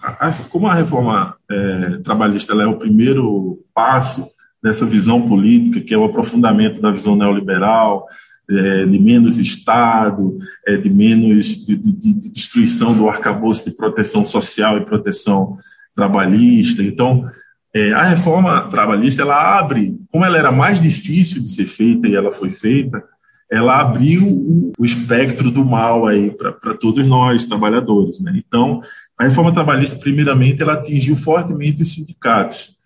a, 0.02 0.30
a, 0.30 0.34
como 0.50 0.66
a 0.66 0.74
reforma 0.74 1.36
é, 1.48 1.98
trabalhista 2.04 2.54
é 2.54 2.66
o 2.66 2.80
primeiro 2.80 3.64
passo 3.72 4.28
dessa 4.64 4.84
visão 4.84 5.22
política, 5.22 5.80
que 5.80 5.94
é 5.94 5.98
o 5.98 6.06
aprofundamento 6.06 6.82
da 6.82 6.90
visão 6.90 7.16
neoliberal, 7.16 8.08
é, 8.50 8.86
de 8.86 9.00
menos 9.00 9.38
Estado, 9.38 10.38
é, 10.66 10.76
de 10.76 10.90
menos 10.90 11.64
de, 11.66 11.76
de, 11.76 11.94
de, 11.94 12.32
destruição 12.32 12.98
do 12.98 13.08
arcabouço 13.08 13.70
de 13.70 13.76
proteção 13.76 14.26
social 14.26 14.78
e 14.78 14.86
proteção 14.86 15.58
trabalhista. 15.96 16.82
Então, 16.82 17.26
é, 17.74 17.92
a 17.92 18.04
reforma 18.04 18.62
trabalhista 18.62 19.22
ela 19.22 19.60
abre, 19.60 19.98
como 20.12 20.26
ela 20.26 20.38
era 20.38 20.52
mais 20.52 20.80
difícil 20.80 21.42
de 21.42 21.50
ser 21.50 21.68
feita 21.68 22.08
e 22.08 22.16
ela 22.16 22.32
foi 22.32 22.50
feita, 22.50 23.04
ela 23.52 23.80
abriu 23.80 24.28
o, 24.28 24.72
o 24.78 24.86
espectro 24.86 25.52
do 25.52 25.64
mal 25.66 26.08
aí 26.08 26.32
para 26.32 26.74
todos 26.74 27.06
nós 27.06 27.46
trabalhadores. 27.46 28.20
Né? 28.20 28.34
Então, 28.36 28.82
a 29.18 29.26
reforma 29.26 29.54
trabalhista, 29.54 29.98
primeiramente, 29.98 30.62
ela 30.62 30.74
atingiu 30.74 31.16
fortemente 31.16 31.82
os 31.82 31.94
sindicatos. 31.94 32.79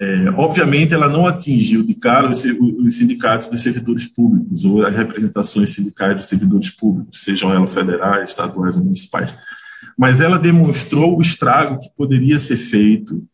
É, 0.00 0.30
obviamente, 0.36 0.94
ela 0.94 1.08
não 1.08 1.26
atingiu 1.26 1.82
de 1.82 1.94
cara 1.94 2.30
os, 2.30 2.44
os, 2.44 2.96
sindicatos 2.96 3.48
dos 3.48 3.60
servidores 3.60 4.06
públicos 4.06 4.64
ou 4.64 4.86
as 4.86 4.94
representações 4.94 5.70
sindicais 5.70 6.14
dos 6.14 6.26
servidores 6.26 6.70
públicos, 6.70 7.22
sejam 7.22 7.52
elas 7.52 7.74
federais, 7.74 8.30
estaduais 8.30 8.76
ou 8.76 8.84
municipais, 8.84 9.34
mas 9.96 10.20
ela 10.20 10.38
demonstrou 10.38 11.18
o 11.18 11.20
estrago 11.20 11.80
que 11.80 11.90
poderia 11.96 12.38
ser 12.38 12.56
feito 12.56 13.26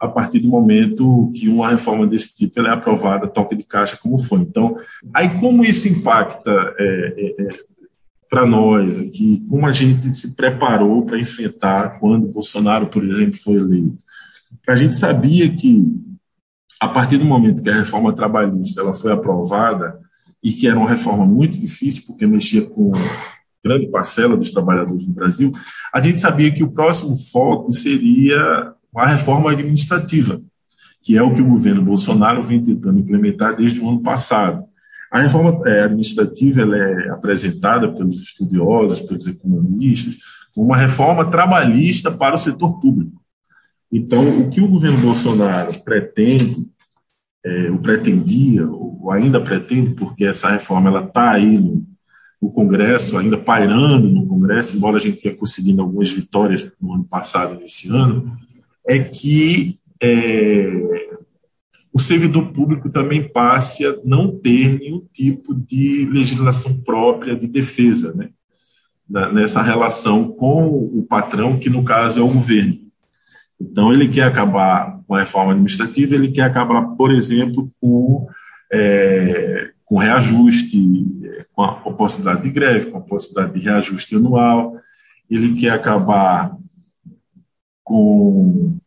a 0.00 0.08
partir 0.08 0.40
do 0.40 0.48
momento 0.48 1.30
que 1.34 1.48
uma 1.48 1.68
reforma 1.68 2.06
desse 2.06 2.34
tipo 2.34 2.60
é 2.60 2.70
aprovada, 2.70 3.28
toque 3.28 3.54
de 3.54 3.64
caixa, 3.64 3.98
como 4.02 4.18
foi. 4.18 4.40
Então, 4.40 4.76
aí 5.12 5.28
como 5.38 5.64
isso 5.64 5.88
impacta 5.88 6.50
é, 6.78 7.14
é, 7.16 7.42
é 7.42 7.48
para 8.28 8.44
nós 8.44 8.98
aqui, 8.98 9.44
como 9.48 9.66
a 9.66 9.72
gente 9.72 10.12
se 10.12 10.34
preparou 10.34 11.04
para 11.04 11.18
enfrentar 11.18 11.98
quando 12.00 12.26
Bolsonaro, 12.26 12.86
por 12.86 13.04
exemplo, 13.04 13.38
foi 13.38 13.54
eleito. 13.54 14.04
A 14.66 14.74
gente 14.74 14.96
sabia 14.96 15.48
que, 15.48 15.84
a 16.80 16.88
partir 16.88 17.18
do 17.18 17.24
momento 17.24 17.62
que 17.62 17.70
a 17.70 17.76
reforma 17.76 18.14
trabalhista 18.14 18.80
ela 18.80 18.92
foi 18.92 19.12
aprovada, 19.12 19.98
e 20.42 20.52
que 20.52 20.68
era 20.68 20.78
uma 20.78 20.88
reforma 20.88 21.26
muito 21.26 21.58
difícil, 21.58 22.04
porque 22.06 22.24
mexia 22.24 22.62
com 22.62 22.92
grande 23.64 23.90
parcela 23.90 24.36
dos 24.36 24.52
trabalhadores 24.52 25.04
no 25.04 25.12
Brasil, 25.12 25.50
a 25.92 26.00
gente 26.00 26.20
sabia 26.20 26.52
que 26.52 26.62
o 26.62 26.70
próximo 26.70 27.16
foco 27.16 27.72
seria 27.72 28.72
a 28.96 29.06
reforma 29.06 29.50
administrativa, 29.50 30.40
que 31.02 31.16
é 31.16 31.22
o 31.22 31.34
que 31.34 31.42
o 31.42 31.48
governo 31.48 31.82
Bolsonaro 31.82 32.42
vem 32.42 32.62
tentando 32.62 33.00
implementar 33.00 33.56
desde 33.56 33.80
o 33.80 33.88
ano 33.88 34.00
passado. 34.02 34.64
A 35.10 35.20
reforma 35.20 35.68
é, 35.68 35.82
administrativa 35.82 36.62
ela 36.62 36.76
é 36.76 37.10
apresentada 37.10 37.92
pelos 37.92 38.22
estudiosos, 38.22 39.00
pelos 39.00 39.26
economistas, 39.26 40.16
como 40.54 40.66
uma 40.66 40.76
reforma 40.76 41.28
trabalhista 41.28 42.10
para 42.10 42.36
o 42.36 42.38
setor 42.38 42.80
público. 42.80 43.20
Então, 43.90 44.40
o 44.40 44.50
que 44.50 44.60
o 44.60 44.68
governo 44.68 44.98
Bolsonaro 44.98 45.78
pretende, 45.80 46.66
é, 47.44 47.70
o 47.70 47.78
pretendia, 47.78 48.66
ou 48.66 49.10
ainda 49.10 49.40
pretende, 49.40 49.90
porque 49.90 50.24
essa 50.24 50.50
reforma 50.50 51.00
está 51.00 51.32
aí 51.32 51.58
no, 51.58 51.86
no, 52.42 52.50
Congresso, 52.50 53.16
ainda 53.16 53.38
pairando 53.38 54.10
no 54.10 54.26
Congresso, 54.26 54.76
embora 54.76 54.96
a 54.96 55.00
gente 55.00 55.20
tenha 55.20 55.36
conseguido 55.36 55.80
algumas 55.80 56.10
vitórias 56.10 56.70
no 56.80 56.94
ano 56.94 57.04
passado, 57.04 57.58
nesse 57.60 57.88
ano, 57.88 58.36
é 58.86 58.98
que 58.98 59.78
é, 60.02 61.16
o 61.92 61.98
servidor 61.98 62.52
público 62.52 62.90
também 62.90 63.26
passe 63.26 63.86
a 63.86 63.96
não 64.04 64.30
ter 64.30 64.78
nenhum 64.78 65.02
tipo 65.12 65.54
de 65.54 66.04
legislação 66.06 66.78
própria 66.80 67.34
de 67.34 67.46
defesa, 67.46 68.14
né? 68.14 68.30
nessa 69.32 69.62
relação 69.62 70.28
com 70.28 70.66
o 70.66 71.06
patrão, 71.08 71.58
que 71.58 71.70
no 71.70 71.84
caso 71.84 72.20
é 72.20 72.22
o 72.22 72.28
governo. 72.32 72.85
Então, 73.60 73.92
ele 73.92 74.08
quer 74.08 74.24
acabar 74.24 75.00
com 75.06 75.14
a 75.14 75.20
reforma 75.20 75.52
administrativa, 75.52 76.14
ele 76.14 76.30
quer 76.30 76.42
acabar, 76.42 76.82
por 76.96 77.10
exemplo, 77.10 77.70
com, 77.80 78.28
é, 78.72 79.70
com 79.84 79.96
reajuste, 79.98 80.78
com 81.54 81.62
a, 81.62 81.74
com 81.80 81.90
a 81.90 81.94
possibilidade 81.94 82.42
de 82.42 82.50
greve, 82.50 82.90
com 82.90 82.98
a 82.98 83.02
possibilidade 83.02 83.58
de 83.58 83.64
reajuste 83.64 84.16
anual, 84.16 84.74
ele 85.30 85.54
quer 85.54 85.70
acabar 85.70 86.56
com, 87.82 88.78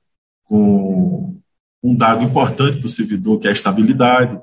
com 0.46 1.36
um 1.82 1.96
dado 1.96 2.24
importante 2.24 2.78
para 2.78 2.86
o 2.86 2.90
servidor, 2.90 3.40
que 3.40 3.48
é 3.48 3.50
a 3.50 3.54
estabilidade. 3.54 4.40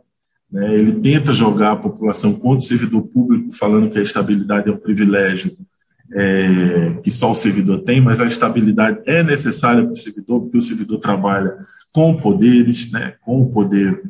Né? 0.50 0.74
Ele 0.74 1.00
tenta 1.00 1.32
jogar 1.32 1.72
a 1.72 1.76
população 1.76 2.32
contra 2.32 2.58
o 2.58 2.60
servidor 2.60 3.02
público, 3.02 3.52
falando 3.52 3.90
que 3.90 3.98
a 3.98 4.02
estabilidade 4.02 4.68
é 4.68 4.72
um 4.72 4.78
privilégio 4.78 5.56
é, 6.12 6.98
que 7.02 7.10
só 7.10 7.30
o 7.30 7.34
servidor 7.34 7.82
tem, 7.82 8.00
mas 8.00 8.20
a 8.20 8.26
estabilidade 8.26 9.00
é 9.06 9.22
necessária 9.22 9.84
para 9.84 9.92
o 9.92 9.96
servidor, 9.96 10.42
porque 10.42 10.58
o 10.58 10.62
servidor 10.62 10.98
trabalha 10.98 11.56
com 11.92 12.16
poderes, 12.16 12.90
né? 12.90 13.14
com 13.24 13.42
o 13.42 13.50
poder, 13.50 14.02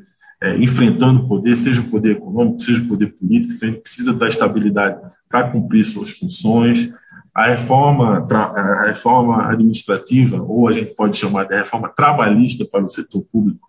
é, 0.42 0.56
enfrentando 0.56 1.20
o 1.20 1.26
poder, 1.26 1.56
seja 1.56 1.80
o 1.80 1.90
poder 1.90 2.12
econômico, 2.12 2.60
seja 2.60 2.82
o 2.82 2.86
poder 2.86 3.08
político, 3.14 3.54
então 3.54 3.68
ele 3.68 3.78
precisa 3.78 4.12
da 4.12 4.28
estabilidade 4.28 5.00
para 5.28 5.48
cumprir 5.50 5.84
suas 5.84 6.10
funções. 6.10 6.90
A 7.34 7.48
reforma, 7.48 8.26
a 8.30 8.86
reforma 8.86 9.50
administrativa, 9.50 10.40
ou 10.42 10.68
a 10.68 10.72
gente 10.72 10.94
pode 10.94 11.16
chamar 11.16 11.44
de 11.44 11.54
reforma 11.54 11.88
trabalhista 11.88 12.64
para 12.64 12.84
o 12.84 12.88
setor 12.88 13.22
público, 13.22 13.66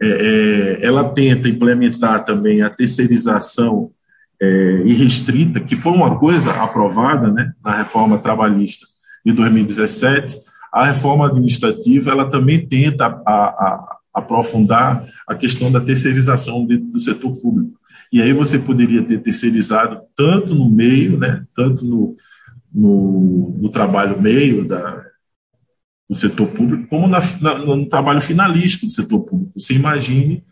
é, 0.00 0.08
é, 0.08 0.86
ela 0.86 1.08
tenta 1.10 1.48
implementar 1.48 2.24
também 2.24 2.62
a 2.62 2.70
terceirização 2.70 3.90
é, 4.44 4.82
irrestrita, 4.84 5.60
que 5.60 5.74
foi 5.74 5.92
uma 5.92 6.18
coisa 6.18 6.50
aprovada 6.52 7.30
né, 7.30 7.52
na 7.64 7.76
reforma 7.76 8.18
trabalhista 8.18 8.86
de 9.24 9.32
2017. 9.32 10.38
A 10.72 10.86
reforma 10.86 11.26
administrativa 11.26 12.10
ela 12.10 12.28
também 12.28 12.66
tenta 12.66 13.06
a, 13.06 13.32
a, 13.32 13.96
aprofundar 14.14 15.04
a 15.26 15.34
questão 15.34 15.72
da 15.72 15.80
terceirização 15.80 16.66
do 16.66 17.00
setor 17.00 17.36
público. 17.40 17.78
E 18.12 18.20
aí 18.20 18.32
você 18.32 18.58
poderia 18.58 19.02
ter 19.02 19.18
terceirizado 19.18 20.00
tanto 20.16 20.54
no 20.54 20.68
meio, 20.68 21.18
né, 21.18 21.44
tanto 21.54 21.84
no, 21.84 22.14
no, 22.72 23.58
no 23.60 23.68
trabalho 23.70 24.20
meio 24.20 24.66
da, 24.66 25.04
do 26.08 26.14
setor 26.14 26.48
público, 26.48 26.86
como 26.88 27.08
na, 27.08 27.18
na, 27.40 27.58
no 27.58 27.86
trabalho 27.86 28.20
finalístico 28.20 28.86
do 28.86 28.92
setor 28.92 29.20
público. 29.20 29.58
Você 29.58 29.74
imagine 29.74 30.44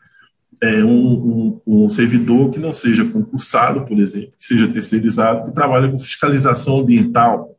é, 0.62 0.84
um, 0.84 1.60
um, 1.66 1.84
um, 1.84 1.88
servidor 1.88 2.48
que 2.48 2.60
não 2.60 2.72
seja 2.72 3.04
concursado, 3.04 3.84
por 3.84 3.98
exemplo, 3.98 4.30
que 4.38 4.44
seja 4.44 4.68
terceirizado, 4.68 5.42
que 5.42 5.54
trabalha 5.54 5.90
com 5.90 5.98
fiscalização 5.98 6.78
ambiental, 6.78 7.56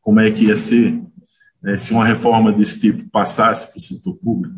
como 0.00 0.20
é 0.20 0.30
que 0.30 0.44
ia 0.44 0.54
ser 0.54 1.02
né, 1.60 1.76
se 1.76 1.92
uma 1.92 2.04
reforma 2.04 2.52
desse 2.52 2.80
tipo 2.80 3.10
passasse 3.10 3.66
para 3.66 3.76
o 3.76 3.80
setor 3.80 4.14
público. 4.14 4.54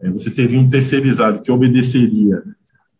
É, 0.00 0.10
você 0.10 0.30
teria 0.30 0.58
um 0.58 0.68
terceirizado 0.68 1.42
que 1.42 1.52
obedeceria 1.52 2.42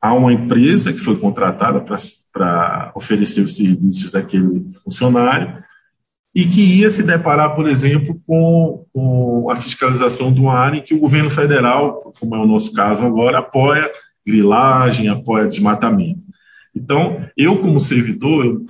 a 0.02 0.12
uma 0.12 0.32
empresa 0.32 0.92
que 0.92 0.98
foi 0.98 1.16
contratada 1.16 1.80
para 1.80 2.92
oferecer 2.94 3.40
os 3.40 3.56
serviços 3.56 4.12
daquele 4.12 4.66
funcionário, 4.84 5.64
e 6.34 6.44
que 6.44 6.60
ia 6.60 6.90
se 6.90 7.02
deparar, 7.02 7.54
por 7.54 7.66
exemplo, 7.66 8.20
com, 8.26 8.84
com 8.92 9.50
a 9.50 9.56
fiscalização 9.56 10.30
de 10.30 10.38
uma 10.38 10.52
área 10.52 10.76
em 10.76 10.82
que 10.82 10.92
o 10.92 10.98
governo 10.98 11.30
federal, 11.30 12.12
como 12.20 12.36
é 12.36 12.38
o 12.38 12.44
nosso 12.44 12.74
caso 12.74 13.02
agora, 13.02 13.38
apoia 13.38 13.90
grilagem, 14.26 15.08
apoia 15.08 15.46
desmatamento. 15.46 16.26
Então, 16.74 17.24
eu 17.36 17.58
como 17.58 17.80
servidor, 17.80 18.44
eu, 18.44 18.66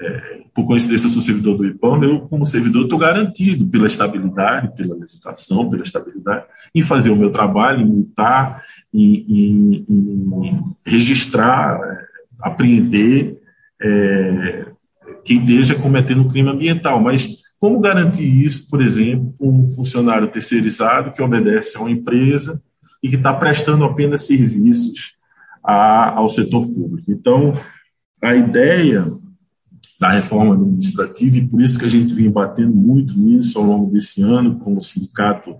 é, 0.00 0.42
por 0.54 0.66
coincidência 0.66 1.08
sou 1.08 1.22
servidor 1.22 1.56
do 1.56 1.66
IPAM, 1.66 2.02
eu 2.04 2.20
como 2.20 2.44
servidor 2.44 2.84
estou 2.84 2.98
garantido 2.98 3.66
pela 3.66 3.86
estabilidade, 3.86 4.74
pela 4.76 4.94
legislação, 4.94 5.68
pela 5.68 5.82
estabilidade, 5.82 6.44
em 6.74 6.82
fazer 6.82 7.10
o 7.10 7.16
meu 7.16 7.30
trabalho, 7.30 7.80
em 7.80 7.86
multar, 7.86 8.62
em, 8.92 9.24
em, 9.28 9.86
em 9.88 10.76
registrar, 10.86 11.80
é, 11.80 12.04
apreender, 12.40 13.40
é, 13.82 14.66
quem 15.24 15.40
esteja 15.40 15.74
cometendo 15.74 16.28
crime 16.28 16.50
ambiental. 16.50 17.00
Mas 17.00 17.42
como 17.58 17.80
garantir 17.80 18.44
isso, 18.44 18.68
por 18.68 18.80
exemplo, 18.80 19.34
um 19.40 19.68
funcionário 19.68 20.28
terceirizado 20.28 21.10
que 21.12 21.22
obedece 21.22 21.76
a 21.76 21.80
uma 21.80 21.90
empresa 21.90 22.62
e 23.04 23.08
que 23.10 23.16
está 23.16 23.34
prestando 23.34 23.84
apenas 23.84 24.26
serviços 24.26 25.12
a, 25.62 26.14
ao 26.16 26.30
setor 26.30 26.66
público? 26.68 27.12
Então, 27.12 27.52
a 28.22 28.34
ideia 28.34 29.12
da 30.00 30.08
reforma 30.08 30.54
administrativa, 30.54 31.36
e 31.36 31.46
por 31.46 31.60
isso 31.60 31.78
que 31.78 31.84
a 31.84 31.90
gente 31.90 32.14
vem 32.14 32.30
batendo 32.30 32.74
muito 32.74 33.18
nisso 33.18 33.58
ao 33.58 33.64
longo 33.64 33.92
desse 33.92 34.22
ano, 34.22 34.58
com 34.58 34.74
o 34.74 34.80
Sindicato 34.80 35.54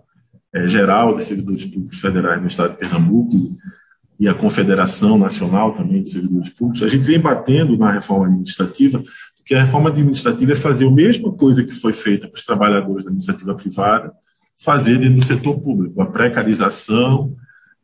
é, 0.54 0.66
Geral 0.66 1.14
de 1.14 1.22
Servidores 1.22 1.66
Públicos 1.66 2.00
Federais 2.00 2.40
no 2.40 2.48
Estado 2.48 2.72
de 2.72 2.78
Pernambuco 2.78 3.36
e 4.18 4.26
a 4.26 4.32
Confederação 4.32 5.18
Nacional 5.18 5.74
também 5.74 6.02
de 6.02 6.10
Servidores 6.10 6.48
Públicos, 6.48 6.82
a 6.82 6.88
gente 6.88 7.04
vem 7.04 7.20
batendo 7.20 7.76
na 7.76 7.90
reforma 7.90 8.26
administrativa 8.26 9.02
Porque 9.36 9.54
a 9.54 9.60
reforma 9.60 9.90
administrativa 9.90 10.52
é 10.52 10.56
fazer 10.56 10.86
a 10.86 10.90
mesma 10.90 11.30
coisa 11.30 11.62
que 11.62 11.72
foi 11.72 11.92
feita 11.92 12.26
para 12.26 12.38
os 12.38 12.46
trabalhadores 12.46 13.04
da 13.04 13.10
iniciativa 13.10 13.54
privada, 13.54 14.10
fazer 14.64 14.98
dentro 14.98 15.16
do 15.16 15.24
setor 15.24 15.60
público, 15.60 16.00
a 16.00 16.06
precarização, 16.06 17.32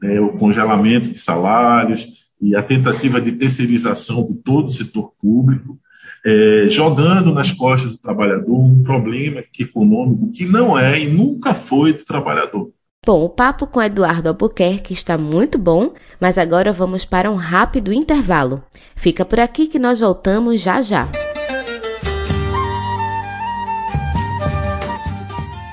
né, 0.00 0.20
o 0.20 0.30
congelamento 0.30 1.10
de 1.10 1.18
salários 1.18 2.08
e 2.40 2.56
a 2.56 2.62
tentativa 2.62 3.20
de 3.20 3.32
terceirização 3.32 4.24
de 4.24 4.34
todo 4.34 4.68
o 4.68 4.72
setor 4.72 5.12
público, 5.20 5.78
é, 6.24 6.66
jogando 6.68 7.32
nas 7.32 7.50
costas 7.50 7.96
do 7.96 8.02
trabalhador 8.02 8.58
um 8.58 8.82
problema 8.82 9.42
econômico 9.58 10.30
que 10.32 10.44
não 10.44 10.78
é 10.78 11.00
e 11.00 11.06
nunca 11.06 11.54
foi 11.54 11.92
do 11.92 12.04
trabalhador. 12.04 12.70
Bom, 13.04 13.24
o 13.24 13.30
papo 13.30 13.66
com 13.66 13.82
Eduardo 13.82 14.28
Albuquerque 14.28 14.92
está 14.92 15.16
muito 15.16 15.58
bom, 15.58 15.94
mas 16.20 16.36
agora 16.36 16.70
vamos 16.70 17.06
para 17.06 17.30
um 17.30 17.34
rápido 17.34 17.94
intervalo. 17.94 18.62
Fica 18.94 19.24
por 19.24 19.40
aqui 19.40 19.66
que 19.66 19.78
nós 19.78 20.00
voltamos 20.00 20.60
já 20.60 20.82
já. 20.82 21.08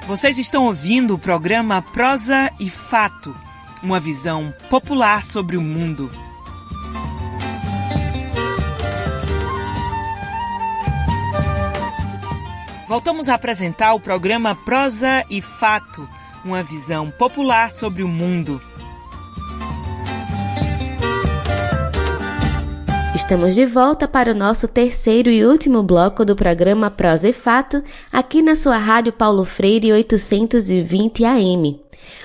Vocês 0.07 0.37
estão 0.37 0.67
ouvindo 0.67 1.15
o 1.15 1.19
programa 1.19 1.81
Prosa 1.81 2.49
e 2.57 2.69
Fato, 2.69 3.35
uma 3.83 3.99
visão 3.99 4.53
popular 4.69 5.21
sobre 5.21 5.57
o 5.57 5.61
mundo. 5.61 6.09
Voltamos 12.87 13.27
a 13.27 13.35
apresentar 13.35 13.93
o 13.95 13.99
programa 13.99 14.55
Prosa 14.55 15.25
e 15.29 15.41
Fato 15.41 16.07
uma 16.45 16.63
visão 16.63 17.11
popular 17.11 17.71
sobre 17.71 18.01
o 18.01 18.07
mundo. 18.07 18.61
Estamos 23.27 23.55
de 23.55 23.65
volta 23.65 24.07
para 24.07 24.31
o 24.31 24.33
nosso 24.33 24.69
terceiro 24.69 25.29
e 25.29 25.45
último 25.45 25.83
bloco 25.83 26.23
do 26.23 26.33
programa 26.33 26.89
Prosa 26.89 27.27
e 27.27 27.33
Fato, 27.33 27.83
aqui 28.09 28.41
na 28.41 28.55
sua 28.55 28.77
rádio 28.77 29.11
Paulo 29.11 29.43
Freire 29.43 29.91
820 29.91 31.25
AM. 31.25 31.77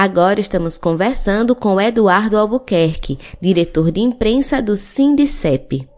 Agora 0.00 0.38
estamos 0.38 0.78
conversando 0.78 1.56
com 1.56 1.80
Eduardo 1.80 2.38
Albuquerque, 2.38 3.18
diretor 3.42 3.90
de 3.90 3.98
imprensa 3.98 4.62
do 4.62 4.76
Sindicep. 4.76 5.88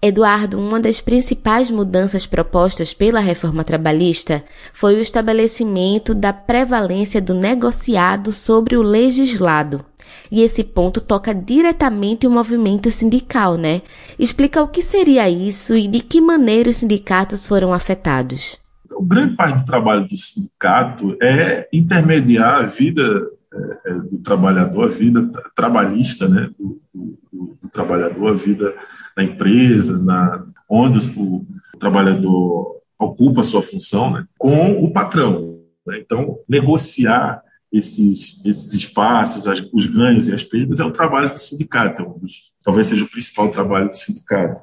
Eduardo, 0.00 0.60
uma 0.60 0.78
das 0.78 1.00
principais 1.00 1.68
mudanças 1.68 2.24
propostas 2.24 2.94
pela 2.94 3.18
reforma 3.18 3.64
trabalhista 3.64 4.44
foi 4.72 4.94
o 4.94 5.00
estabelecimento 5.00 6.14
da 6.14 6.32
prevalência 6.32 7.20
do 7.20 7.34
negociado 7.34 8.32
sobre 8.32 8.76
o 8.76 8.80
legislado. 8.80 9.84
E 10.30 10.40
esse 10.40 10.62
ponto 10.62 11.00
toca 11.00 11.34
diretamente 11.34 12.28
o 12.28 12.30
movimento 12.30 12.92
sindical, 12.92 13.56
né? 13.56 13.82
Explica 14.16 14.62
o 14.62 14.68
que 14.68 14.82
seria 14.82 15.28
isso 15.28 15.76
e 15.76 15.88
de 15.88 15.98
que 15.98 16.20
maneira 16.20 16.70
os 16.70 16.76
sindicatos 16.76 17.44
foram 17.44 17.74
afetados. 17.74 18.56
O 18.92 19.02
grande 19.02 19.34
parte 19.34 19.58
do 19.58 19.64
trabalho 19.64 20.06
do 20.06 20.16
sindicato 20.16 21.16
é 21.20 21.68
intermediar 21.72 22.60
a 22.60 22.62
vida 22.62 23.28
é, 23.52 23.90
é 23.90 23.94
do 23.94 24.18
trabalhador, 24.18 24.84
a 24.84 24.88
vida 24.88 25.30
trabalhista 25.54 26.28
né, 26.28 26.50
do, 26.58 26.80
do, 26.94 27.58
do 27.62 27.68
trabalhador, 27.70 28.28
a 28.28 28.32
vida 28.32 28.74
na 29.16 29.24
empresa, 29.24 30.02
na, 30.02 30.44
onde 30.68 30.98
o, 31.18 31.46
o 31.74 31.78
trabalhador 31.78 32.76
ocupa 32.98 33.40
a 33.40 33.44
sua 33.44 33.62
função, 33.62 34.12
né, 34.12 34.26
com 34.38 34.84
o 34.84 34.92
patrão. 34.92 35.60
Né? 35.86 35.98
Então, 36.00 36.38
negociar 36.48 37.42
esses, 37.72 38.44
esses 38.44 38.74
espaços, 38.74 39.46
as, 39.46 39.62
os 39.72 39.86
ganhos 39.86 40.28
e 40.28 40.34
as 40.34 40.42
perdas, 40.42 40.80
é 40.80 40.84
o 40.84 40.90
trabalho 40.90 41.30
do 41.32 41.38
sindicato, 41.38 42.02
é 42.02 42.04
um 42.04 42.18
dos, 42.18 42.52
talvez 42.62 42.86
seja 42.86 43.04
o 43.04 43.10
principal 43.10 43.50
trabalho 43.50 43.88
do 43.88 43.96
sindicato. 43.96 44.62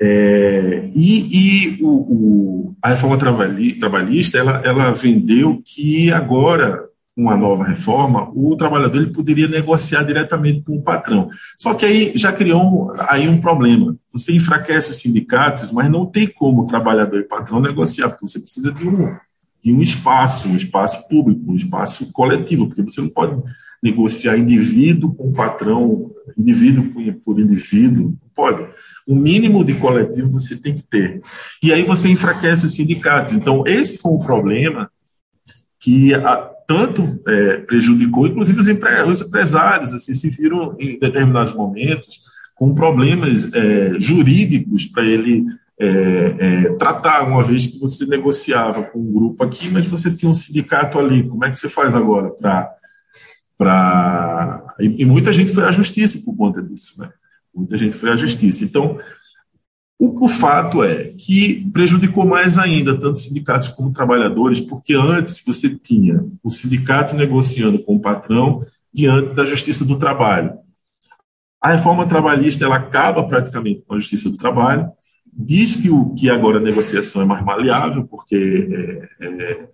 É, 0.00 0.90
e, 0.92 1.76
e 1.76 1.82
o, 1.82 1.88
o, 1.88 2.76
a 2.82 2.90
reforma 2.90 3.16
trabalhista 3.16 4.36
ela, 4.36 4.60
ela 4.64 4.90
vendeu 4.90 5.62
que 5.64 6.10
agora 6.10 6.84
uma 7.16 7.36
nova 7.36 7.64
reforma, 7.64 8.28
o 8.34 8.56
trabalhador 8.56 8.98
ele 8.98 9.12
poderia 9.12 9.46
negociar 9.46 10.02
diretamente 10.02 10.62
com 10.62 10.76
o 10.76 10.82
patrão. 10.82 11.30
Só 11.56 11.72
que 11.72 11.86
aí 11.86 12.12
já 12.16 12.32
criou 12.32 12.92
aí 13.08 13.28
um 13.28 13.40
problema. 13.40 13.96
Você 14.12 14.32
enfraquece 14.32 14.90
os 14.90 15.00
sindicatos, 15.00 15.70
mas 15.70 15.88
não 15.88 16.06
tem 16.06 16.26
como 16.26 16.62
o 16.62 16.66
trabalhador 16.66 17.20
e 17.20 17.24
patrão 17.24 17.60
negociar, 17.60 18.08
porque 18.08 18.26
você 18.26 18.40
precisa 18.40 18.72
de 18.72 18.88
um, 18.88 19.16
de 19.62 19.72
um 19.72 19.80
espaço, 19.80 20.48
um 20.48 20.56
espaço 20.56 21.06
público, 21.08 21.52
um 21.52 21.54
espaço 21.54 22.10
coletivo, 22.12 22.66
porque 22.66 22.82
você 22.82 23.00
não 23.00 23.08
pode 23.08 23.40
negociar 23.80 24.36
indivíduo 24.36 25.14
com 25.14 25.30
patrão, 25.30 26.10
indivíduo 26.36 26.92
por 27.24 27.38
indivíduo, 27.38 28.06
não 28.06 28.30
pode. 28.34 28.68
O 29.06 29.14
mínimo 29.14 29.62
de 29.62 29.74
coletivo 29.74 30.30
você 30.30 30.56
tem 30.56 30.74
que 30.74 30.82
ter. 30.82 31.20
E 31.62 31.72
aí 31.72 31.82
você 31.82 32.08
enfraquece 32.08 32.66
os 32.66 32.74
sindicatos. 32.74 33.34
Então, 33.34 33.62
esse 33.66 33.98
foi 33.98 34.10
um 34.12 34.18
problema 34.18 34.90
que 35.78 36.14
a, 36.14 36.53
tanto 36.66 37.02
é, 37.26 37.58
prejudicou, 37.58 38.26
inclusive 38.26 38.60
os, 38.60 38.68
empresários 39.20 39.92
assim, 39.92 40.14
se 40.14 40.30
viram 40.30 40.76
em 40.78 40.98
determinados 40.98 41.52
momentos 41.52 42.20
com 42.54 42.74
problemas 42.74 43.52
é, 43.52 43.98
jurídicos 43.98 44.86
para 44.86 45.04
ele 45.04 45.44
é, 45.78 45.86
é, 46.38 46.72
tratar, 46.74 47.24
uma 47.24 47.42
vez 47.42 47.66
que 47.66 47.78
você 47.78 48.06
negociava 48.06 48.84
com 48.84 49.00
um 49.00 49.12
grupo 49.12 49.42
aqui, 49.42 49.68
mas 49.70 49.88
você 49.88 50.10
tinha 50.10 50.30
um 50.30 50.34
sindicato 50.34 50.98
ali, 50.98 51.28
como 51.28 51.44
é 51.44 51.50
que 51.50 51.58
você 51.58 51.68
faz 51.68 51.94
agora 51.94 52.30
para... 52.30 52.72
Pra... 53.56 54.74
E, 54.80 55.02
e 55.02 55.04
muita 55.04 55.32
gente 55.32 55.52
foi 55.52 55.64
à 55.64 55.70
justiça 55.70 56.20
por 56.24 56.36
conta 56.36 56.62
disso, 56.62 57.00
né? 57.00 57.10
Muita 57.54 57.78
gente 57.78 57.94
foi 57.94 58.10
à 58.10 58.16
justiça. 58.16 58.64
Então, 58.64 58.98
o, 59.98 60.24
o 60.24 60.28
fato 60.28 60.82
é 60.82 61.12
que 61.16 61.68
prejudicou 61.72 62.26
mais 62.26 62.58
ainda 62.58 62.98
tanto 62.98 63.18
sindicatos 63.18 63.68
como 63.68 63.92
trabalhadores, 63.92 64.60
porque 64.60 64.94
antes 64.94 65.42
você 65.44 65.74
tinha 65.74 66.24
o 66.42 66.50
sindicato 66.50 67.14
negociando 67.14 67.82
com 67.82 67.96
o 67.96 68.00
patrão 68.00 68.66
diante 68.92 69.34
da 69.34 69.44
Justiça 69.44 69.84
do 69.84 69.98
Trabalho. 69.98 70.52
A 71.60 71.72
reforma 71.72 72.06
trabalhista 72.06 72.64
ela 72.64 72.76
acaba 72.76 73.26
praticamente 73.26 73.82
com 73.84 73.94
a 73.94 73.98
Justiça 73.98 74.28
do 74.28 74.36
Trabalho, 74.36 74.90
diz 75.32 75.76
que, 75.76 75.90
o, 75.90 76.10
que 76.14 76.28
agora 76.28 76.58
a 76.58 76.62
negociação 76.62 77.22
é 77.22 77.24
mais 77.24 77.44
maleável, 77.44 78.04
porque 78.04 79.08
é, 79.20 79.26
é, 79.26 79.68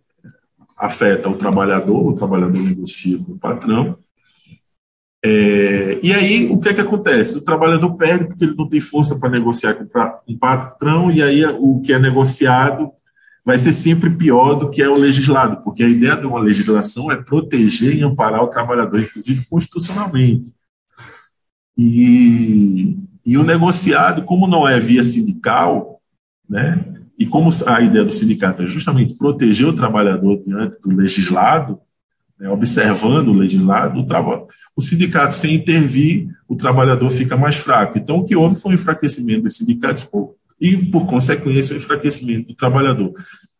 afeta 0.76 1.28
o 1.28 1.36
trabalhador, 1.36 2.06
o 2.06 2.14
trabalhador 2.14 2.62
negocia 2.62 3.18
com 3.18 3.32
o 3.32 3.38
patrão, 3.38 3.98
é, 5.22 6.00
e 6.02 6.12
aí, 6.14 6.50
o 6.50 6.58
que 6.58 6.70
é 6.70 6.74
que 6.74 6.80
acontece? 6.80 7.38
O 7.38 7.44
trabalhador 7.44 7.94
perde 7.96 8.26
porque 8.26 8.44
ele 8.44 8.56
não 8.56 8.68
tem 8.68 8.80
força 8.80 9.18
para 9.18 9.28
negociar 9.28 9.74
com 9.74 9.84
o 10.26 10.38
patrão, 10.38 11.10
e 11.10 11.22
aí 11.22 11.44
o 11.44 11.80
que 11.80 11.92
é 11.92 11.98
negociado 11.98 12.90
vai 13.44 13.58
ser 13.58 13.72
sempre 13.72 14.10
pior 14.10 14.54
do 14.54 14.70
que 14.70 14.82
é 14.82 14.88
o 14.88 14.98
legislado, 14.98 15.62
porque 15.62 15.82
a 15.82 15.88
ideia 15.88 16.16
de 16.16 16.26
uma 16.26 16.40
legislação 16.40 17.10
é 17.10 17.16
proteger 17.16 17.96
e 17.96 18.02
amparar 18.02 18.42
o 18.42 18.48
trabalhador, 18.48 19.00
inclusive 19.00 19.46
constitucionalmente. 19.46 20.54
E, 21.76 22.98
e 23.24 23.36
o 23.36 23.42
negociado, 23.42 24.24
como 24.24 24.46
não 24.46 24.68
é 24.68 24.78
via 24.78 25.02
sindical, 25.02 26.00
né, 26.48 26.82
e 27.18 27.26
como 27.26 27.50
a 27.66 27.80
ideia 27.82 28.04
do 28.04 28.12
sindicato 28.12 28.62
é 28.62 28.66
justamente 28.66 29.14
proteger 29.14 29.66
o 29.66 29.74
trabalhador 29.74 30.40
diante 30.40 30.80
do 30.80 30.94
legislado, 30.94 31.78
né, 32.40 32.48
observando 32.48 33.28
o 33.28 33.34
legislado, 33.34 34.00
o, 34.00 34.46
o 34.74 34.80
sindicato, 34.80 35.34
sem 35.34 35.54
intervir, 35.54 36.28
o 36.48 36.56
trabalhador 36.56 37.10
fica 37.10 37.36
mais 37.36 37.56
fraco. 37.56 37.98
Então, 37.98 38.18
o 38.18 38.24
que 38.24 38.34
houve 38.34 38.58
foi 38.58 38.72
um 38.72 38.74
enfraquecimento 38.74 39.42
dos 39.42 39.58
sindicatos 39.58 40.08
e, 40.58 40.76
por 40.76 41.06
consequência, 41.06 41.74
o 41.74 41.76
um 41.76 41.82
enfraquecimento 41.82 42.48
do 42.48 42.54
trabalhador. 42.54 43.12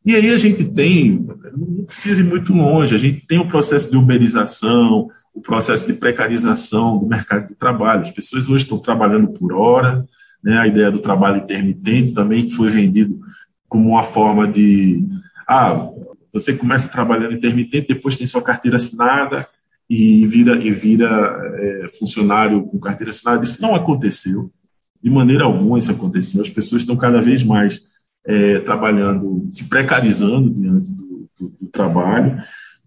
E 0.04 0.16
aí 0.16 0.30
a 0.30 0.38
gente 0.38 0.64
tem, 0.64 1.26
não 1.54 1.84
precisa 1.84 2.22
ir 2.22 2.24
muito 2.24 2.54
longe, 2.54 2.94
a 2.94 2.98
gente 2.98 3.26
tem 3.26 3.38
o 3.38 3.46
processo 3.46 3.90
de 3.90 3.98
uberização, 3.98 5.10
o 5.34 5.42
processo 5.42 5.86
de 5.86 5.92
precarização 5.92 6.98
do 6.98 7.06
mercado 7.06 7.48
de 7.48 7.54
trabalho. 7.54 8.02
As 8.02 8.10
pessoas 8.10 8.48
hoje 8.48 8.64
estão 8.64 8.78
trabalhando 8.78 9.28
por 9.28 9.52
hora, 9.52 10.06
né, 10.42 10.58
a 10.58 10.66
ideia 10.66 10.90
do 10.90 11.00
trabalho 11.00 11.42
intermitente 11.42 12.14
também, 12.14 12.46
que 12.46 12.54
foi 12.54 12.70
vendido 12.70 13.20
como 13.68 13.90
uma 13.90 14.02
forma 14.02 14.48
de. 14.48 15.06
Ah, 15.46 15.86
você 16.32 16.54
começa 16.54 16.88
trabalhando 16.88 17.34
intermitente, 17.34 17.88
depois 17.88 18.16
tem 18.16 18.26
sua 18.26 18.42
carteira 18.42 18.76
assinada 18.76 19.46
e 19.88 20.24
vira, 20.26 20.56
e 20.56 20.70
vira 20.70 21.08
é, 21.56 21.88
funcionário 21.98 22.62
com 22.62 22.78
carteira 22.78 23.10
assinada. 23.10 23.44
Isso 23.44 23.60
não 23.60 23.74
aconteceu. 23.74 24.50
De 25.02 25.10
maneira 25.10 25.44
alguma 25.44 25.78
isso 25.78 25.90
aconteceu. 25.90 26.42
As 26.42 26.50
pessoas 26.50 26.82
estão 26.82 26.96
cada 26.96 27.20
vez 27.20 27.42
mais 27.42 27.82
é, 28.26 28.58
trabalhando, 28.60 29.48
se 29.50 29.64
precarizando 29.64 30.50
diante 30.50 30.92
do, 30.92 31.28
do, 31.38 31.48
do 31.48 31.66
trabalho. 31.68 32.40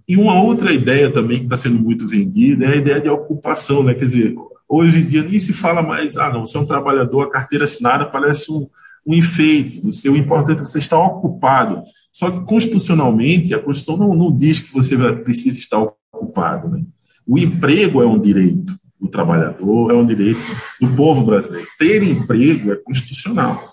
E 0.08 0.16
uma 0.18 0.42
outra 0.42 0.72
ideia 0.72 1.10
também 1.10 1.40
que 1.40 1.46
está 1.46 1.58
sendo 1.58 1.80
muito 1.80 2.08
vendida 2.08 2.66
é 2.66 2.74
a 2.74 2.76
ideia 2.76 3.02
de 3.02 3.10
ocupação, 3.10 3.84
né? 3.84 3.94
Quer 3.94 4.06
dizer, 4.06 4.36
Hoje 4.76 5.02
em 5.02 5.06
dia 5.06 5.22
nem 5.22 5.38
se 5.38 5.54
fala 5.54 5.84
mais, 5.84 6.18
ah, 6.18 6.32
não, 6.32 6.48
você 6.48 6.58
é 6.58 6.60
um 6.60 6.66
trabalhador, 6.66 7.22
a 7.22 7.30
carteira 7.30 7.66
assinada 7.66 8.08
parece 8.08 8.52
um, 8.52 8.68
um 9.06 9.14
enfeite, 9.14 9.80
você, 9.80 10.10
o 10.10 10.18
importante 10.18 10.62
é 10.62 10.64
que 10.64 10.70
você 10.70 10.80
está 10.80 10.98
ocupado. 10.98 11.84
Só 12.14 12.30
que, 12.30 12.46
constitucionalmente, 12.46 13.56
a 13.56 13.60
Constituição 13.60 13.98
não, 13.98 14.16
não 14.16 14.32
diz 14.32 14.60
que 14.60 14.72
você 14.72 14.96
precisa 15.16 15.58
estar 15.58 15.80
ocupado. 16.14 16.70
Né? 16.70 16.84
O 17.26 17.40
emprego 17.40 18.04
é 18.04 18.06
um 18.06 18.20
direito 18.20 18.78
do 19.02 19.08
trabalhador, 19.08 19.92
é 19.92 19.96
um 19.96 20.06
direito 20.06 20.40
do 20.80 20.88
povo 20.96 21.24
brasileiro. 21.24 21.68
Ter 21.80 22.04
emprego 22.04 22.72
é 22.72 22.76
constitucional. 22.76 23.68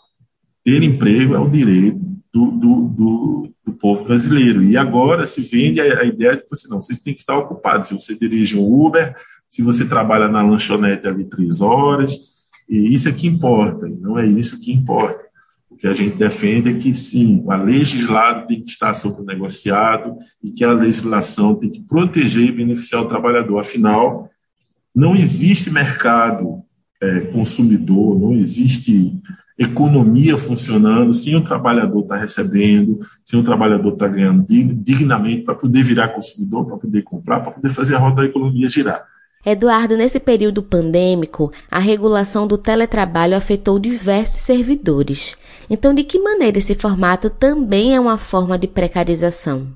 Ter 0.64 0.82
emprego 0.82 1.34
é 1.34 1.38
um 1.38 1.50
direito 1.50 2.00
do, 2.32 2.50
do, 2.50 2.88
do, 2.88 3.52
do 3.66 3.72
povo 3.74 4.04
brasileiro. 4.04 4.64
E 4.64 4.74
agora 4.74 5.26
se 5.26 5.42
vende 5.42 5.80
a, 5.82 6.00
a, 6.00 6.04
ideia 6.04 6.34
de 6.34 6.42
que 6.42 6.50
você 6.50 6.66
não, 6.66 6.80
você 6.80 6.96
tem 6.96 7.12
que 7.12 7.20
estar 7.20 7.36
ocupado. 7.36 7.86
Se 7.86 7.92
você 7.92 8.16
dirige 8.16 8.58
um 8.58 8.64
Uber, 8.64 9.14
se 9.50 9.62
você 9.62 9.84
trabalha 9.84 10.28
na 10.28 10.42
lanchonete 10.42 11.06
ali 11.06 11.24
três 11.24 11.60
horas, 11.60 12.16
e 12.66 12.94
isso 12.94 13.08
é 13.08 13.12
que 13.12 13.26
importa, 13.26 13.86
não 13.86 14.18
é 14.18 14.24
isso 14.24 14.60
que 14.60 14.72
importa. 14.72 15.29
Que 15.80 15.86
a 15.86 15.94
gente 15.94 16.16
defende 16.16 16.68
é 16.68 16.74
que, 16.74 16.92
sim, 16.92 17.42
o 17.42 17.56
legislado 17.56 18.46
tem 18.46 18.60
que 18.60 18.68
estar 18.68 18.92
sob 18.92 19.22
o 19.22 19.24
negociado 19.24 20.16
e 20.44 20.50
que 20.50 20.62
a 20.62 20.72
legislação 20.72 21.54
tem 21.54 21.70
que 21.70 21.80
proteger 21.80 22.48
e 22.48 22.52
beneficiar 22.52 23.02
o 23.02 23.08
trabalhador. 23.08 23.58
Afinal, 23.58 24.28
não 24.94 25.14
existe 25.14 25.70
mercado 25.70 26.62
é, 27.00 27.20
consumidor, 27.20 28.20
não 28.20 28.34
existe 28.34 29.18
economia 29.58 30.36
funcionando 30.36 31.14
sem 31.14 31.34
o 31.34 31.44
trabalhador 31.44 32.02
estar 32.02 32.16
tá 32.16 32.20
recebendo, 32.20 32.98
sem 33.24 33.40
o 33.40 33.42
trabalhador 33.42 33.94
estar 33.94 34.08
tá 34.08 34.12
ganhando 34.12 34.44
dignamente 34.44 35.42
para 35.42 35.54
poder 35.54 35.82
virar 35.82 36.08
consumidor, 36.08 36.66
para 36.66 36.76
poder 36.76 37.02
comprar, 37.02 37.40
para 37.40 37.52
poder 37.52 37.70
fazer 37.70 37.94
a 37.94 37.98
roda 37.98 38.16
da 38.16 38.28
economia 38.28 38.68
girar. 38.68 39.09
Eduardo, 39.44 39.96
nesse 39.96 40.20
período 40.20 40.62
pandêmico, 40.62 41.50
a 41.70 41.78
regulação 41.78 42.46
do 42.46 42.58
teletrabalho 42.58 43.34
afetou 43.34 43.78
diversos 43.78 44.40
servidores. 44.40 45.36
Então, 45.68 45.94
de 45.94 46.04
que 46.04 46.18
maneira 46.18 46.58
esse 46.58 46.74
formato 46.74 47.30
também 47.30 47.94
é 47.94 48.00
uma 48.00 48.18
forma 48.18 48.58
de 48.58 48.66
precarização? 48.66 49.68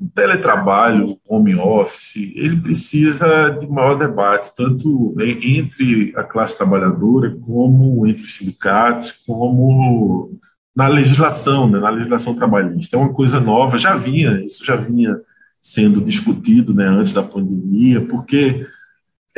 O 0.00 0.08
teletrabalho, 0.14 1.18
home 1.28 1.56
office, 1.56 2.32
ele 2.36 2.56
precisa 2.60 3.48
de 3.50 3.66
maior 3.66 3.96
debate, 3.96 4.52
tanto 4.56 5.12
entre 5.18 6.12
a 6.14 6.22
classe 6.22 6.56
trabalhadora, 6.56 7.36
como 7.44 8.06
entre 8.06 8.22
os 8.22 8.36
sindicatos, 8.36 9.10
como 9.26 10.30
na 10.76 10.86
legislação, 10.86 11.68
né, 11.68 11.80
na 11.80 11.90
legislação 11.90 12.36
trabalhista. 12.36 12.96
É 12.96 13.00
uma 13.00 13.12
coisa 13.12 13.40
nova, 13.40 13.76
já 13.78 13.96
vinha, 13.96 14.40
isso 14.44 14.64
já 14.64 14.76
vinha 14.76 15.20
sendo 15.60 16.00
discutido 16.00 16.72
né, 16.72 16.86
antes 16.86 17.12
da 17.12 17.22
pandemia, 17.24 18.00
porque 18.00 18.64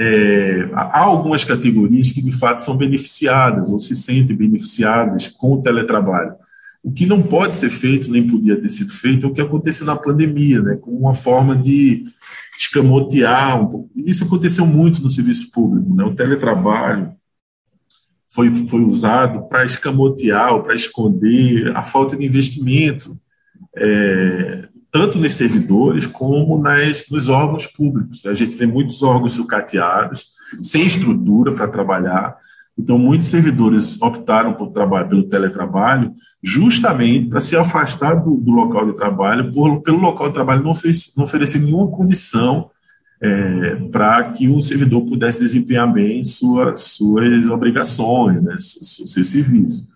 é, 0.02 0.66
há 0.72 1.00
algumas 1.00 1.44
categorias 1.44 2.10
que 2.10 2.22
de 2.22 2.32
fato 2.32 2.62
são 2.62 2.74
beneficiadas 2.74 3.68
ou 3.70 3.78
se 3.78 3.94
sentem 3.94 4.34
beneficiadas 4.34 5.28
com 5.28 5.52
o 5.52 5.62
teletrabalho. 5.62 6.32
O 6.82 6.90
que 6.90 7.04
não 7.04 7.22
pode 7.22 7.54
ser 7.54 7.68
feito, 7.68 8.10
nem 8.10 8.26
podia 8.26 8.58
ter 8.58 8.70
sido 8.70 8.90
feito, 8.90 9.26
é 9.26 9.28
o 9.28 9.32
que 9.32 9.42
aconteceu 9.42 9.84
na 9.84 9.94
pandemia, 9.94 10.62
né, 10.62 10.78
como 10.80 10.96
uma 10.96 11.12
forma 11.12 11.54
de 11.54 12.06
escamotear 12.58 13.62
um 13.62 13.66
pouco. 13.66 13.90
Isso 13.94 14.24
aconteceu 14.24 14.64
muito 14.64 15.02
no 15.02 15.10
serviço 15.10 15.50
público. 15.50 15.94
Né? 15.94 16.02
O 16.02 16.14
teletrabalho 16.14 17.12
foi, 18.32 18.54
foi 18.54 18.80
usado 18.80 19.46
para 19.48 19.66
escamotear 19.66 20.54
ou 20.54 20.62
para 20.62 20.74
esconder 20.74 21.76
a 21.76 21.84
falta 21.84 22.16
de 22.16 22.24
investimento, 22.24 23.20
é, 23.76 24.66
tanto 24.90 25.18
nos 25.18 25.32
servidores 25.32 26.06
como 26.06 26.58
nas, 26.58 27.04
nos 27.10 27.28
órgãos 27.28 27.66
públicos. 27.66 28.26
A 28.26 28.34
gente 28.34 28.56
tem 28.56 28.66
muitos 28.66 29.02
órgãos 29.02 29.34
sucateados, 29.34 30.30
sem 30.62 30.84
estrutura 30.84 31.52
para 31.52 31.68
trabalhar, 31.68 32.36
então, 32.82 32.98
muitos 32.98 33.28
servidores 33.28 34.00
optaram 34.00 34.54
por 34.54 34.68
trabalho, 34.68 35.08
pelo 35.08 35.24
teletrabalho 35.24 36.14
justamente 36.42 37.28
para 37.28 37.40
se 37.40 37.54
afastar 37.54 38.14
do, 38.14 38.36
do 38.36 38.50
local 38.50 38.86
de 38.86 38.94
trabalho, 38.94 39.52
por, 39.52 39.82
pelo 39.82 39.98
local 39.98 40.28
de 40.28 40.34
trabalho 40.34 40.62
não, 40.62 40.74
fez, 40.74 41.12
não 41.14 41.24
oferecer 41.24 41.58
nenhuma 41.58 41.88
condição 41.88 42.70
é, 43.20 43.74
para 43.92 44.32
que 44.32 44.48
o 44.48 44.62
servidor 44.62 45.04
pudesse 45.04 45.38
desempenhar 45.38 45.92
bem 45.92 46.24
sua, 46.24 46.74
suas 46.78 47.46
obrigações, 47.50 48.42
né, 48.42 48.54
seu, 48.58 49.06
seu 49.06 49.24
serviço. 49.24 49.86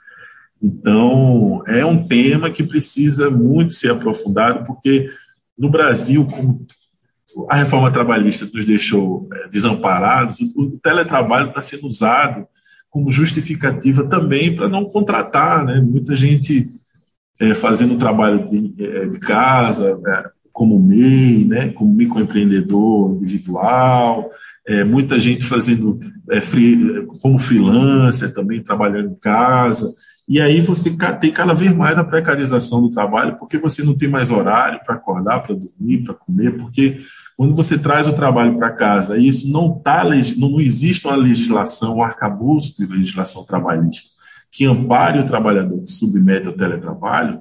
Então, 0.64 1.62
é 1.66 1.84
um 1.84 2.08
tema 2.08 2.50
que 2.50 2.62
precisa 2.62 3.28
muito 3.28 3.74
ser 3.74 3.90
aprofundado, 3.90 4.64
porque 4.64 5.10
no 5.58 5.68
Brasil, 5.68 6.26
como 6.26 6.66
a 7.50 7.56
reforma 7.56 7.90
trabalhista 7.90 8.48
nos 8.50 8.64
deixou 8.64 9.28
é, 9.30 9.48
desamparados, 9.48 10.38
o, 10.56 10.78
teletrabalho 10.82 11.48
está 11.48 11.60
sendo 11.60 11.86
usado 11.86 12.46
como 12.88 13.12
justificativa 13.12 14.04
também 14.04 14.56
para 14.56 14.66
não 14.66 14.86
contratar, 14.86 15.66
né? 15.66 15.82
Muita 15.82 16.16
gente 16.16 16.70
é, 17.38 17.54
fazendo 17.54 17.98
trabalho 17.98 18.48
de, 18.48 18.82
é, 18.82 19.06
de 19.06 19.18
casa, 19.18 20.00
é, 20.06 20.30
como 20.50 20.80
MEI, 20.80 21.44
né? 21.44 21.68
Como 21.72 21.92
microempreendedor 21.92 23.16
individual, 23.16 24.30
é, 24.66 24.82
muita 24.82 25.20
gente 25.20 25.44
fazendo 25.44 26.00
é, 26.30 26.40
free, 26.40 27.04
como 27.20 27.38
freelancer 27.38 28.32
também 28.32 28.62
trabalhando 28.62 29.10
em 29.10 29.16
casa. 29.16 29.92
E 30.26 30.40
aí 30.40 30.60
você 30.60 30.90
tem 31.20 31.30
cada 31.30 31.52
vez 31.52 31.74
mais 31.74 31.98
a 31.98 32.04
precarização 32.04 32.80
do 32.80 32.88
trabalho, 32.88 33.36
porque 33.38 33.58
você 33.58 33.82
não 33.82 33.94
tem 33.94 34.08
mais 34.08 34.30
horário 34.30 34.80
para 34.84 34.94
acordar, 34.94 35.40
para 35.40 35.54
dormir, 35.54 36.02
para 36.02 36.14
comer, 36.14 36.56
porque 36.56 36.98
quando 37.36 37.54
você 37.54 37.76
traz 37.76 38.08
o 38.08 38.14
trabalho 38.14 38.56
para 38.56 38.72
casa, 38.72 39.18
isso 39.18 39.50
não 39.50 39.78
tá, 39.78 40.02
não 40.36 40.60
existe 40.60 41.06
uma 41.06 41.16
legislação, 41.16 41.96
um 41.96 42.02
arcabouço 42.02 42.76
de 42.76 42.86
legislação 42.86 43.44
trabalhista 43.44 44.14
que 44.54 44.64
ampare 44.64 45.18
o 45.18 45.24
trabalhador 45.24 45.82
que 45.82 45.90
submete 45.90 46.46
ao 46.46 46.52
teletrabalho, 46.54 47.40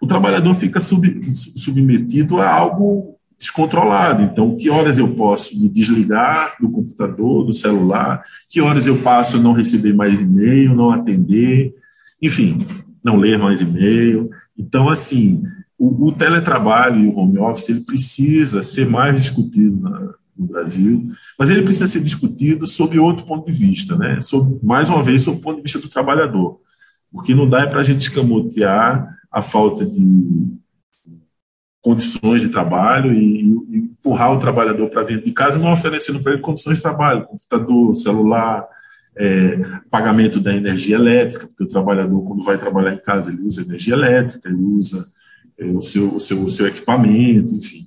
o 0.00 0.06
trabalhador 0.06 0.54
fica 0.54 0.80
sub, 0.80 1.22
submetido 1.54 2.40
a 2.40 2.50
algo 2.50 3.18
descontrolado. 3.38 4.22
Então, 4.22 4.56
que 4.56 4.70
horas 4.70 4.96
eu 4.96 5.14
posso 5.14 5.58
me 5.60 5.68
desligar 5.68 6.56
do 6.58 6.70
computador, 6.70 7.44
do 7.44 7.52
celular, 7.52 8.22
que 8.48 8.60
horas 8.60 8.86
eu 8.86 8.96
passo 8.98 9.36
a 9.36 9.40
não 9.40 9.52
receber 9.52 9.92
mais 9.92 10.18
e-mail, 10.18 10.74
não 10.74 10.90
atender, 10.90 11.74
enfim, 12.20 12.58
não 13.02 13.16
ler 13.16 13.38
mais 13.38 13.60
e-mail. 13.60 14.30
Então, 14.56 14.88
assim, 14.88 15.42
o, 15.78 16.08
o, 16.08 16.12
teletrabalho 16.12 17.00
e 17.00 17.06
o 17.06 17.16
home 17.16 17.38
office 17.38 17.70
ele 17.70 17.80
precisa 17.80 18.62
ser 18.62 18.86
mais 18.86 19.16
discutido 19.16 19.80
na, 19.80 20.14
no 20.36 20.46
Brasil, 20.46 21.06
mas 21.38 21.50
ele 21.50 21.62
precisa 21.62 21.86
ser 21.86 22.00
discutido 22.00 22.66
sob 22.66 22.98
outro 22.98 23.26
ponto 23.26 23.50
de 23.50 23.56
vista, 23.56 23.96
né? 23.96 24.20
Sob, 24.20 24.58
mais 24.62 24.88
uma 24.88 25.02
vez, 25.02 25.22
sob 25.22 25.38
o 25.38 25.40
ponto 25.40 25.56
de 25.56 25.62
vista 25.62 25.78
do 25.78 25.88
trabalhador. 25.88 26.60
Porque 27.12 27.34
não 27.34 27.48
dá 27.48 27.62
é 27.62 27.66
para 27.66 27.80
a 27.80 27.84
gente 27.84 28.00
escamotear 28.00 29.08
a 29.30 29.42
falta 29.42 29.86
de 29.86 30.60
condições 31.82 32.42
de 32.42 32.50
trabalho 32.50 33.12
e, 33.12 33.42
e 33.70 33.76
empurrar 33.78 34.32
o 34.32 34.38
trabalhador 34.38 34.88
para 34.90 35.02
dentro 35.02 35.24
de 35.24 35.32
casa, 35.32 35.58
não 35.58 35.72
oferecendo 35.72 36.20
para 36.20 36.32
ele 36.32 36.42
condições 36.42 36.76
de 36.76 36.82
trabalho, 36.82 37.24
computador, 37.24 37.94
celular, 37.94 38.68
é, 39.20 39.60
pagamento 39.90 40.40
da 40.40 40.56
energia 40.56 40.96
elétrica, 40.96 41.46
porque 41.46 41.64
o 41.64 41.68
trabalhador, 41.68 42.22
quando 42.22 42.42
vai 42.42 42.56
trabalhar 42.56 42.94
em 42.94 43.02
casa, 43.02 43.30
ele 43.30 43.42
usa 43.42 43.60
energia 43.60 43.92
elétrica, 43.92 44.48
ele 44.48 44.62
usa 44.62 45.06
é, 45.58 45.66
o, 45.66 45.82
seu, 45.82 46.14
o, 46.14 46.18
seu, 46.18 46.42
o 46.42 46.48
seu 46.48 46.66
equipamento, 46.66 47.54
enfim. 47.54 47.86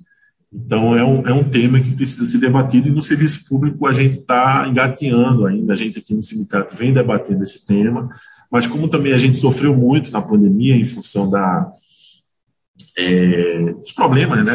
Então, 0.52 0.96
é 0.96 1.04
um, 1.04 1.26
é 1.26 1.32
um 1.32 1.42
tema 1.42 1.80
que 1.80 1.90
precisa 1.90 2.24
ser 2.24 2.38
debatido, 2.38 2.86
e 2.86 2.92
no 2.92 3.02
serviço 3.02 3.44
público 3.48 3.84
a 3.84 3.92
gente 3.92 4.20
está 4.20 4.64
engateando 4.68 5.44
ainda, 5.44 5.72
a 5.72 5.76
gente 5.76 5.98
aqui 5.98 6.14
no 6.14 6.22
sindicato 6.22 6.76
vem 6.76 6.94
debatendo 6.94 7.42
esse 7.42 7.66
tema, 7.66 8.08
mas 8.48 8.68
como 8.68 8.86
também 8.86 9.12
a 9.12 9.18
gente 9.18 9.36
sofreu 9.36 9.74
muito 9.74 10.12
na 10.12 10.22
pandemia 10.22 10.76
em 10.76 10.84
função 10.84 11.28
da, 11.28 11.68
é, 12.96 13.72
dos 13.72 13.90
problemas 13.90 14.44
né, 14.44 14.54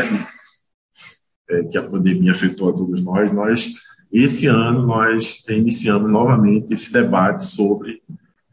é, 1.49 1.63
que 1.63 1.77
a 1.77 1.83
pandemia 1.83 2.31
afetou 2.31 2.69
a 2.69 2.73
todos 2.73 3.01
nós, 3.01 3.29
nós 3.33 3.73
esse 4.11 4.47
ano 4.47 4.85
nós 4.85 5.43
iniciamos 5.47 6.09
novamente 6.11 6.73
esse 6.73 6.91
debate 6.91 7.43
sobre 7.43 8.01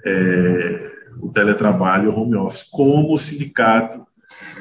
é, 0.05 0.91
o 1.21 1.29
teletrabalho 1.29 2.07
e 2.07 2.09
o 2.09 2.17
home 2.17 2.37
office, 2.37 2.63
como 2.63 3.13
o 3.13 3.19
sindicato 3.19 4.07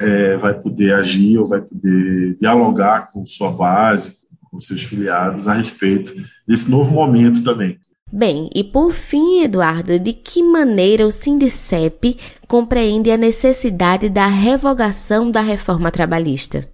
é, 0.00 0.36
vai 0.36 0.54
poder 0.54 0.94
agir 0.94 1.38
ou 1.38 1.46
vai 1.46 1.60
poder 1.60 2.36
dialogar 2.38 3.10
com 3.12 3.26
sua 3.26 3.50
base, 3.50 4.16
com 4.50 4.60
seus 4.60 4.82
filiados 4.82 5.48
a 5.48 5.54
respeito 5.54 6.14
desse 6.46 6.70
novo 6.70 6.92
momento 6.92 7.42
também. 7.42 7.78
Bem, 8.10 8.48
e 8.54 8.62
por 8.62 8.92
fim, 8.92 9.42
Eduardo, 9.42 9.98
de 9.98 10.12
que 10.12 10.42
maneira 10.42 11.06
o 11.06 11.10
Sindicep 11.10 12.16
compreende 12.46 13.10
a 13.10 13.16
necessidade 13.16 14.08
da 14.08 14.28
revogação 14.28 15.30
da 15.30 15.40
reforma 15.40 15.90
trabalhista? 15.90 16.68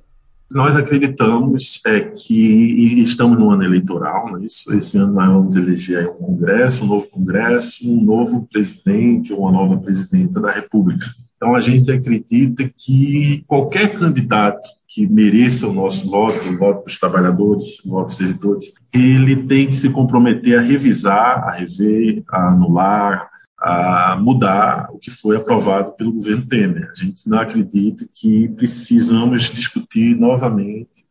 Nós 0.55 0.76
acreditamos 0.76 1.80
é, 1.86 2.00
que 2.00 3.00
estamos 3.00 3.38
no 3.38 3.50
ano 3.50 3.62
eleitoral, 3.62 4.30
não 4.30 4.38
é 4.38 4.44
isso? 4.44 4.72
esse 4.72 4.98
ano 4.98 5.12
nós 5.12 5.26
vamos 5.26 5.57
eleger 5.57 6.09
um 6.09 6.14
congresso, 6.14 6.84
um 6.84 6.88
novo 6.88 7.09
congresso, 7.09 7.88
um 7.88 8.03
novo 8.03 8.46
presidente 8.50 9.32
ou 9.32 9.40
uma 9.40 9.53
nova 9.53 9.76
presidenta 9.78 10.40
da 10.40 10.50
República. 10.50 11.07
Então, 11.36 11.57
a 11.57 11.61
gente 11.61 11.90
acredita 11.90 12.70
que 12.76 13.42
qualquer 13.48 13.98
candidato 13.98 14.62
que 14.86 15.07
mereça 15.09 15.66
o 15.66 15.72
nosso 15.72 16.09
voto, 16.09 16.48
o 16.48 16.57
voto 16.57 16.84
dos 16.84 17.00
trabalhadores, 17.00 17.84
o 17.84 17.90
voto 17.90 18.07
dos 18.09 18.16
servidores, 18.16 18.72
ele 18.92 19.34
tem 19.34 19.66
que 19.66 19.74
se 19.74 19.90
comprometer 19.90 20.59
a 20.59 20.62
revisar, 20.62 21.42
a 21.48 21.50
rever, 21.53 22.22
a 22.30 22.50
anular, 22.50 23.32
a 23.62 24.16
mudar 24.20 24.88
o 24.92 24.98
que 24.98 25.08
foi 25.08 25.36
aprovado 25.36 25.92
pelo 25.92 26.12
governo 26.12 26.44
Temer. 26.44 26.90
A 26.90 26.94
gente 26.96 27.28
não 27.28 27.38
acredita 27.38 28.04
que 28.12 28.48
precisamos 28.48 29.44
discutir 29.44 30.16
novamente 30.16 31.06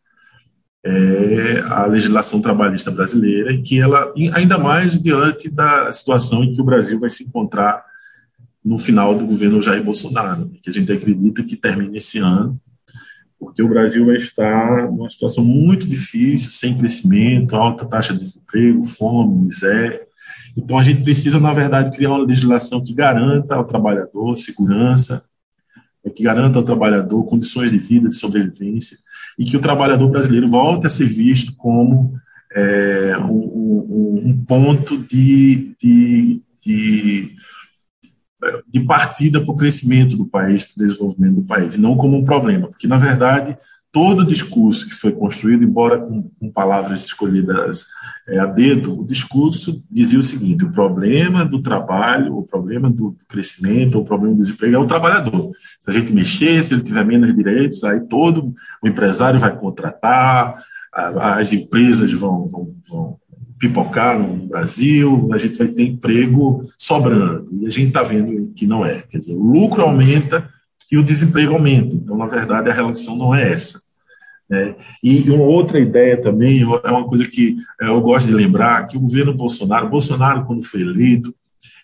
é, 0.83 1.61
a 1.67 1.85
legislação 1.85 2.41
trabalhista 2.41 2.91
brasileira 2.91 3.53
e 3.53 3.61
que 3.61 3.79
ela, 3.79 4.13
ainda 4.33 4.57
mais 4.57 4.99
diante 5.01 5.49
da 5.49 5.91
situação 5.93 6.43
em 6.43 6.51
que 6.51 6.61
o 6.61 6.65
Brasil 6.65 6.99
vai 6.99 7.09
se 7.09 7.23
encontrar 7.23 7.85
no 8.63 8.77
final 8.77 9.15
do 9.17 9.25
governo 9.25 9.61
Jair 9.61 9.83
Bolsonaro, 9.83 10.49
que 10.61 10.69
a 10.69 10.73
gente 10.73 10.91
acredita 10.91 11.43
que 11.43 11.55
termine 11.55 11.99
esse 11.99 12.19
ano, 12.19 12.59
porque 13.39 13.63
o 13.63 13.69
Brasil 13.69 14.05
vai 14.05 14.17
estar 14.17 14.91
numa 14.91 15.09
situação 15.09 15.43
muito 15.43 15.87
difícil, 15.87 16.49
sem 16.51 16.77
crescimento, 16.77 17.55
alta 17.55 17.85
taxa 17.85 18.13
de 18.13 18.19
desemprego, 18.19 18.83
fome, 18.83 19.45
miséria. 19.45 20.01
Então, 20.57 20.77
a 20.77 20.83
gente 20.83 21.03
precisa, 21.03 21.39
na 21.39 21.53
verdade, 21.53 21.95
criar 21.95 22.09
uma 22.09 22.25
legislação 22.25 22.83
que 22.83 22.93
garanta 22.93 23.55
ao 23.55 23.65
trabalhador 23.65 24.35
segurança, 24.35 25.23
que 26.15 26.23
garanta 26.23 26.57
ao 26.57 26.63
trabalhador 26.63 27.23
condições 27.25 27.71
de 27.71 27.77
vida, 27.77 28.09
de 28.09 28.15
sobrevivência, 28.15 28.97
e 29.37 29.45
que 29.45 29.55
o 29.55 29.61
trabalhador 29.61 30.09
brasileiro 30.09 30.47
volte 30.47 30.87
a 30.87 30.89
ser 30.89 31.05
visto 31.05 31.55
como 31.55 32.13
é, 32.53 33.17
um, 33.17 34.21
um, 34.25 34.45
ponto 34.45 34.97
de, 34.97 35.75
de, 35.79 36.41
de 36.65 37.35
de 38.67 38.79
partida 38.81 39.39
para 39.39 39.51
o 39.51 39.55
crescimento 39.55 40.17
do 40.17 40.25
país, 40.25 40.63
para 40.63 40.73
o 40.73 40.85
desenvolvimento 40.85 41.35
do 41.35 41.43
país, 41.43 41.75
e 41.75 41.81
não 41.81 41.95
como 41.95 42.17
um 42.17 42.25
problema, 42.25 42.67
porque, 42.67 42.87
na 42.87 42.97
verdade, 42.97 43.55
todo 43.91 44.21
o 44.21 44.27
discurso 44.27 44.87
que 44.87 44.93
foi 44.93 45.11
construído, 45.11 45.63
embora 45.63 45.99
com, 45.99 46.23
com 46.39 46.51
palavras 46.51 47.05
escolhidas 47.05 47.87
é, 48.27 48.39
a 48.39 48.45
dedo, 48.45 48.99
o 48.99 49.05
discurso 49.05 49.83
dizia 49.91 50.19
o 50.19 50.23
seguinte: 50.23 50.63
o 50.63 50.71
problema 50.71 51.43
do 51.43 51.61
trabalho, 51.61 52.37
o 52.37 52.43
problema 52.43 52.89
do 52.89 53.15
crescimento, 53.27 53.99
o 53.99 54.05
problema 54.05 54.35
do 54.35 54.41
desemprego 54.41 54.75
é 54.75 54.79
o 54.79 54.87
trabalhador. 54.87 55.51
Se 55.79 55.89
a 55.89 55.93
gente 55.93 56.13
mexer, 56.13 56.63
se 56.63 56.73
ele 56.73 56.83
tiver 56.83 57.05
menos 57.05 57.35
direitos, 57.35 57.83
aí 57.83 57.99
todo 57.99 58.53
o 58.81 58.87
empresário 58.87 59.39
vai 59.39 59.55
contratar, 59.57 60.55
as 60.93 61.53
empresas 61.53 62.11
vão, 62.13 62.47
vão, 62.47 62.75
vão 62.89 63.17
pipocar 63.59 64.17
no 64.17 64.47
Brasil, 64.47 65.29
a 65.31 65.37
gente 65.37 65.57
vai 65.57 65.67
ter 65.67 65.83
emprego 65.83 66.63
sobrando. 66.77 67.49
E 67.59 67.67
a 67.67 67.69
gente 67.69 67.89
está 67.89 68.03
vendo 68.03 68.51
que 68.53 68.65
não 68.65 68.85
é. 68.85 69.03
Quer 69.03 69.19
dizer, 69.19 69.33
o 69.33 69.43
lucro 69.43 69.83
aumenta 69.83 70.49
e 70.91 70.97
o 70.97 71.03
desemprego 71.03 71.53
aumenta. 71.53 71.95
Então, 71.95 72.17
na 72.17 72.25
verdade, 72.25 72.69
a 72.69 72.73
relação 72.73 73.15
não 73.15 73.33
é 73.33 73.51
essa. 73.51 73.81
É, 74.51 74.75
e 75.01 75.29
uma 75.29 75.45
outra 75.45 75.79
ideia 75.79 76.19
também, 76.19 76.61
é 76.61 76.91
uma 76.91 77.05
coisa 77.05 77.25
que 77.25 77.55
é, 77.81 77.87
eu 77.87 78.01
gosto 78.01 78.27
de 78.27 78.33
lembrar, 78.33 78.85
que 78.85 78.97
o 78.97 78.99
governo 78.99 79.33
Bolsonaro, 79.33 79.89
Bolsonaro, 79.89 80.45
quando 80.45 80.65
foi 80.65 80.81
eleito, 80.81 81.33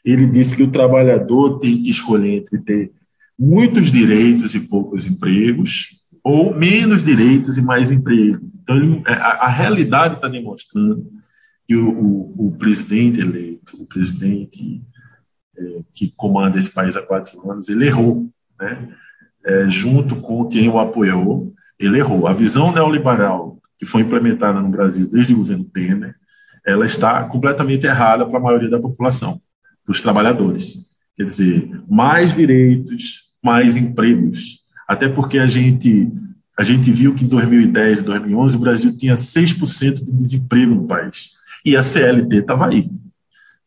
ele 0.03 0.27
disse 0.27 0.55
que 0.55 0.63
o 0.63 0.71
trabalhador 0.71 1.59
tem 1.59 1.81
que 1.81 1.89
escolher 1.89 2.39
entre 2.39 2.59
ter 2.59 2.91
muitos 3.39 3.89
direitos 3.89 4.53
e 4.53 4.59
poucos 4.59 5.07
empregos, 5.07 5.95
ou 6.21 6.53
menos 6.53 7.03
direitos 7.03 7.57
e 7.57 7.61
mais 7.61 7.89
empregos. 7.89 8.41
Então, 8.61 8.75
ele, 8.75 9.01
a, 9.05 9.45
a 9.45 9.47
realidade 9.47 10.15
está 10.15 10.27
demonstrando 10.27 11.07
que 11.65 11.75
o, 11.75 11.89
o, 11.89 12.47
o 12.47 12.51
presidente 12.57 13.21
eleito, 13.21 13.81
o 13.81 13.85
presidente 13.85 14.81
é, 15.57 15.79
que 15.93 16.11
comanda 16.17 16.57
esse 16.57 16.69
país 16.69 16.97
há 16.97 17.01
quatro 17.01 17.49
anos, 17.49 17.69
ele 17.69 17.85
errou, 17.85 18.29
né? 18.59 18.89
É, 19.45 19.69
junto 19.69 20.17
com 20.17 20.47
quem 20.47 20.67
o 20.67 20.79
apoiou, 20.79 21.53
ele 21.79 21.99
errou. 21.99 22.27
A 22.27 22.33
visão 22.33 22.71
neoliberal 22.71 23.57
que 23.77 23.85
foi 23.85 24.01
implementada 24.01 24.59
no 24.59 24.69
Brasil 24.69 25.07
desde 25.07 25.33
o 25.33 25.37
governo 25.37 25.63
Temer, 25.65 26.15
ela 26.65 26.85
está 26.85 27.23
completamente 27.25 27.85
errada 27.85 28.25
para 28.25 28.37
a 28.37 28.41
maioria 28.41 28.69
da 28.69 28.79
população, 28.79 29.39
para 29.85 29.91
os 29.91 30.01
trabalhadores. 30.01 30.79
Quer 31.15 31.25
dizer, 31.25 31.71
mais 31.87 32.33
direitos, 32.33 33.31
mais 33.41 33.77
empregos. 33.77 34.63
Até 34.87 35.07
porque 35.07 35.37
a 35.39 35.47
gente 35.47 36.11
a 36.57 36.63
gente 36.63 36.91
viu 36.91 37.13
que 37.13 37.23
em 37.23 37.27
2010 37.27 37.99
e 37.99 38.03
2011 38.03 38.55
o 38.55 38.59
Brasil 38.59 38.97
tinha 38.97 39.13
6% 39.13 40.03
de 40.03 40.11
desemprego 40.11 40.73
no 40.73 40.87
país 40.87 41.33
e 41.63 41.77
a 41.77 41.83
CLT 41.83 42.37
estava 42.37 42.67
aí. 42.67 42.89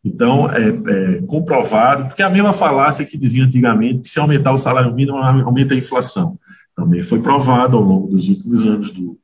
Então, 0.05 0.51
é, 0.51 0.69
é, 0.69 1.23
comprovado, 1.27 2.07
porque 2.07 2.23
é 2.23 2.25
a 2.25 2.31
mesma 2.31 2.53
falácia 2.53 3.05
que 3.05 3.19
dizia 3.19 3.45
antigamente 3.45 4.01
que 4.01 4.09
se 4.09 4.19
aumentar 4.19 4.53
o 4.53 4.59
salário 4.59 4.95
mínimo, 4.95 5.19
aumenta 5.19 5.75
a 5.75 5.77
inflação. 5.77 6.39
Também 6.75 7.03
foi 7.03 7.21
provado 7.21 7.77
ao 7.77 7.83
longo 7.83 8.09
dos 8.09 8.29
últimos 8.29 8.65
anos 8.65 8.91
do, 8.91 9.19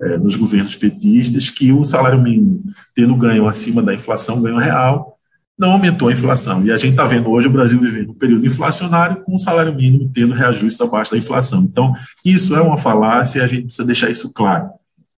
é, 0.00 0.18
nos 0.18 0.36
governos 0.36 0.76
petistas 0.76 1.50
que 1.50 1.72
o 1.72 1.84
salário 1.84 2.20
mínimo, 2.20 2.62
tendo 2.94 3.16
ganho 3.16 3.48
acima 3.48 3.82
da 3.82 3.92
inflação, 3.92 4.40
ganho 4.40 4.58
real, 4.58 5.18
não 5.58 5.72
aumentou 5.72 6.08
a 6.08 6.12
inflação. 6.12 6.64
E 6.64 6.72
a 6.72 6.76
gente 6.76 6.92
está 6.92 7.04
vendo 7.04 7.30
hoje 7.30 7.46
o 7.46 7.50
Brasil 7.50 7.78
vivendo 7.78 8.10
um 8.10 8.14
período 8.14 8.46
inflacionário 8.46 9.22
com 9.22 9.34
o 9.34 9.38
salário 9.38 9.74
mínimo 9.74 10.10
tendo 10.12 10.34
reajustes 10.34 10.80
abaixo 10.80 11.12
da 11.12 11.18
inflação. 11.18 11.62
Então, 11.62 11.92
isso 12.24 12.54
é 12.54 12.60
uma 12.60 12.78
falácia 12.78 13.40
e 13.40 13.42
a 13.42 13.46
gente 13.46 13.64
precisa 13.64 13.84
deixar 13.84 14.10
isso 14.10 14.32
claro. 14.32 14.70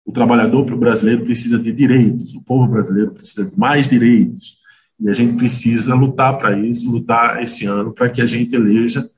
O 0.04 0.10
trabalhador 0.10 0.64
brasileiro 0.76 1.24
precisa 1.24 1.58
de 1.58 1.72
direitos, 1.72 2.34
o 2.34 2.42
povo 2.42 2.66
brasileiro 2.66 3.12
precisa 3.12 3.48
de 3.48 3.56
mais 3.56 3.86
direitos. 3.86 4.61
E 5.02 5.10
a 5.10 5.12
gente 5.12 5.36
precisa 5.36 5.94
lutar 5.94 6.38
para 6.38 6.56
isso, 6.56 6.90
lutar 6.90 7.42
esse 7.42 7.66
ano 7.66 7.92
para 7.92 8.08
que 8.08 8.22
a 8.22 8.26
gente 8.26 8.54
eleja 8.54 9.08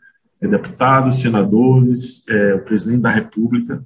é, 0.41 0.49
deputados, 0.49 1.21
senadores, 1.21 2.25
é, 2.29 2.55
o 2.55 2.61
presidente 2.61 3.01
da 3.01 3.11
República, 3.11 3.85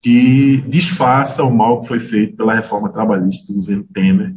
que 0.00 0.58
desfaça 0.68 1.42
o 1.42 1.54
mal 1.54 1.80
que 1.80 1.88
foi 1.88 2.00
feito 2.00 2.36
pela 2.36 2.54
reforma 2.54 2.88
trabalhista 2.88 3.52
do 3.52 3.58
governo 3.58 3.84
Temer 3.92 4.34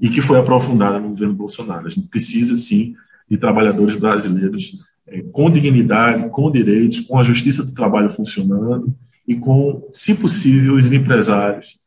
e 0.00 0.08
que 0.08 0.20
foi 0.20 0.38
aprofundada 0.38 0.98
no 0.98 1.08
governo 1.08 1.34
Bolsonaro. 1.34 1.86
A 1.86 1.90
gente 1.90 2.08
precisa, 2.08 2.54
sim, 2.56 2.94
de 3.28 3.36
trabalhadores 3.36 3.96
brasileiros 3.96 4.86
é, 5.06 5.22
com 5.32 5.50
dignidade, 5.50 6.28
com 6.30 6.50
direitos, 6.50 7.00
com 7.00 7.18
a 7.18 7.24
justiça 7.24 7.64
do 7.64 7.72
trabalho 7.72 8.10
funcionando 8.10 8.94
e 9.26 9.36
com, 9.36 9.86
se 9.90 10.14
possível, 10.14 10.74
os 10.74 10.90
empresários 10.90 11.78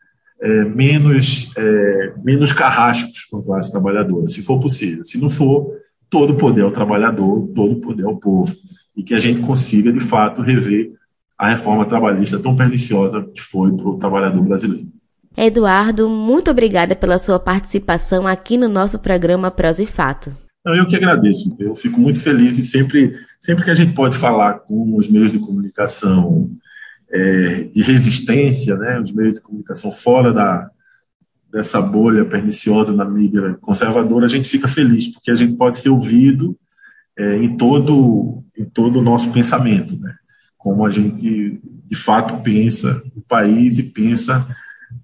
é, 0.42 0.66
menos, 0.66 1.52
é, 1.56 2.14
menos 2.24 2.52
carrascos 2.52 3.26
com 3.26 3.38
a 3.38 3.44
classe 3.44 3.72
trabalhadora, 3.72 4.28
se 4.28 4.42
for 4.42 4.60
possível. 4.60 5.04
Se 5.04 5.20
não 5.20 5.30
for, 5.30 5.72
todo 6.10 6.34
o 6.34 6.38
poder 6.38 6.64
ao 6.64 6.72
trabalhador, 6.72 7.48
todo 7.54 7.74
o 7.74 7.82
poder 7.82 8.06
ao 8.06 8.18
povo. 8.18 8.54
E 8.96 9.04
que 9.04 9.14
a 9.14 9.20
gente 9.20 9.42
consiga, 9.42 9.92
de 9.92 10.00
fato, 10.00 10.42
rever 10.42 10.92
a 11.38 11.50
reforma 11.50 11.86
trabalhista 11.86 12.40
tão 12.40 12.56
perniciosa 12.56 13.24
que 13.34 13.42
foi 13.42 13.72
para 13.76 13.88
o 13.88 13.98
trabalhador 13.98 14.44
brasileiro. 14.44 14.88
Eduardo, 15.38 16.10
muito 16.10 16.52
obrigada 16.52 16.96
pela 16.96 17.18
sua 17.18 17.40
participação 17.40 18.28
aqui 18.28 18.58
no 18.58 18.68
nosso 18.68 19.00
programa 19.00 19.50
Prosa 19.50 19.82
e 19.82 19.86
Fato. 19.86 20.36
Eu 20.66 20.86
que 20.86 20.96
agradeço. 20.96 21.56
Eu 21.60 21.74
fico 21.74 22.00
muito 22.00 22.20
feliz 22.20 22.60
e 22.60 22.64
sempre, 22.64 23.14
sempre 23.40 23.64
que 23.64 23.72
a 23.72 23.76
gente 23.76 23.94
pode 23.94 24.18
falar 24.18 24.60
com 24.60 24.96
os 24.96 25.10
meios 25.10 25.32
de 25.32 25.40
comunicação 25.40 26.52
é, 27.12 27.64
de 27.74 27.82
resistência, 27.82 28.76
né, 28.78 29.00
os 29.00 29.12
meios 29.12 29.38
de 29.38 29.44
comunicação 29.44 29.92
fora 29.92 30.32
da, 30.34 30.70
dessa 31.52 31.82
bolha 31.82 32.24
perniciosa 32.24 32.94
na 32.94 33.06
mídia 33.06 33.58
conservadora, 33.62 34.26
a 34.26 34.30
gente 34.30 34.48
fica 34.48 34.68
feliz, 34.68 35.08
porque 35.08 35.30
a 35.30 35.36
gente 35.36 35.56
pode 35.56 35.80
ser 35.80 35.90
ouvido 35.90 36.58
é, 37.18 37.38
em 37.38 37.58
todo 37.58 38.44
em 38.58 38.66
todo 38.66 39.00
o 39.00 39.02
nosso 39.02 39.32
pensamento, 39.32 40.00
né? 40.00 40.14
como 40.58 40.86
a 40.86 40.92
gente 40.92 41.60
de 41.86 41.96
fato 41.96 42.42
pensa 42.42 43.02
o 43.16 43.22
país 43.22 43.80
e 43.80 43.84
pensa 43.84 44.48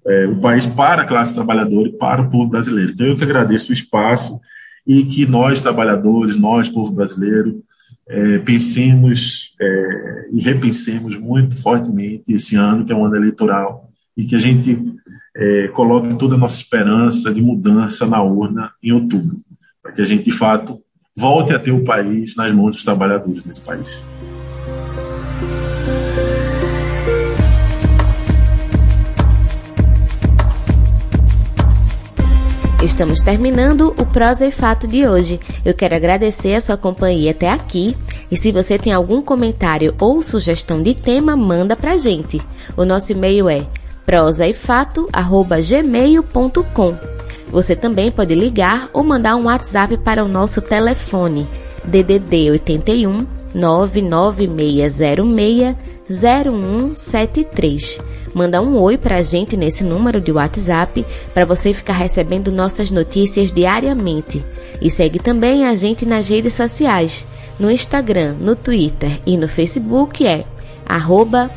é, 0.06 0.26
o 0.26 0.40
país 0.40 0.66
para 0.66 1.02
a 1.02 1.04
classe 1.04 1.34
trabalhadora 1.34 1.88
e 1.88 1.92
para 1.92 2.22
o 2.22 2.28
povo 2.28 2.48
brasileiro. 2.48 2.92
Então 2.92 3.06
eu 3.06 3.16
que 3.16 3.24
agradeço 3.24 3.70
o 3.70 3.74
espaço 3.74 4.40
e 4.86 5.04
que 5.04 5.26
nós 5.26 5.60
trabalhadores, 5.60 6.36
nós 6.36 6.68
povo 6.68 6.92
brasileiro, 6.92 7.62
é, 8.08 8.38
pensemos 8.38 9.54
é, 9.60 10.28
e 10.32 10.40
repensemos 10.40 11.16
muito 11.16 11.56
fortemente 11.56 12.32
esse 12.32 12.56
ano, 12.56 12.84
que 12.84 12.92
é 12.92 12.96
um 12.96 13.04
ano 13.04 13.16
eleitoral, 13.16 13.90
e 14.16 14.24
que 14.24 14.34
a 14.34 14.38
gente 14.38 14.78
é, 15.36 15.68
coloque 15.68 16.14
toda 16.16 16.34
a 16.34 16.38
nossa 16.38 16.56
esperança 16.56 17.32
de 17.32 17.42
mudança 17.42 18.06
na 18.06 18.22
urna 18.22 18.72
em 18.82 18.92
outubro, 18.92 19.40
para 19.82 19.92
que 19.92 20.02
a 20.02 20.04
gente, 20.04 20.24
de 20.24 20.32
fato, 20.32 20.80
volte 21.16 21.52
a 21.52 21.58
ter 21.58 21.72
o 21.72 21.84
país 21.84 22.34
nas 22.36 22.52
mãos 22.52 22.76
dos 22.76 22.84
trabalhadores 22.84 23.42
desse 23.42 23.60
país. 23.60 24.02
Estamos 32.88 33.20
terminando 33.20 33.94
o 33.98 34.06
Prosa 34.06 34.46
e 34.46 34.50
Fato 34.50 34.88
de 34.88 35.06
hoje. 35.06 35.38
Eu 35.62 35.74
quero 35.74 35.94
agradecer 35.94 36.54
a 36.54 36.60
sua 36.60 36.78
companhia 36.78 37.32
até 37.32 37.50
aqui. 37.50 37.94
E 38.30 38.36
se 38.36 38.50
você 38.50 38.78
tem 38.78 38.94
algum 38.94 39.20
comentário 39.20 39.94
ou 40.00 40.22
sugestão 40.22 40.82
de 40.82 40.94
tema, 40.94 41.36
manda 41.36 41.76
pra 41.76 41.98
gente. 41.98 42.40
O 42.76 42.86
nosso 42.86 43.12
e-mail 43.12 43.46
é 43.48 43.64
prosaefato@gmail.com. 44.06 46.98
Você 47.52 47.76
também 47.76 48.10
pode 48.10 48.34
ligar 48.34 48.88
ou 48.92 49.04
mandar 49.04 49.36
um 49.36 49.44
WhatsApp 49.44 49.96
para 49.98 50.24
o 50.24 50.28
nosso 50.28 50.60
telefone 50.62 51.46
DDD 51.84 52.50
81 52.52 53.26
99606 53.54 55.76
0173. 56.10 58.00
Manda 58.38 58.62
um 58.62 58.80
oi 58.80 58.96
pra 58.96 59.20
gente 59.20 59.56
nesse 59.56 59.82
número 59.82 60.20
de 60.20 60.30
WhatsApp 60.30 61.04
para 61.34 61.44
você 61.44 61.74
ficar 61.74 61.94
recebendo 61.94 62.52
nossas 62.52 62.88
notícias 62.88 63.50
diariamente. 63.50 64.44
E 64.80 64.88
segue 64.88 65.18
também 65.18 65.66
a 65.66 65.74
gente 65.74 66.06
nas 66.06 66.28
redes 66.28 66.54
sociais. 66.54 67.26
No 67.58 67.68
Instagram, 67.68 68.36
no 68.38 68.54
Twitter 68.54 69.20
e 69.26 69.36
no 69.36 69.48
Facebook 69.48 70.24
é 70.24 70.44
arroba. 70.86 71.50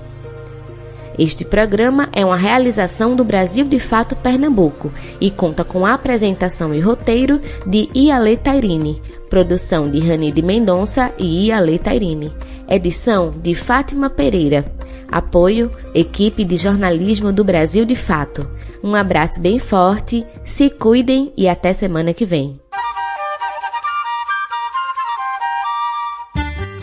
Este 1.18 1.45
programa 1.45 2.09
é 2.14 2.24
uma 2.24 2.38
realização 2.38 3.14
do 3.14 3.22
Brasil 3.22 3.66
de 3.66 3.78
Fato 3.78 4.16
Pernambuco 4.16 4.91
e 5.20 5.30
conta 5.30 5.62
com 5.62 5.84
apresentação 5.84 6.74
e 6.74 6.80
roteiro 6.80 7.38
de 7.66 7.91
Iale 7.95 8.38
Tairine, 8.38 9.03
produção 9.28 9.91
de 9.91 10.01
Rani 10.01 10.32
de 10.32 10.41
Mendonça 10.41 11.12
e 11.18 11.49
Iale 11.49 11.78
Tairine, 11.78 12.32
edição 12.66 13.34
de 13.43 13.55
Fátima 13.55 14.09
Pereira, 14.09 14.64
apoio 15.11 15.71
equipe 15.95 16.45
de 16.45 16.57
jornalismo 16.57 17.33
do 17.33 17.45
Brasil 17.45 17.85
de 17.85 17.97
Fato. 17.97 18.49
Um 18.83 18.95
abraço 18.95 19.41
bem 19.41 19.59
forte, 19.59 20.25
se 20.45 20.71
cuidem 20.71 21.33
e 21.37 21.49
até 21.49 21.73
semana 21.73 22.15
que 22.15 22.25
vem. 22.25 22.61